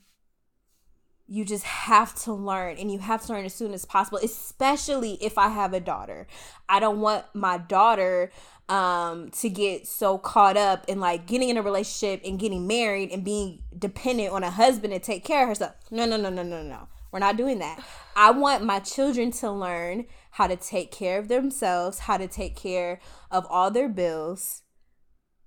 you 1.29 1.45
just 1.45 1.65
have 1.65 2.15
to 2.15 2.33
learn 2.33 2.79
and 2.79 2.91
you 2.91 2.99
have 2.99 3.25
to 3.27 3.33
learn 3.33 3.45
as 3.45 3.55
soon 3.55 3.75
as 3.75 3.85
possible, 3.85 4.19
especially 4.23 5.19
if 5.23 5.37
I 5.37 5.49
have 5.49 5.75
a 5.75 5.81
daughter. 5.81 6.27
I 6.69 6.81
don't 6.81 7.01
want 7.01 7.27
my 7.35 7.59
daughter 7.59 8.33
um 8.69 9.31
to 9.31 9.49
get 9.49 9.87
so 9.87 10.19
caught 10.19 10.57
up 10.57 10.85
in 10.89 11.01
like 11.01 11.27
getting 11.27 11.49
in 11.49 11.57
a 11.57 11.63
relationship 11.63 12.21
and 12.23 12.39
getting 12.39 12.67
married 12.67 13.11
and 13.11 13.25
being 13.25 13.63
dependent 13.79 14.31
on 14.31 14.43
a 14.43 14.51
husband 14.51 14.93
to 14.93 14.99
take 14.99 15.25
care 15.25 15.43
of 15.43 15.49
herself. 15.49 15.75
No, 15.91 16.05
no, 16.05 16.17
no, 16.17 16.31
no, 16.31 16.43
no, 16.43 16.63
no. 16.63 16.89
We're 17.11 17.19
not 17.21 17.37
doing 17.37 17.59
that. 17.61 17.83
I 18.17 18.31
want 18.31 18.65
my 18.65 18.81
children 18.81 19.31
to 19.33 19.51
learn 19.51 20.07
how 20.33 20.47
to 20.47 20.57
take 20.57 20.93
care 20.93 21.19
of 21.19 21.29
themselves, 21.29 22.01
how 22.01 22.19
to 22.19 22.29
take 22.29 22.55
care 22.57 23.01
of 23.31 23.47
all 23.49 23.71
their 23.71 23.89
bills 23.89 24.63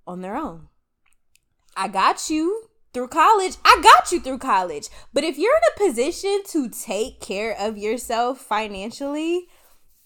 on 0.06 0.22
their 0.22 0.36
own. 0.36 0.68
I 1.76 1.88
got 1.88 2.28
you 2.28 2.68
through 2.92 3.08
college. 3.08 3.56
I 3.64 3.80
got 3.82 4.12
you 4.12 4.20
through 4.20 4.38
college. 4.38 4.88
But 5.12 5.24
if 5.24 5.38
you're 5.38 5.56
in 5.56 5.86
a 5.86 5.88
position 5.88 6.42
to 6.48 6.68
take 6.68 7.20
care 7.20 7.56
of 7.58 7.78
yourself 7.78 8.38
financially, 8.38 9.48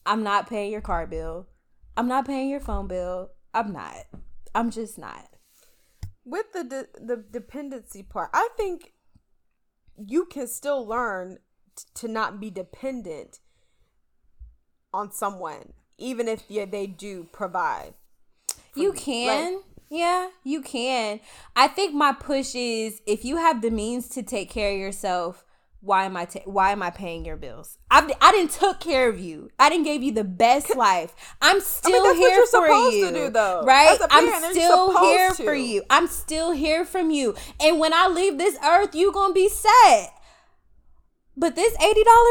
I'm 0.05 0.23
not 0.23 0.49
paying 0.49 0.71
your 0.71 0.81
car 0.81 1.07
bill. 1.07 1.49
I'm 1.97 2.09
not 2.09 2.27
paying 2.27 2.49
your 2.49 2.61
phone 2.61 2.87
bill. 2.87 3.31
I'm 3.53 3.73
not. 3.73 4.07
I'm 4.55 4.71
just 4.71 4.99
not. 4.99 5.29
With 6.25 6.53
the 6.53 6.65
de- 6.65 7.01
the 7.01 7.25
dependency 7.31 8.03
part, 8.03 8.31
I 8.33 8.49
think 8.57 8.93
you 9.97 10.27
can 10.27 10.47
still 10.47 10.87
learn 10.87 11.39
to 11.95 12.09
not 12.09 12.41
be 12.41 12.51
dependent 12.51 13.41
on 14.93 15.13
someone, 15.13 15.73
even 15.99 16.27
if 16.29 16.45
yeah, 16.49 16.65
they 16.65 16.87
do 16.87 17.29
provide. 17.33 17.95
You 18.75 18.93
can. 18.93 19.55
Like, 19.55 19.65
yeah, 19.89 20.29
you 20.45 20.63
can. 20.63 21.21
I 21.55 21.69
think 21.69 21.95
my 21.95 22.13
push 22.13 22.55
is 22.55 23.01
if 23.07 23.25
you 23.25 23.37
have 23.37 23.63
the 23.63 23.71
means 23.71 24.09
to 24.11 24.23
take 24.23 24.51
care 24.51 24.73
of 24.73 24.79
yourself, 24.79 25.45
why 25.81 26.05
am 26.05 26.17
I 26.17 26.25
ta- 26.25 26.41
why 26.45 26.73
am 26.73 26.83
I 26.83 26.91
paying 26.91 27.25
your 27.25 27.37
bills? 27.37 27.79
I 27.91 28.13
I 28.21 28.33
didn't 28.33 28.51
took 28.51 28.81
care 28.81 29.09
of 29.09 29.21
you. 29.21 29.51
I 29.59 29.69
didn't 29.71 29.85
give 29.85 30.03
you 30.03 30.11
the 30.13 30.25
best 30.25 30.75
life. 30.77 31.15
I'm 31.41 31.61
still 31.61 32.05
I 32.05 32.13
mean, 32.13 32.17
here 32.17 32.47
for 32.47 32.67
you. 32.67 33.13
Do, 33.13 33.31
though. 33.31 33.63
Right? 33.65 33.97
I'm 34.11 34.53
still 34.53 35.01
here 35.05 35.31
to. 35.33 35.45
for 35.45 35.55
you. 35.55 35.85
I'm 35.89 36.09
still 36.09 36.51
here 36.53 36.85
from 36.85 37.11
you. 37.11 37.37
And 37.61 37.79
when 37.79 37.95
I 37.95 38.09
leave 38.09 38.37
this 38.37 38.59
earth, 38.65 38.95
you 38.95 39.13
going 39.13 39.31
to 39.31 39.35
be 39.35 39.49
sad. 39.49 40.09
But 41.37 41.55
this 41.55 41.77
$80 41.77 41.81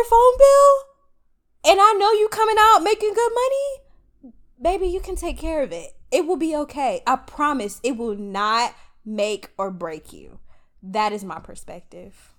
phone 0.09 0.37
bill, 0.37 1.71
and 1.71 1.79
I 1.79 1.95
know 1.97 2.11
you 2.11 2.27
coming 2.31 2.55
out 2.59 2.79
making 2.79 3.13
good 3.13 3.31
money, 3.33 4.33
baby, 4.61 4.87
you 4.87 4.99
can 4.99 5.15
take 5.15 5.37
care 5.37 5.61
of 5.61 5.71
it. 5.71 5.94
It 6.11 6.25
will 6.25 6.37
be 6.37 6.55
okay. 6.55 7.01
I 7.05 7.15
promise 7.15 7.79
it 7.83 7.97
will 7.97 8.15
not 8.15 8.75
make 9.05 9.49
or 9.57 9.71
break 9.71 10.13
you. 10.13 10.39
That 10.81 11.13
is 11.13 11.23
my 11.23 11.39
perspective. 11.39 12.33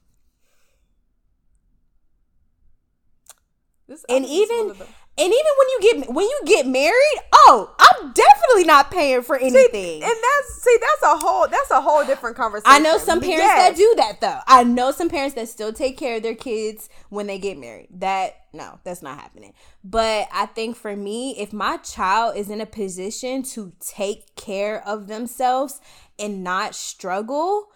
This, 3.89 4.05
and 4.09 4.25
even 4.25 4.75
and 5.19 5.33
even 5.33 5.35
when 5.35 5.69
you 5.69 5.81
get 5.81 6.15
when 6.15 6.27
you 6.27 6.41
get 6.45 6.67
married, 6.67 7.19
oh, 7.33 7.75
I'm 7.79 8.13
definitely 8.13 8.65
not 8.65 8.91
paying 8.91 9.23
for 9.23 9.37
anything. 9.37 9.73
See, 9.73 9.95
and 9.95 10.03
that's 10.03 10.63
see, 10.63 10.77
that's 10.79 11.15
a 11.15 11.17
whole 11.17 11.49
that's 11.49 11.71
a 11.71 11.81
whole 11.81 12.05
different 12.05 12.37
conversation. 12.37 12.67
I 12.67 12.81
know 12.81 12.99
some 12.99 13.21
parents 13.21 13.45
yes. 13.45 13.71
that 13.71 13.77
do 13.79 13.95
that 13.97 14.21
though. 14.21 14.41
I 14.47 14.63
know 14.65 14.91
some 14.91 15.09
parents 15.09 15.35
that 15.37 15.49
still 15.49 15.73
take 15.73 15.97
care 15.97 16.17
of 16.17 16.23
their 16.23 16.35
kids 16.35 16.91
when 17.09 17.27
they 17.29 17.39
get 17.39 17.57
married. 17.57 17.89
That 17.93 18.35
no, 18.53 18.79
that's 18.85 19.01
not 19.01 19.19
happening. 19.19 19.55
But 19.83 20.29
I 20.35 20.47
think 20.47 20.77
for 20.77 20.95
me, 20.95 21.39
if 21.39 21.51
my 21.51 21.79
child 21.79 22.37
is 22.37 22.51
in 22.51 22.61
a 22.61 22.67
position 22.67 23.43
to 23.45 23.73
take 23.81 24.37
care 24.37 24.87
of 24.87 25.07
themselves 25.07 25.81
and 26.19 26.45
not 26.45 26.75
struggle, 26.75 27.69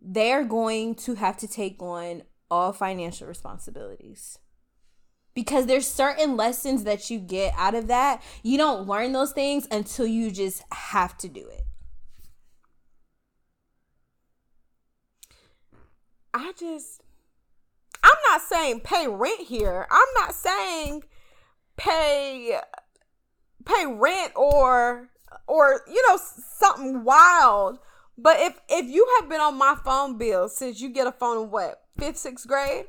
they're 0.00 0.44
going 0.44 0.94
to 0.94 1.16
have 1.16 1.36
to 1.38 1.48
take 1.48 1.82
on 1.82 2.22
all 2.50 2.72
financial 2.72 3.26
responsibilities 3.26 4.38
because 5.38 5.66
there's 5.66 5.86
certain 5.86 6.36
lessons 6.36 6.82
that 6.82 7.10
you 7.10 7.20
get 7.20 7.54
out 7.56 7.76
of 7.76 7.86
that. 7.86 8.20
You 8.42 8.58
don't 8.58 8.88
learn 8.88 9.12
those 9.12 9.30
things 9.30 9.68
until 9.70 10.04
you 10.04 10.32
just 10.32 10.64
have 10.72 11.16
to 11.18 11.28
do 11.28 11.46
it. 11.46 11.62
I 16.34 16.50
just 16.58 17.02
I'm 18.02 18.18
not 18.28 18.42
saying 18.42 18.80
pay 18.80 19.06
rent 19.06 19.42
here. 19.42 19.86
I'm 19.92 20.08
not 20.16 20.34
saying 20.34 21.04
pay 21.76 22.58
pay 23.64 23.86
rent 23.86 24.32
or 24.34 25.08
or 25.46 25.82
you 25.86 26.04
know 26.08 26.18
something 26.58 27.04
wild. 27.04 27.78
But 28.16 28.40
if 28.40 28.58
if 28.68 28.86
you 28.86 29.06
have 29.20 29.28
been 29.28 29.40
on 29.40 29.56
my 29.56 29.76
phone 29.84 30.18
bill 30.18 30.48
since 30.48 30.80
you 30.80 30.88
get 30.88 31.06
a 31.06 31.12
phone 31.12 31.44
in 31.44 31.50
what 31.52 31.80
fifth 31.96 32.16
sixth 32.16 32.48
grade, 32.48 32.86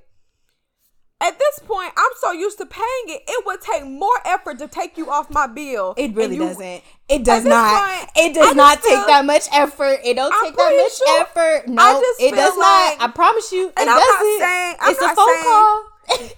at 1.22 1.38
this 1.38 1.60
point, 1.68 1.92
I'm 1.98 2.12
so 2.22 2.32
used 2.32 2.58
to 2.60 2.66
paying 2.66 3.06
it. 3.08 3.24
It 3.28 3.46
would 3.46 3.60
take 3.60 3.86
more 3.86 4.18
effort 4.26 4.58
to 4.60 4.68
take 4.70 4.98
you 4.98 5.10
off 5.10 5.30
my 5.30 5.48
bill. 5.48 5.94
It 5.98 6.16
really 6.16 6.36
you, 6.36 6.44
doesn't. 6.44 6.82
It 7.10 7.26
does 7.26 7.44
not. 7.44 7.84
Point, 7.84 8.12
it 8.16 8.34
does 8.34 8.56
not 8.56 8.80
feel, 8.80 8.98
take 8.98 9.08
that 9.08 9.26
much 9.26 9.48
effort. 9.52 10.00
It 10.06 10.16
don't 10.16 10.34
I'm 10.34 10.46
take 10.46 10.56
that 10.56 10.78
much 10.78 10.98
sure, 10.98 11.22
effort. 11.22 11.68
No, 11.68 12.02
it 12.20 12.32
does 12.36 12.56
like, 12.56 13.00
not. 13.00 13.10
I 13.10 13.12
promise 13.14 13.52
you. 13.52 13.68
And 13.76 13.90
I'm 13.90 13.98
doesn't. 13.98 14.40
not 14.40 14.40
saying. 14.40 14.76
I'm 14.80 14.92
it's 14.92 15.02
a 15.02 15.16
phone 15.16 15.28
saying, 15.28 15.44
call. 15.44 15.86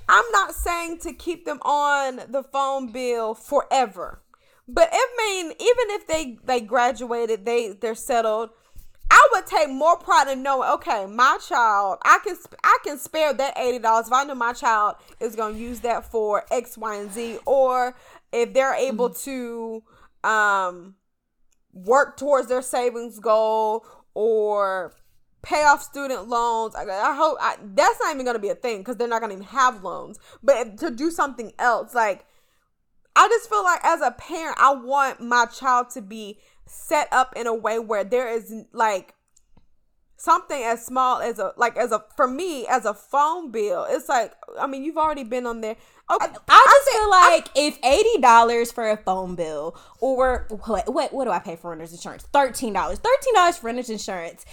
I'm 0.09 0.31
not 0.31 0.55
saying 0.55 0.97
to 0.99 1.13
keep 1.13 1.45
them 1.45 1.61
on 1.61 2.21
the 2.29 2.41
phone 2.41 2.91
bill 2.91 3.35
forever. 3.35 4.21
But 4.67 4.89
I 4.91 5.07
mean, 5.17 5.45
even 5.47 5.85
if 5.89 6.07
they 6.07 6.39
they 6.43 6.61
graduated, 6.61 7.45
they 7.45 7.73
they're 7.73 7.93
settled 7.93 8.49
I 9.13 9.27
would 9.33 9.45
take 9.45 9.69
more 9.69 9.97
pride 9.97 10.29
in 10.29 10.41
knowing, 10.41 10.69
okay, 10.69 11.05
my 11.05 11.37
child, 11.45 11.97
I 12.05 12.19
can 12.23 12.37
I 12.63 12.77
can 12.85 12.97
spare 12.97 13.33
that 13.33 13.57
eighty 13.57 13.77
dollars 13.77 14.07
if 14.07 14.13
I 14.13 14.23
know 14.23 14.35
my 14.35 14.53
child 14.53 14.95
is 15.19 15.35
going 15.35 15.55
to 15.55 15.59
use 15.59 15.81
that 15.81 16.09
for 16.09 16.45
X, 16.49 16.77
Y, 16.77 16.95
and 16.95 17.11
Z, 17.11 17.39
or 17.45 17.93
if 18.31 18.53
they're 18.53 18.73
able 18.73 19.09
mm-hmm. 19.09 19.83
to 20.23 20.29
um, 20.29 20.95
work 21.73 22.15
towards 22.15 22.47
their 22.47 22.61
savings 22.61 23.19
goal 23.19 23.85
or 24.13 24.93
pay 25.41 25.63
off 25.65 25.81
student 25.81 26.29
loans. 26.29 26.73
I, 26.73 26.83
I 26.83 27.13
hope 27.13 27.37
I, 27.41 27.57
that's 27.61 27.99
not 27.99 28.13
even 28.13 28.23
going 28.23 28.35
to 28.35 28.41
be 28.41 28.49
a 28.49 28.55
thing 28.55 28.77
because 28.77 28.95
they're 28.95 29.09
not 29.09 29.19
going 29.19 29.31
to 29.31 29.35
even 29.35 29.47
have 29.47 29.83
loans. 29.83 30.19
But 30.41 30.77
to 30.77 30.89
do 30.89 31.11
something 31.11 31.51
else, 31.59 31.93
like 31.93 32.25
I 33.17 33.27
just 33.27 33.49
feel 33.49 33.63
like 33.63 33.81
as 33.83 33.99
a 33.99 34.11
parent, 34.11 34.55
I 34.57 34.73
want 34.73 35.19
my 35.19 35.47
child 35.47 35.89
to 35.91 36.01
be 36.01 36.39
set 36.71 37.09
up 37.11 37.33
in 37.35 37.47
a 37.47 37.53
way 37.53 37.77
where 37.79 38.03
there 38.03 38.29
is 38.29 38.53
like 38.71 39.13
something 40.15 40.63
as 40.63 40.85
small 40.85 41.19
as 41.19 41.37
a 41.37 41.51
like 41.57 41.75
as 41.75 41.91
a 41.91 42.03
for 42.15 42.27
me 42.27 42.65
as 42.67 42.85
a 42.85 42.93
phone 42.93 43.51
bill 43.51 43.85
it's 43.89 44.07
like 44.07 44.31
i 44.59 44.67
mean 44.67 44.83
you've 44.83 44.97
already 44.97 45.23
been 45.23 45.45
on 45.45 45.61
there. 45.61 45.75
Okay 46.11 46.25
i, 46.25 46.25
I 46.25 46.29
just 46.29 46.47
I 46.49 46.91
feel 46.91 47.09
like 47.09 47.49
I, 47.49 47.67
if 47.67 47.79
eighty 47.83 48.21
dollars 48.21 48.71
for 48.71 48.89
a 48.89 48.95
phone 48.95 49.35
bill 49.35 49.75
or 49.99 50.47
what, 50.65 50.93
what 50.93 51.11
what 51.11 51.25
do 51.25 51.31
i 51.31 51.39
pay 51.39 51.55
for 51.55 51.71
renter's 51.71 51.91
insurance? 51.91 52.23
Thirteen 52.31 52.71
dollars. 52.71 52.99
Thirteen 52.99 53.33
dollars 53.33 53.57
for 53.57 53.67
renter's 53.67 53.89
insurance. 53.89 54.45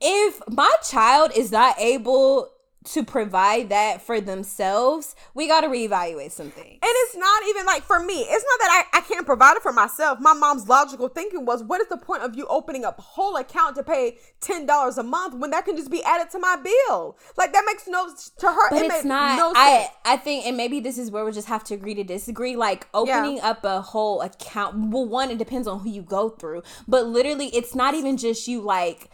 If 0.00 0.40
my 0.48 0.72
child 0.88 1.32
is 1.34 1.50
not 1.50 1.78
able 1.78 2.50
to 2.84 3.04
provide 3.04 3.68
that 3.68 4.02
for 4.02 4.20
themselves, 4.20 5.14
we 5.34 5.46
got 5.46 5.60
to 5.60 5.68
reevaluate 5.68 6.32
something. 6.32 6.64
And 6.64 6.80
it's 6.82 7.16
not 7.16 7.42
even 7.48 7.66
like 7.66 7.82
for 7.82 8.00
me, 8.00 8.22
it's 8.22 8.44
not 8.44 8.60
that 8.60 8.86
I, 8.92 8.98
I 8.98 9.00
can't 9.02 9.26
provide 9.26 9.56
it 9.56 9.62
for 9.62 9.72
myself. 9.72 10.18
My 10.20 10.32
mom's 10.32 10.68
logical 10.68 11.08
thinking 11.08 11.44
was, 11.44 11.62
what 11.62 11.80
is 11.80 11.88
the 11.88 11.96
point 11.96 12.22
of 12.22 12.34
you 12.34 12.46
opening 12.46 12.84
up 12.84 12.98
a 12.98 13.02
whole 13.02 13.36
account 13.36 13.76
to 13.76 13.82
pay 13.82 14.18
$10 14.40 14.98
a 14.98 15.02
month 15.02 15.34
when 15.34 15.50
that 15.50 15.64
can 15.64 15.76
just 15.76 15.90
be 15.90 16.02
added 16.02 16.30
to 16.30 16.38
my 16.38 16.56
bill? 16.56 17.16
Like 17.36 17.52
that 17.52 17.64
makes 17.66 17.86
no 17.86 18.08
to 18.38 18.46
her. 18.46 18.70
But 18.70 18.82
it 18.82 18.90
it's 18.90 19.04
not. 19.04 19.36
No 19.36 19.52
I 19.54 19.88
I 20.04 20.16
think, 20.16 20.46
and 20.46 20.56
maybe 20.56 20.80
this 20.80 20.98
is 20.98 21.10
where 21.10 21.24
we 21.24 21.32
just 21.32 21.48
have 21.48 21.64
to 21.64 21.74
agree 21.74 21.94
to 21.94 22.04
disagree. 22.04 22.56
Like 22.56 22.88
opening 22.94 23.36
yeah. 23.36 23.50
up 23.50 23.64
a 23.64 23.80
whole 23.80 24.20
account. 24.20 24.90
Well, 24.90 25.06
one, 25.06 25.30
it 25.30 25.38
depends 25.38 25.68
on 25.68 25.80
who 25.80 25.90
you 25.90 26.02
go 26.02 26.30
through, 26.30 26.62
but 26.88 27.06
literally, 27.06 27.46
it's 27.54 27.74
not 27.74 27.94
even 27.94 28.16
just 28.16 28.48
you 28.48 28.60
like 28.60 29.10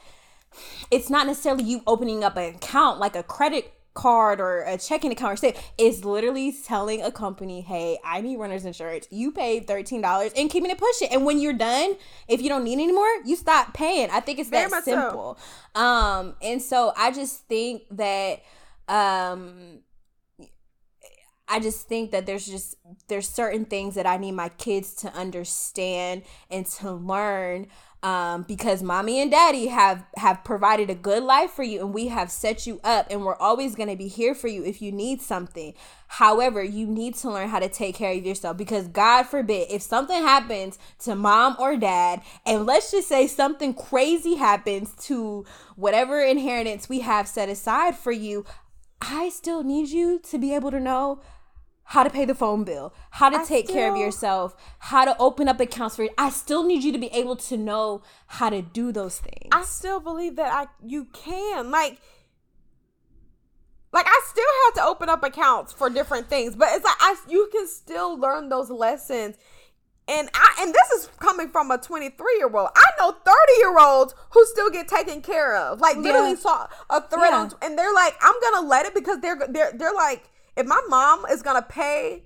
it's 0.90 1.10
not 1.10 1.26
necessarily 1.26 1.64
you 1.64 1.82
opening 1.86 2.24
up 2.24 2.36
an 2.36 2.54
account 2.54 2.98
like 2.98 3.16
a 3.16 3.22
credit 3.22 3.72
card 3.94 4.40
or 4.40 4.62
a 4.62 4.78
checking 4.78 5.10
account 5.10 5.32
or 5.32 5.36
say 5.36 5.56
it's 5.76 6.04
literally 6.04 6.54
telling 6.64 7.02
a 7.02 7.10
company 7.10 7.62
hey 7.62 7.98
i 8.04 8.20
need 8.20 8.36
renter's 8.38 8.64
insurance. 8.64 9.08
You 9.10 9.32
paid 9.32 9.66
$13 9.66 10.32
and 10.36 10.48
keeping 10.48 10.70
it. 10.70 10.78
Pushing 10.78 11.08
and 11.10 11.24
when 11.24 11.40
you're 11.40 11.52
done 11.52 11.96
if 12.28 12.40
you 12.40 12.48
don't 12.48 12.62
need 12.62 12.74
anymore 12.74 13.08
you 13.24 13.34
stop 13.34 13.74
paying. 13.74 14.08
I 14.10 14.20
think 14.20 14.38
it's 14.38 14.50
Very 14.50 14.70
that 14.70 14.84
simple 14.84 15.36
so. 15.74 15.80
um 15.80 16.36
and 16.40 16.62
so 16.62 16.92
i 16.96 17.10
just 17.10 17.48
think 17.48 17.82
that 17.90 18.42
um 18.88 19.80
I 21.50 21.60
just 21.60 21.88
think 21.88 22.10
that 22.10 22.26
there's 22.26 22.46
just 22.46 22.76
there's 23.08 23.26
certain 23.28 23.64
things 23.64 23.94
that 23.94 24.06
I 24.06 24.18
need 24.18 24.32
my 24.32 24.50
kids 24.50 24.94
to 24.96 25.12
understand 25.14 26.22
and 26.50 26.66
to 26.66 26.92
learn 26.92 27.68
um, 28.02 28.42
because 28.42 28.82
mommy 28.82 29.20
and 29.20 29.30
daddy 29.30 29.66
have 29.66 30.04
have 30.16 30.44
provided 30.44 30.88
a 30.88 30.94
good 30.94 31.22
life 31.22 31.50
for 31.50 31.64
you 31.64 31.80
and 31.80 31.92
we 31.92 32.08
have 32.08 32.30
set 32.30 32.66
you 32.66 32.80
up 32.84 33.08
and 33.10 33.24
we're 33.24 33.36
always 33.36 33.74
going 33.74 33.88
to 33.88 33.96
be 33.96 34.06
here 34.06 34.34
for 34.34 34.46
you 34.46 34.64
if 34.64 34.80
you 34.80 34.92
need 34.92 35.20
something. 35.20 35.74
However 36.06 36.62
you 36.62 36.86
need 36.86 37.16
to 37.16 37.30
learn 37.30 37.48
how 37.48 37.58
to 37.58 37.68
take 37.68 37.96
care 37.96 38.12
of 38.12 38.24
yourself 38.24 38.56
because 38.56 38.88
god 38.88 39.24
forbid 39.24 39.70
if 39.70 39.82
something 39.82 40.22
happens 40.22 40.78
to 41.00 41.14
mom 41.14 41.56
or 41.58 41.76
dad 41.76 42.22
and 42.46 42.66
let's 42.66 42.90
just 42.90 43.08
say 43.08 43.26
something 43.26 43.74
crazy 43.74 44.36
happens 44.36 44.94
to 45.06 45.44
whatever 45.76 46.20
inheritance 46.20 46.88
we 46.88 47.00
have 47.00 47.28
set 47.28 47.48
aside 47.48 47.96
for 47.96 48.12
you 48.12 48.44
i 49.02 49.28
still 49.28 49.62
need 49.62 49.88
you 49.88 50.18
to 50.18 50.38
be 50.38 50.54
able 50.54 50.70
to 50.70 50.80
know 50.80 51.20
how 51.88 52.02
to 52.02 52.10
pay 52.10 52.26
the 52.26 52.34
phone 52.34 52.64
bill, 52.64 52.92
how 53.12 53.30
to 53.30 53.38
I 53.38 53.44
take 53.44 53.64
still, 53.64 53.76
care 53.76 53.90
of 53.90 53.96
yourself, 53.96 54.54
how 54.78 55.06
to 55.06 55.16
open 55.18 55.48
up 55.48 55.58
accounts 55.58 55.96
for 55.96 56.02
you. 56.02 56.10
I 56.18 56.28
still 56.28 56.62
need 56.62 56.84
you 56.84 56.92
to 56.92 56.98
be 56.98 57.06
able 57.06 57.36
to 57.36 57.56
know 57.56 58.02
how 58.26 58.50
to 58.50 58.60
do 58.60 58.92
those 58.92 59.18
things. 59.18 59.48
I 59.52 59.62
still 59.62 59.98
believe 59.98 60.36
that 60.36 60.52
I 60.52 60.66
you 60.86 61.06
can. 61.06 61.70
Like 61.70 61.98
like 63.90 64.04
I 64.06 64.20
still 64.28 64.44
have 64.66 64.74
to 64.74 64.82
open 64.82 65.08
up 65.08 65.24
accounts 65.24 65.72
for 65.72 65.88
different 65.88 66.28
things, 66.28 66.54
but 66.54 66.68
it's 66.72 66.84
like 66.84 66.96
I 67.00 67.16
you 67.26 67.48
can 67.50 67.66
still 67.66 68.18
learn 68.18 68.50
those 68.50 68.68
lessons. 68.68 69.36
And 70.06 70.28
I 70.34 70.56
and 70.60 70.74
this 70.74 70.90
is 70.90 71.08
coming 71.18 71.48
from 71.48 71.70
a 71.70 71.78
23 71.78 72.36
year 72.36 72.54
old. 72.54 72.68
I 72.76 72.86
know 73.00 73.12
30 73.12 73.34
year 73.60 73.78
olds 73.78 74.14
who 74.32 74.44
still 74.44 74.68
get 74.68 74.88
taken 74.88 75.22
care 75.22 75.56
of. 75.56 75.80
Like 75.80 75.96
literally 75.96 76.30
yeah. 76.30 76.36
saw 76.36 76.66
a 76.90 77.00
thread 77.00 77.30
yeah. 77.30 77.38
on 77.38 77.52
and 77.62 77.78
they're 77.78 77.94
like, 77.94 78.14
I'm 78.20 78.34
gonna 78.42 78.68
let 78.68 78.84
it 78.84 78.94
because 78.94 79.20
they're 79.20 79.38
they're 79.48 79.72
they're 79.72 79.94
like 79.94 80.28
if 80.58 80.66
my 80.66 80.82
mom 80.88 81.24
is 81.30 81.40
gonna 81.42 81.62
pay 81.62 82.24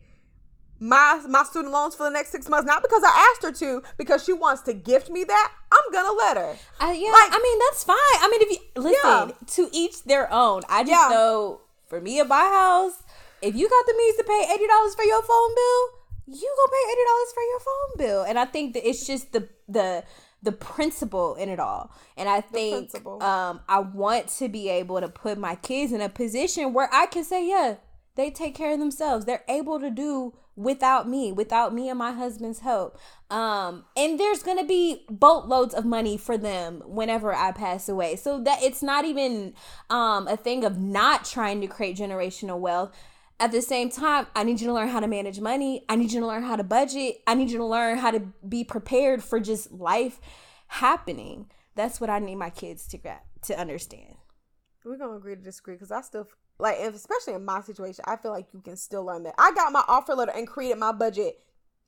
my 0.81 1.23
my 1.29 1.45
student 1.45 1.73
loans 1.73 1.95
for 1.95 2.05
the 2.05 2.11
next 2.11 2.31
six 2.31 2.49
months, 2.49 2.67
not 2.67 2.83
because 2.83 3.03
I 3.05 3.31
asked 3.31 3.45
her 3.45 3.53
to, 3.53 3.83
because 3.97 4.25
she 4.25 4.33
wants 4.33 4.63
to 4.63 4.73
gift 4.73 5.11
me 5.11 5.23
that, 5.23 5.53
I'm 5.71 5.93
gonna 5.93 6.17
let 6.17 6.37
her. 6.37 6.57
Uh, 6.81 6.93
yeah, 6.93 7.11
like, 7.11 7.31
I 7.31 7.41
mean 7.41 7.59
that's 7.71 7.85
fine. 7.85 7.97
I 7.97 8.29
mean, 8.31 8.43
if 8.43 8.51
you 8.51 8.83
listen 8.83 9.29
yeah. 9.29 9.47
to 9.47 9.69
each 9.73 10.03
their 10.05 10.33
own. 10.33 10.63
I 10.69 10.83
just 10.83 10.91
yeah. 10.91 11.09
know 11.11 11.61
for 11.87 12.01
me 12.01 12.19
at 12.19 12.27
my 12.27 12.41
house, 12.41 13.03
if 13.43 13.55
you 13.55 13.69
got 13.69 13.87
the 13.87 13.95
means 13.97 14.17
to 14.17 14.25
pay 14.25 14.55
eighty 14.55 14.67
dollars 14.67 14.95
for 14.95 15.05
your 15.05 15.23
phone 15.23 15.55
bill, 15.55 15.83
you 16.27 16.55
gonna 16.57 16.73
pay 16.73 16.91
eighty 16.91 17.05
dollars 17.07 17.33
for 17.35 17.43
your 17.43 17.61
phone 17.61 17.99
bill. 17.99 18.23
And 18.25 18.39
I 18.39 18.45
think 18.47 18.75
that 18.75 18.89
it's 18.89 19.07
just 19.07 19.33
the 19.33 19.49
the 19.69 20.05
the 20.43 20.53
principle 20.53 21.37
in 21.37 21.49
it 21.49 21.61
all. 21.61 21.93
And 22.17 22.29
I 22.29 22.41
think 22.41 22.93
um 23.07 23.61
I 23.69 23.79
want 23.79 24.29
to 24.39 24.49
be 24.49 24.69
able 24.69 25.01
to 25.01 25.09
put 25.09 25.39
my 25.39 25.55
kids 25.55 25.93
in 25.93 26.01
a 26.01 26.09
position 26.09 26.73
where 26.73 26.89
I 26.93 27.07
can 27.07 27.23
say, 27.23 27.49
yeah, 27.49 27.77
they 28.15 28.31
take 28.31 28.55
care 28.55 28.73
of 28.73 28.79
themselves. 28.79 29.25
They're 29.25 29.45
able 29.49 29.81
to 29.81 29.91
do 29.91 30.35
without 30.55 31.09
me, 31.09 31.33
without 31.33 31.75
me 31.75 31.89
and 31.89 31.99
my 31.99 32.13
husband's 32.13 32.61
help. 32.61 32.99
Um, 33.31 33.85
and 33.97 34.21
there's 34.21 34.43
gonna 34.43 34.67
be 34.67 35.05
boatloads 35.09 35.75
of 35.75 35.85
money 35.85 36.17
for 36.19 36.37
them 36.37 36.83
whenever 36.85 37.35
I 37.35 37.53
pass 37.53 37.89
away. 37.89 38.17
So 38.17 38.41
that 38.43 38.63
it's 38.63 38.83
not 38.83 39.05
even 39.05 39.55
um 39.89 40.29
a 40.29 40.37
thing 40.37 40.65
of 40.65 40.79
not 40.79 41.25
trying 41.25 41.61
to 41.63 41.67
create 41.67 41.97
generational 41.97 42.59
wealth. 42.59 42.95
At 43.41 43.51
the 43.51 43.63
same 43.63 43.91
time, 43.91 44.27
I 44.37 44.45
need 44.45 44.61
you 44.61 44.69
to 44.69 44.73
learn 44.73 44.89
how 44.89 45.01
to 45.01 45.09
manage 45.09 45.41
money. 45.41 45.85
I 45.89 45.97
need 45.97 46.13
you 46.13 46.21
to 46.21 46.27
learn 46.27 46.45
how 46.45 46.55
to 46.55 46.63
budget. 46.63 47.23
I 47.27 47.35
need 47.35 47.51
you 47.51 47.59
to 47.59 47.65
learn 47.65 47.99
how 47.99 48.11
to 48.13 48.21
be 48.47 48.63
prepared 48.63 49.25
for 49.25 49.41
just 49.41 49.73
life 49.73 50.21
happening. 50.69 51.51
That's 51.75 52.01
what 52.01 52.11
I 52.11 52.19
need 52.19 52.37
my 52.37 52.51
kids 52.51 52.87
to 52.89 52.99
get 52.99 53.25
to 53.43 53.59
understand. 53.59 54.17
We're 54.85 54.99
gonna 54.99 55.17
agree 55.17 55.37
to 55.37 55.43
disagree 55.43 55.75
because 55.75 55.91
I 55.91 56.03
still 56.03 56.29
like 56.59 56.79
especially 56.79 57.35
in 57.35 57.45
my 57.45 57.61
situation, 57.61 58.05
I 58.07 58.17
feel 58.17 58.31
like 58.31 58.47
you 58.53 58.61
can 58.61 58.77
still 58.77 59.05
learn 59.05 59.25
that. 59.25 59.35
I 59.39 59.53
got 59.53 59.73
my 59.73 59.85
offer 59.89 60.15
letter 60.15 60.33
and 60.35 60.47
created 60.47 60.79
my 60.79 60.93
budget. 60.93 61.41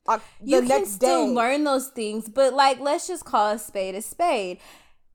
Uh, 0.06 0.12
like 0.12 0.22
you 0.42 0.62
can 0.62 0.86
still 0.86 1.26
day. 1.26 1.32
learn 1.32 1.64
those 1.64 1.88
things, 1.88 2.28
but 2.28 2.52
like 2.52 2.80
let's 2.80 3.06
just 3.06 3.24
call 3.24 3.52
a 3.52 3.58
spade 3.58 3.94
a 3.94 4.02
spade. 4.02 4.58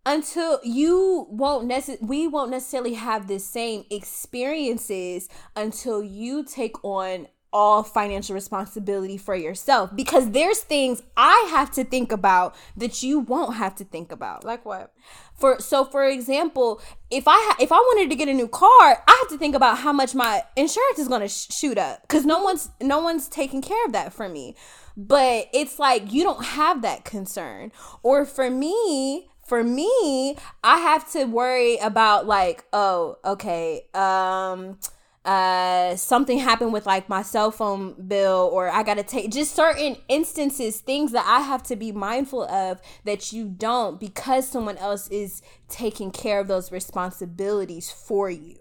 Until 0.05 0.59
you 0.63 1.27
won't 1.29 1.67
necessarily, 1.67 2.07
we 2.07 2.27
won't 2.27 2.49
necessarily 2.49 2.93
have 2.93 3.27
the 3.27 3.37
same 3.37 3.83
experiences 3.91 5.27
until 5.55 6.01
you 6.01 6.43
take 6.43 6.83
on 6.83 7.27
all 7.51 7.81
financial 7.83 8.35
responsibility 8.35 9.17
for 9.17 9.35
yourself 9.35 9.95
because 9.95 10.31
there's 10.31 10.59
things 10.59 11.01
I 11.17 11.47
have 11.51 11.71
to 11.71 11.83
think 11.83 12.11
about 12.11 12.55
that 12.77 13.01
you 13.01 13.19
won't 13.19 13.55
have 13.55 13.75
to 13.75 13.83
think 13.83 14.11
about. 14.11 14.43
Like 14.43 14.65
what? 14.65 14.93
For 15.33 15.59
so 15.59 15.83
for 15.83 16.05
example, 16.05 16.81
if 17.09 17.27
I 17.27 17.33
ha- 17.33 17.57
if 17.59 17.71
I 17.71 17.77
wanted 17.77 18.09
to 18.09 18.15
get 18.15 18.27
a 18.29 18.33
new 18.33 18.47
car, 18.47 18.69
I 19.07 19.17
have 19.21 19.29
to 19.29 19.37
think 19.37 19.55
about 19.55 19.79
how 19.79 19.91
much 19.91 20.13
my 20.13 20.43
insurance 20.55 20.99
is 20.99 21.07
going 21.07 21.21
to 21.21 21.27
sh- 21.27 21.47
shoot 21.51 21.77
up 21.77 22.07
cuz 22.07 22.25
no 22.25 22.43
one's 22.43 22.69
no 22.81 22.99
one's 22.99 23.27
taking 23.27 23.61
care 23.61 23.83
of 23.85 23.93
that 23.93 24.13
for 24.13 24.29
me. 24.29 24.55
But 24.95 25.47
it's 25.53 25.79
like 25.79 26.13
you 26.13 26.23
don't 26.23 26.43
have 26.43 26.81
that 26.81 27.05
concern. 27.05 27.71
Or 28.03 28.25
for 28.25 28.49
me, 28.49 29.29
for 29.45 29.63
me, 29.63 30.35
I 30.63 30.77
have 30.79 31.09
to 31.13 31.25
worry 31.25 31.77
about 31.77 32.27
like, 32.27 32.65
oh, 32.73 33.17
okay, 33.25 33.87
um 33.95 34.77
uh 35.26 35.95
something 35.97 36.39
happened 36.39 36.72
with 36.72 36.86
like 36.86 37.09
my 37.09 37.22
cell 37.22 37.51
phone 37.51 37.93
bill 38.07 38.49
or 38.53 38.70
I 38.70 38.84
got 38.84 38.95
to 38.95 39.03
take 39.03 39.32
just 39.32 39.53
certain 39.53 39.97
instances 40.07 40.80
things 40.80 41.11
that 41.11 41.26
I 41.28 41.41
have 41.41 41.61
to 41.63 41.76
be 41.76 41.91
mindful 41.91 42.43
of 42.43 42.80
that 43.03 43.34
you 43.34 43.49
don't 43.49 43.99
because 43.99 44.47
someone 44.47 44.78
else 44.78 45.09
is 45.09 45.41
taking 45.67 46.11
care 46.11 46.39
of 46.39 46.47
those 46.47 46.72
responsibilities 46.72 47.91
for 47.91 48.30
you. 48.30 48.59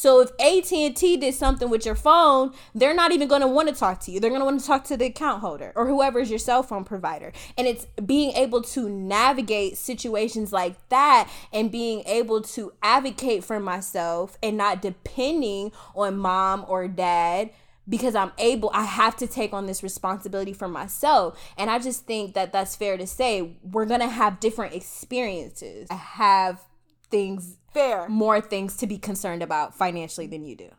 So 0.00 0.22
if 0.22 0.30
AT&T 0.40 1.18
did 1.18 1.34
something 1.34 1.68
with 1.68 1.84
your 1.84 1.94
phone, 1.94 2.54
they're 2.74 2.94
not 2.94 3.12
even 3.12 3.28
going 3.28 3.42
to 3.42 3.46
want 3.46 3.68
to 3.68 3.74
talk 3.74 4.00
to 4.00 4.10
you. 4.10 4.18
They're 4.18 4.30
going 4.30 4.40
to 4.40 4.46
want 4.46 4.58
to 4.58 4.66
talk 4.66 4.84
to 4.84 4.96
the 4.96 5.04
account 5.04 5.42
holder 5.42 5.74
or 5.76 5.86
whoever 5.86 6.18
is 6.20 6.30
your 6.30 6.38
cell 6.38 6.62
phone 6.62 6.84
provider. 6.84 7.34
And 7.58 7.66
it's 7.66 7.84
being 8.06 8.32
able 8.32 8.62
to 8.62 8.88
navigate 8.88 9.76
situations 9.76 10.54
like 10.54 10.88
that 10.88 11.30
and 11.52 11.70
being 11.70 12.02
able 12.06 12.40
to 12.40 12.72
advocate 12.82 13.44
for 13.44 13.60
myself 13.60 14.38
and 14.42 14.56
not 14.56 14.80
depending 14.80 15.70
on 15.94 16.16
mom 16.16 16.64
or 16.66 16.88
dad 16.88 17.50
because 17.86 18.14
I'm 18.14 18.32
able, 18.38 18.70
I 18.72 18.84
have 18.84 19.18
to 19.18 19.26
take 19.26 19.52
on 19.52 19.66
this 19.66 19.82
responsibility 19.82 20.54
for 20.54 20.66
myself. 20.66 21.38
And 21.58 21.68
I 21.68 21.78
just 21.78 22.06
think 22.06 22.32
that 22.32 22.54
that's 22.54 22.74
fair 22.74 22.96
to 22.96 23.06
say. 23.06 23.58
We're 23.62 23.84
going 23.84 24.00
to 24.00 24.08
have 24.08 24.40
different 24.40 24.74
experiences. 24.74 25.88
I 25.90 25.96
have 25.96 26.62
things 27.10 27.56
fair 27.72 28.08
more 28.08 28.40
things 28.40 28.76
to 28.78 28.86
be 28.86 28.98
concerned 28.98 29.42
about 29.42 29.74
financially 29.76 30.26
than 30.26 30.44
you 30.44 30.56
do. 30.56 30.70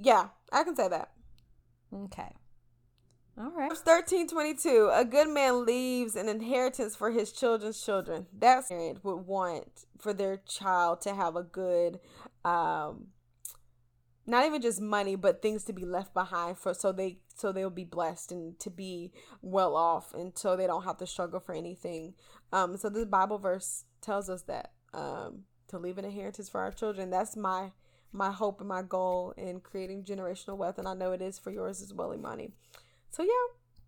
Yeah, 0.00 0.28
I 0.52 0.64
can 0.64 0.76
say 0.76 0.88
that. 0.88 1.10
Okay. 1.92 2.34
All 3.38 3.50
right. 3.50 3.70
Verse 3.70 3.84
1322 3.84 4.90
A 4.92 5.04
good 5.04 5.28
man 5.28 5.64
leaves 5.64 6.16
an 6.16 6.28
inheritance 6.28 6.94
for 6.94 7.10
his 7.10 7.32
children's 7.32 7.82
children. 7.82 8.26
That 8.38 8.68
parent 8.68 9.04
would 9.04 9.26
want 9.26 9.86
for 9.98 10.12
their 10.12 10.38
child 10.46 11.00
to 11.02 11.14
have 11.14 11.36
a 11.36 11.42
good 11.42 12.00
um 12.44 13.08
not 14.26 14.46
even 14.46 14.62
just 14.62 14.80
money 14.80 15.16
but 15.16 15.42
things 15.42 15.64
to 15.64 15.72
be 15.72 15.84
left 15.84 16.14
behind 16.14 16.56
for 16.58 16.72
so 16.72 16.92
they 16.92 17.18
so 17.34 17.52
they'll 17.52 17.68
be 17.68 17.84
blessed 17.84 18.32
and 18.32 18.58
to 18.58 18.70
be 18.70 19.12
well 19.42 19.76
off 19.76 20.14
and 20.14 20.38
so 20.38 20.56
they 20.56 20.66
don't 20.66 20.84
have 20.84 20.96
to 20.96 21.06
struggle 21.06 21.40
for 21.40 21.54
anything 21.54 22.14
um 22.52 22.76
so 22.76 22.88
this 22.88 23.04
bible 23.04 23.38
verse 23.38 23.84
tells 24.00 24.30
us 24.30 24.42
that 24.42 24.72
um 24.94 25.44
to 25.70 25.78
leave 25.78 25.98
an 25.98 26.04
inheritance 26.04 26.48
for 26.48 26.60
our 26.60 26.72
children. 26.72 27.10
That's 27.10 27.36
my 27.36 27.72
my 28.12 28.32
hope 28.32 28.60
and 28.60 28.68
my 28.68 28.82
goal 28.82 29.32
in 29.36 29.60
creating 29.60 30.04
generational 30.04 30.56
wealth, 30.56 30.78
and 30.78 30.88
I 30.88 30.94
know 30.94 31.12
it 31.12 31.22
is 31.22 31.38
for 31.38 31.50
yours 31.50 31.80
as 31.80 31.94
well, 31.94 32.12
Imani. 32.12 32.50
So 33.10 33.22
yeah, 33.22 33.30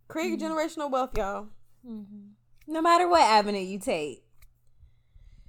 create 0.09 0.39
mm-hmm. 0.39 0.47
generational 0.47 0.91
wealth, 0.91 1.17
y'all. 1.17 1.49
Mm-hmm. 1.87 2.73
No 2.73 2.81
matter 2.81 3.09
what 3.09 3.23
avenue 3.23 3.59
you 3.59 3.79
take. 3.79 4.25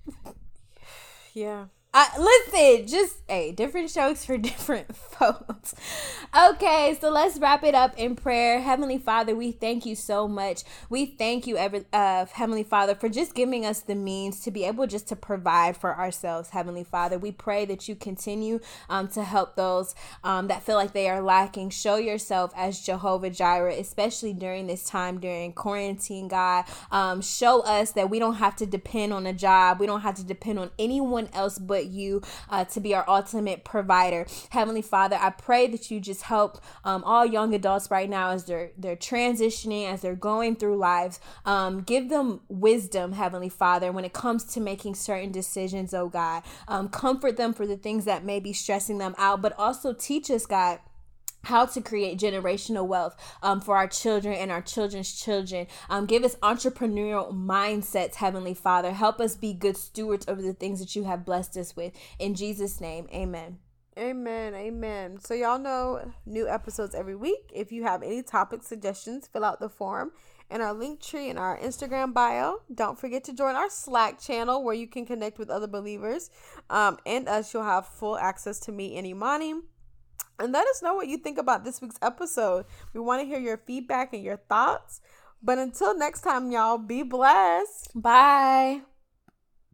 yeah. 1.34 1.66
I, 1.96 2.10
listen, 2.18 2.88
just 2.88 3.18
hey, 3.28 3.52
different 3.52 3.92
strokes 3.92 4.26
for 4.26 4.36
different 4.40 4.96
folks. 4.96 5.76
Okay, 6.36 6.98
so 7.00 7.12
let's 7.12 7.38
wrap 7.38 7.64
it 7.64 7.76
up 7.76 7.94
in 7.98 8.16
prayer. 8.16 8.62
Heavenly 8.62 8.98
Father, 8.98 9.36
we 9.36 9.52
thank 9.52 9.86
you 9.86 9.96
so 9.96 10.28
much. 10.28 10.64
We 10.90 11.06
thank 11.06 11.46
you, 11.46 11.56
ever, 11.56 11.86
uh, 11.94 12.26
Heavenly 12.26 12.64
Father, 12.64 12.96
for 12.96 13.10
just 13.10 13.36
giving 13.36 13.64
us 13.64 13.82
the 13.82 13.94
means 13.94 14.40
to 14.42 14.50
be 14.52 14.64
able 14.64 14.88
just 14.88 15.08
to 15.10 15.16
provide 15.16 15.78
for 15.78 15.96
ourselves. 15.96 16.50
Heavenly 16.50 16.84
Father, 16.84 17.20
we 17.20 17.32
pray 17.32 17.66
that 17.66 17.88
you 17.88 17.96
continue 17.96 18.60
um, 18.90 19.08
to 19.10 19.24
help 19.24 19.56
those 19.56 19.94
um, 20.24 20.48
that 20.48 20.64
feel 20.64 20.76
like 20.76 20.94
they 20.94 21.10
are 21.10 21.22
lacking. 21.22 21.70
Show 21.70 21.98
yourself 21.98 22.52
as 22.56 22.80
Jehovah 22.82 23.30
Jireh, 23.30 23.76
especially 23.78 24.34
during 24.34 24.66
this 24.66 24.84
time 24.84 25.20
during 25.20 25.54
quarantine. 25.54 26.28
God, 26.28 26.66
um, 26.92 27.22
show 27.22 27.62
us 27.62 27.92
that 27.92 28.10
we 28.10 28.18
don't 28.18 28.36
have 28.36 28.56
to 28.56 28.66
depend 28.66 29.14
on 29.14 29.28
a 29.28 29.34
job. 29.34 29.80
We 29.80 29.86
don't 29.86 30.02
have 30.02 30.16
to 30.16 30.24
depend 30.24 30.58
on 30.58 30.72
anyone 30.80 31.30
else 31.34 31.60
you 31.88 32.22
uh, 32.50 32.66
to 32.66 32.80
be 32.80 32.94
our 32.96 33.08
ultimate 33.08 33.64
provider. 33.64 34.26
Heavenly 34.50 34.82
Father, 34.82 35.18
I 35.20 35.30
pray 35.30 35.68
that 35.68 35.92
you 35.92 36.00
just 36.00 36.24
help 36.24 36.62
um, 36.84 37.04
all 37.04 37.26
young 37.26 37.54
adults 37.54 37.90
right 37.92 38.10
now 38.10 38.32
as 38.32 38.46
they're 38.46 38.72
they're 38.78 38.96
transitioning, 38.96 39.92
as 39.92 40.02
they're 40.02 40.16
going 40.16 40.56
through 40.56 40.78
lives. 40.78 41.20
Um, 41.46 41.82
give 41.82 42.10
them 42.10 42.42
wisdom, 42.48 43.14
Heavenly 43.14 43.50
Father, 43.50 43.92
when 43.92 44.06
it 44.06 44.14
comes 44.14 44.44
to 44.54 44.60
making 44.60 44.96
certain 44.96 45.32
decisions, 45.32 45.94
oh 45.94 46.10
God. 46.10 46.44
Um, 46.68 46.90
comfort 46.90 47.38
them 47.38 47.54
for 47.54 47.66
the 47.68 47.78
things 47.78 48.06
that 48.06 48.24
may 48.24 48.40
be 48.40 48.54
stressing 48.54 48.98
them 48.98 49.16
out, 49.18 49.42
but 49.42 49.54
also 49.58 49.94
teach 49.94 50.30
us, 50.30 50.46
God 50.46 50.80
how 51.44 51.66
to 51.66 51.82
create 51.82 52.20
generational 52.20 52.88
wealth 52.88 53.16
um, 53.42 53.62
for 53.62 53.78
our 53.78 53.88
children 53.88 54.36
and 54.36 54.52
our 54.52 54.62
children's 54.62 55.14
children. 55.14 55.68
Um, 55.90 56.06
give 56.06 56.24
us 56.24 56.36
entrepreneurial 56.38 57.34
mindsets, 57.34 58.16
Heavenly 58.16 58.54
Father. 58.54 58.92
Help 58.92 59.20
us 59.20 59.36
be 59.36 59.54
good 59.54 59.78
stewards 59.78 60.26
over 60.28 60.42
the 60.42 60.54
things 60.54 60.80
that 60.80 60.96
you 60.96 61.04
have 61.04 61.26
blessed 61.26 61.58
us 61.58 61.76
with. 61.76 61.94
In 62.20 62.36
Jesus' 62.36 62.82
name, 62.82 63.08
amen. 63.14 63.60
Amen. 63.98 64.56
Amen. 64.56 65.20
So, 65.20 65.36
y'all 65.36 65.60
know 65.60 66.12
new 66.26 66.48
episodes 66.48 66.96
every 66.96 67.16
week. 67.16 67.52
If 67.54 67.72
you 67.72 67.84
have 67.84 68.02
any 68.02 68.24
topic 68.24 68.64
suggestions, 68.64 69.28
fill 69.28 69.46
out 69.46 69.60
the 69.60 69.70
form 69.70 70.12
in 70.50 70.62
our 70.62 70.74
Linktree 70.74 71.30
in 71.30 71.38
our 71.38 71.60
Instagram 71.60 72.12
bio. 72.14 72.62
Don't 72.74 73.00
forget 73.00 73.24
to 73.26 73.34
join 73.34 73.56
our 73.56 73.70
Slack 73.70 74.20
channel 74.20 74.64
where 74.64 74.74
you 74.74 74.88
can 74.88 75.06
connect 75.06 75.38
with 75.38 75.50
other 75.50 75.68
believers 75.68 76.32
um, 76.72 76.98
and 77.06 77.28
us. 77.28 77.54
You'll 77.54 77.64
have 77.64 77.86
full 77.86 78.18
access 78.18 78.60
to 78.62 78.72
me 78.72 78.98
and 78.98 79.06
Imani 79.06 79.56
and 80.40 80.52
let 80.52 80.68
us 80.68 80.82
know 80.82 80.94
what 80.94 81.08
you 81.08 81.18
think 81.18 81.38
about 81.38 81.64
this 81.64 81.82
week's 81.82 82.00
episode. 82.02 82.66
We 82.94 83.00
want 83.00 83.22
to 83.22 83.28
hear 83.28 83.40
your 83.40 83.58
feedback 83.58 84.14
and 84.14 84.24
your 84.24 84.38
thoughts. 84.38 85.02
But 85.42 85.58
until 85.58 85.98
next 85.98 86.22
time, 86.22 86.52
y'all, 86.52 86.78
be 86.78 87.04
blessed. 87.04 87.92
Bye. 87.96 88.82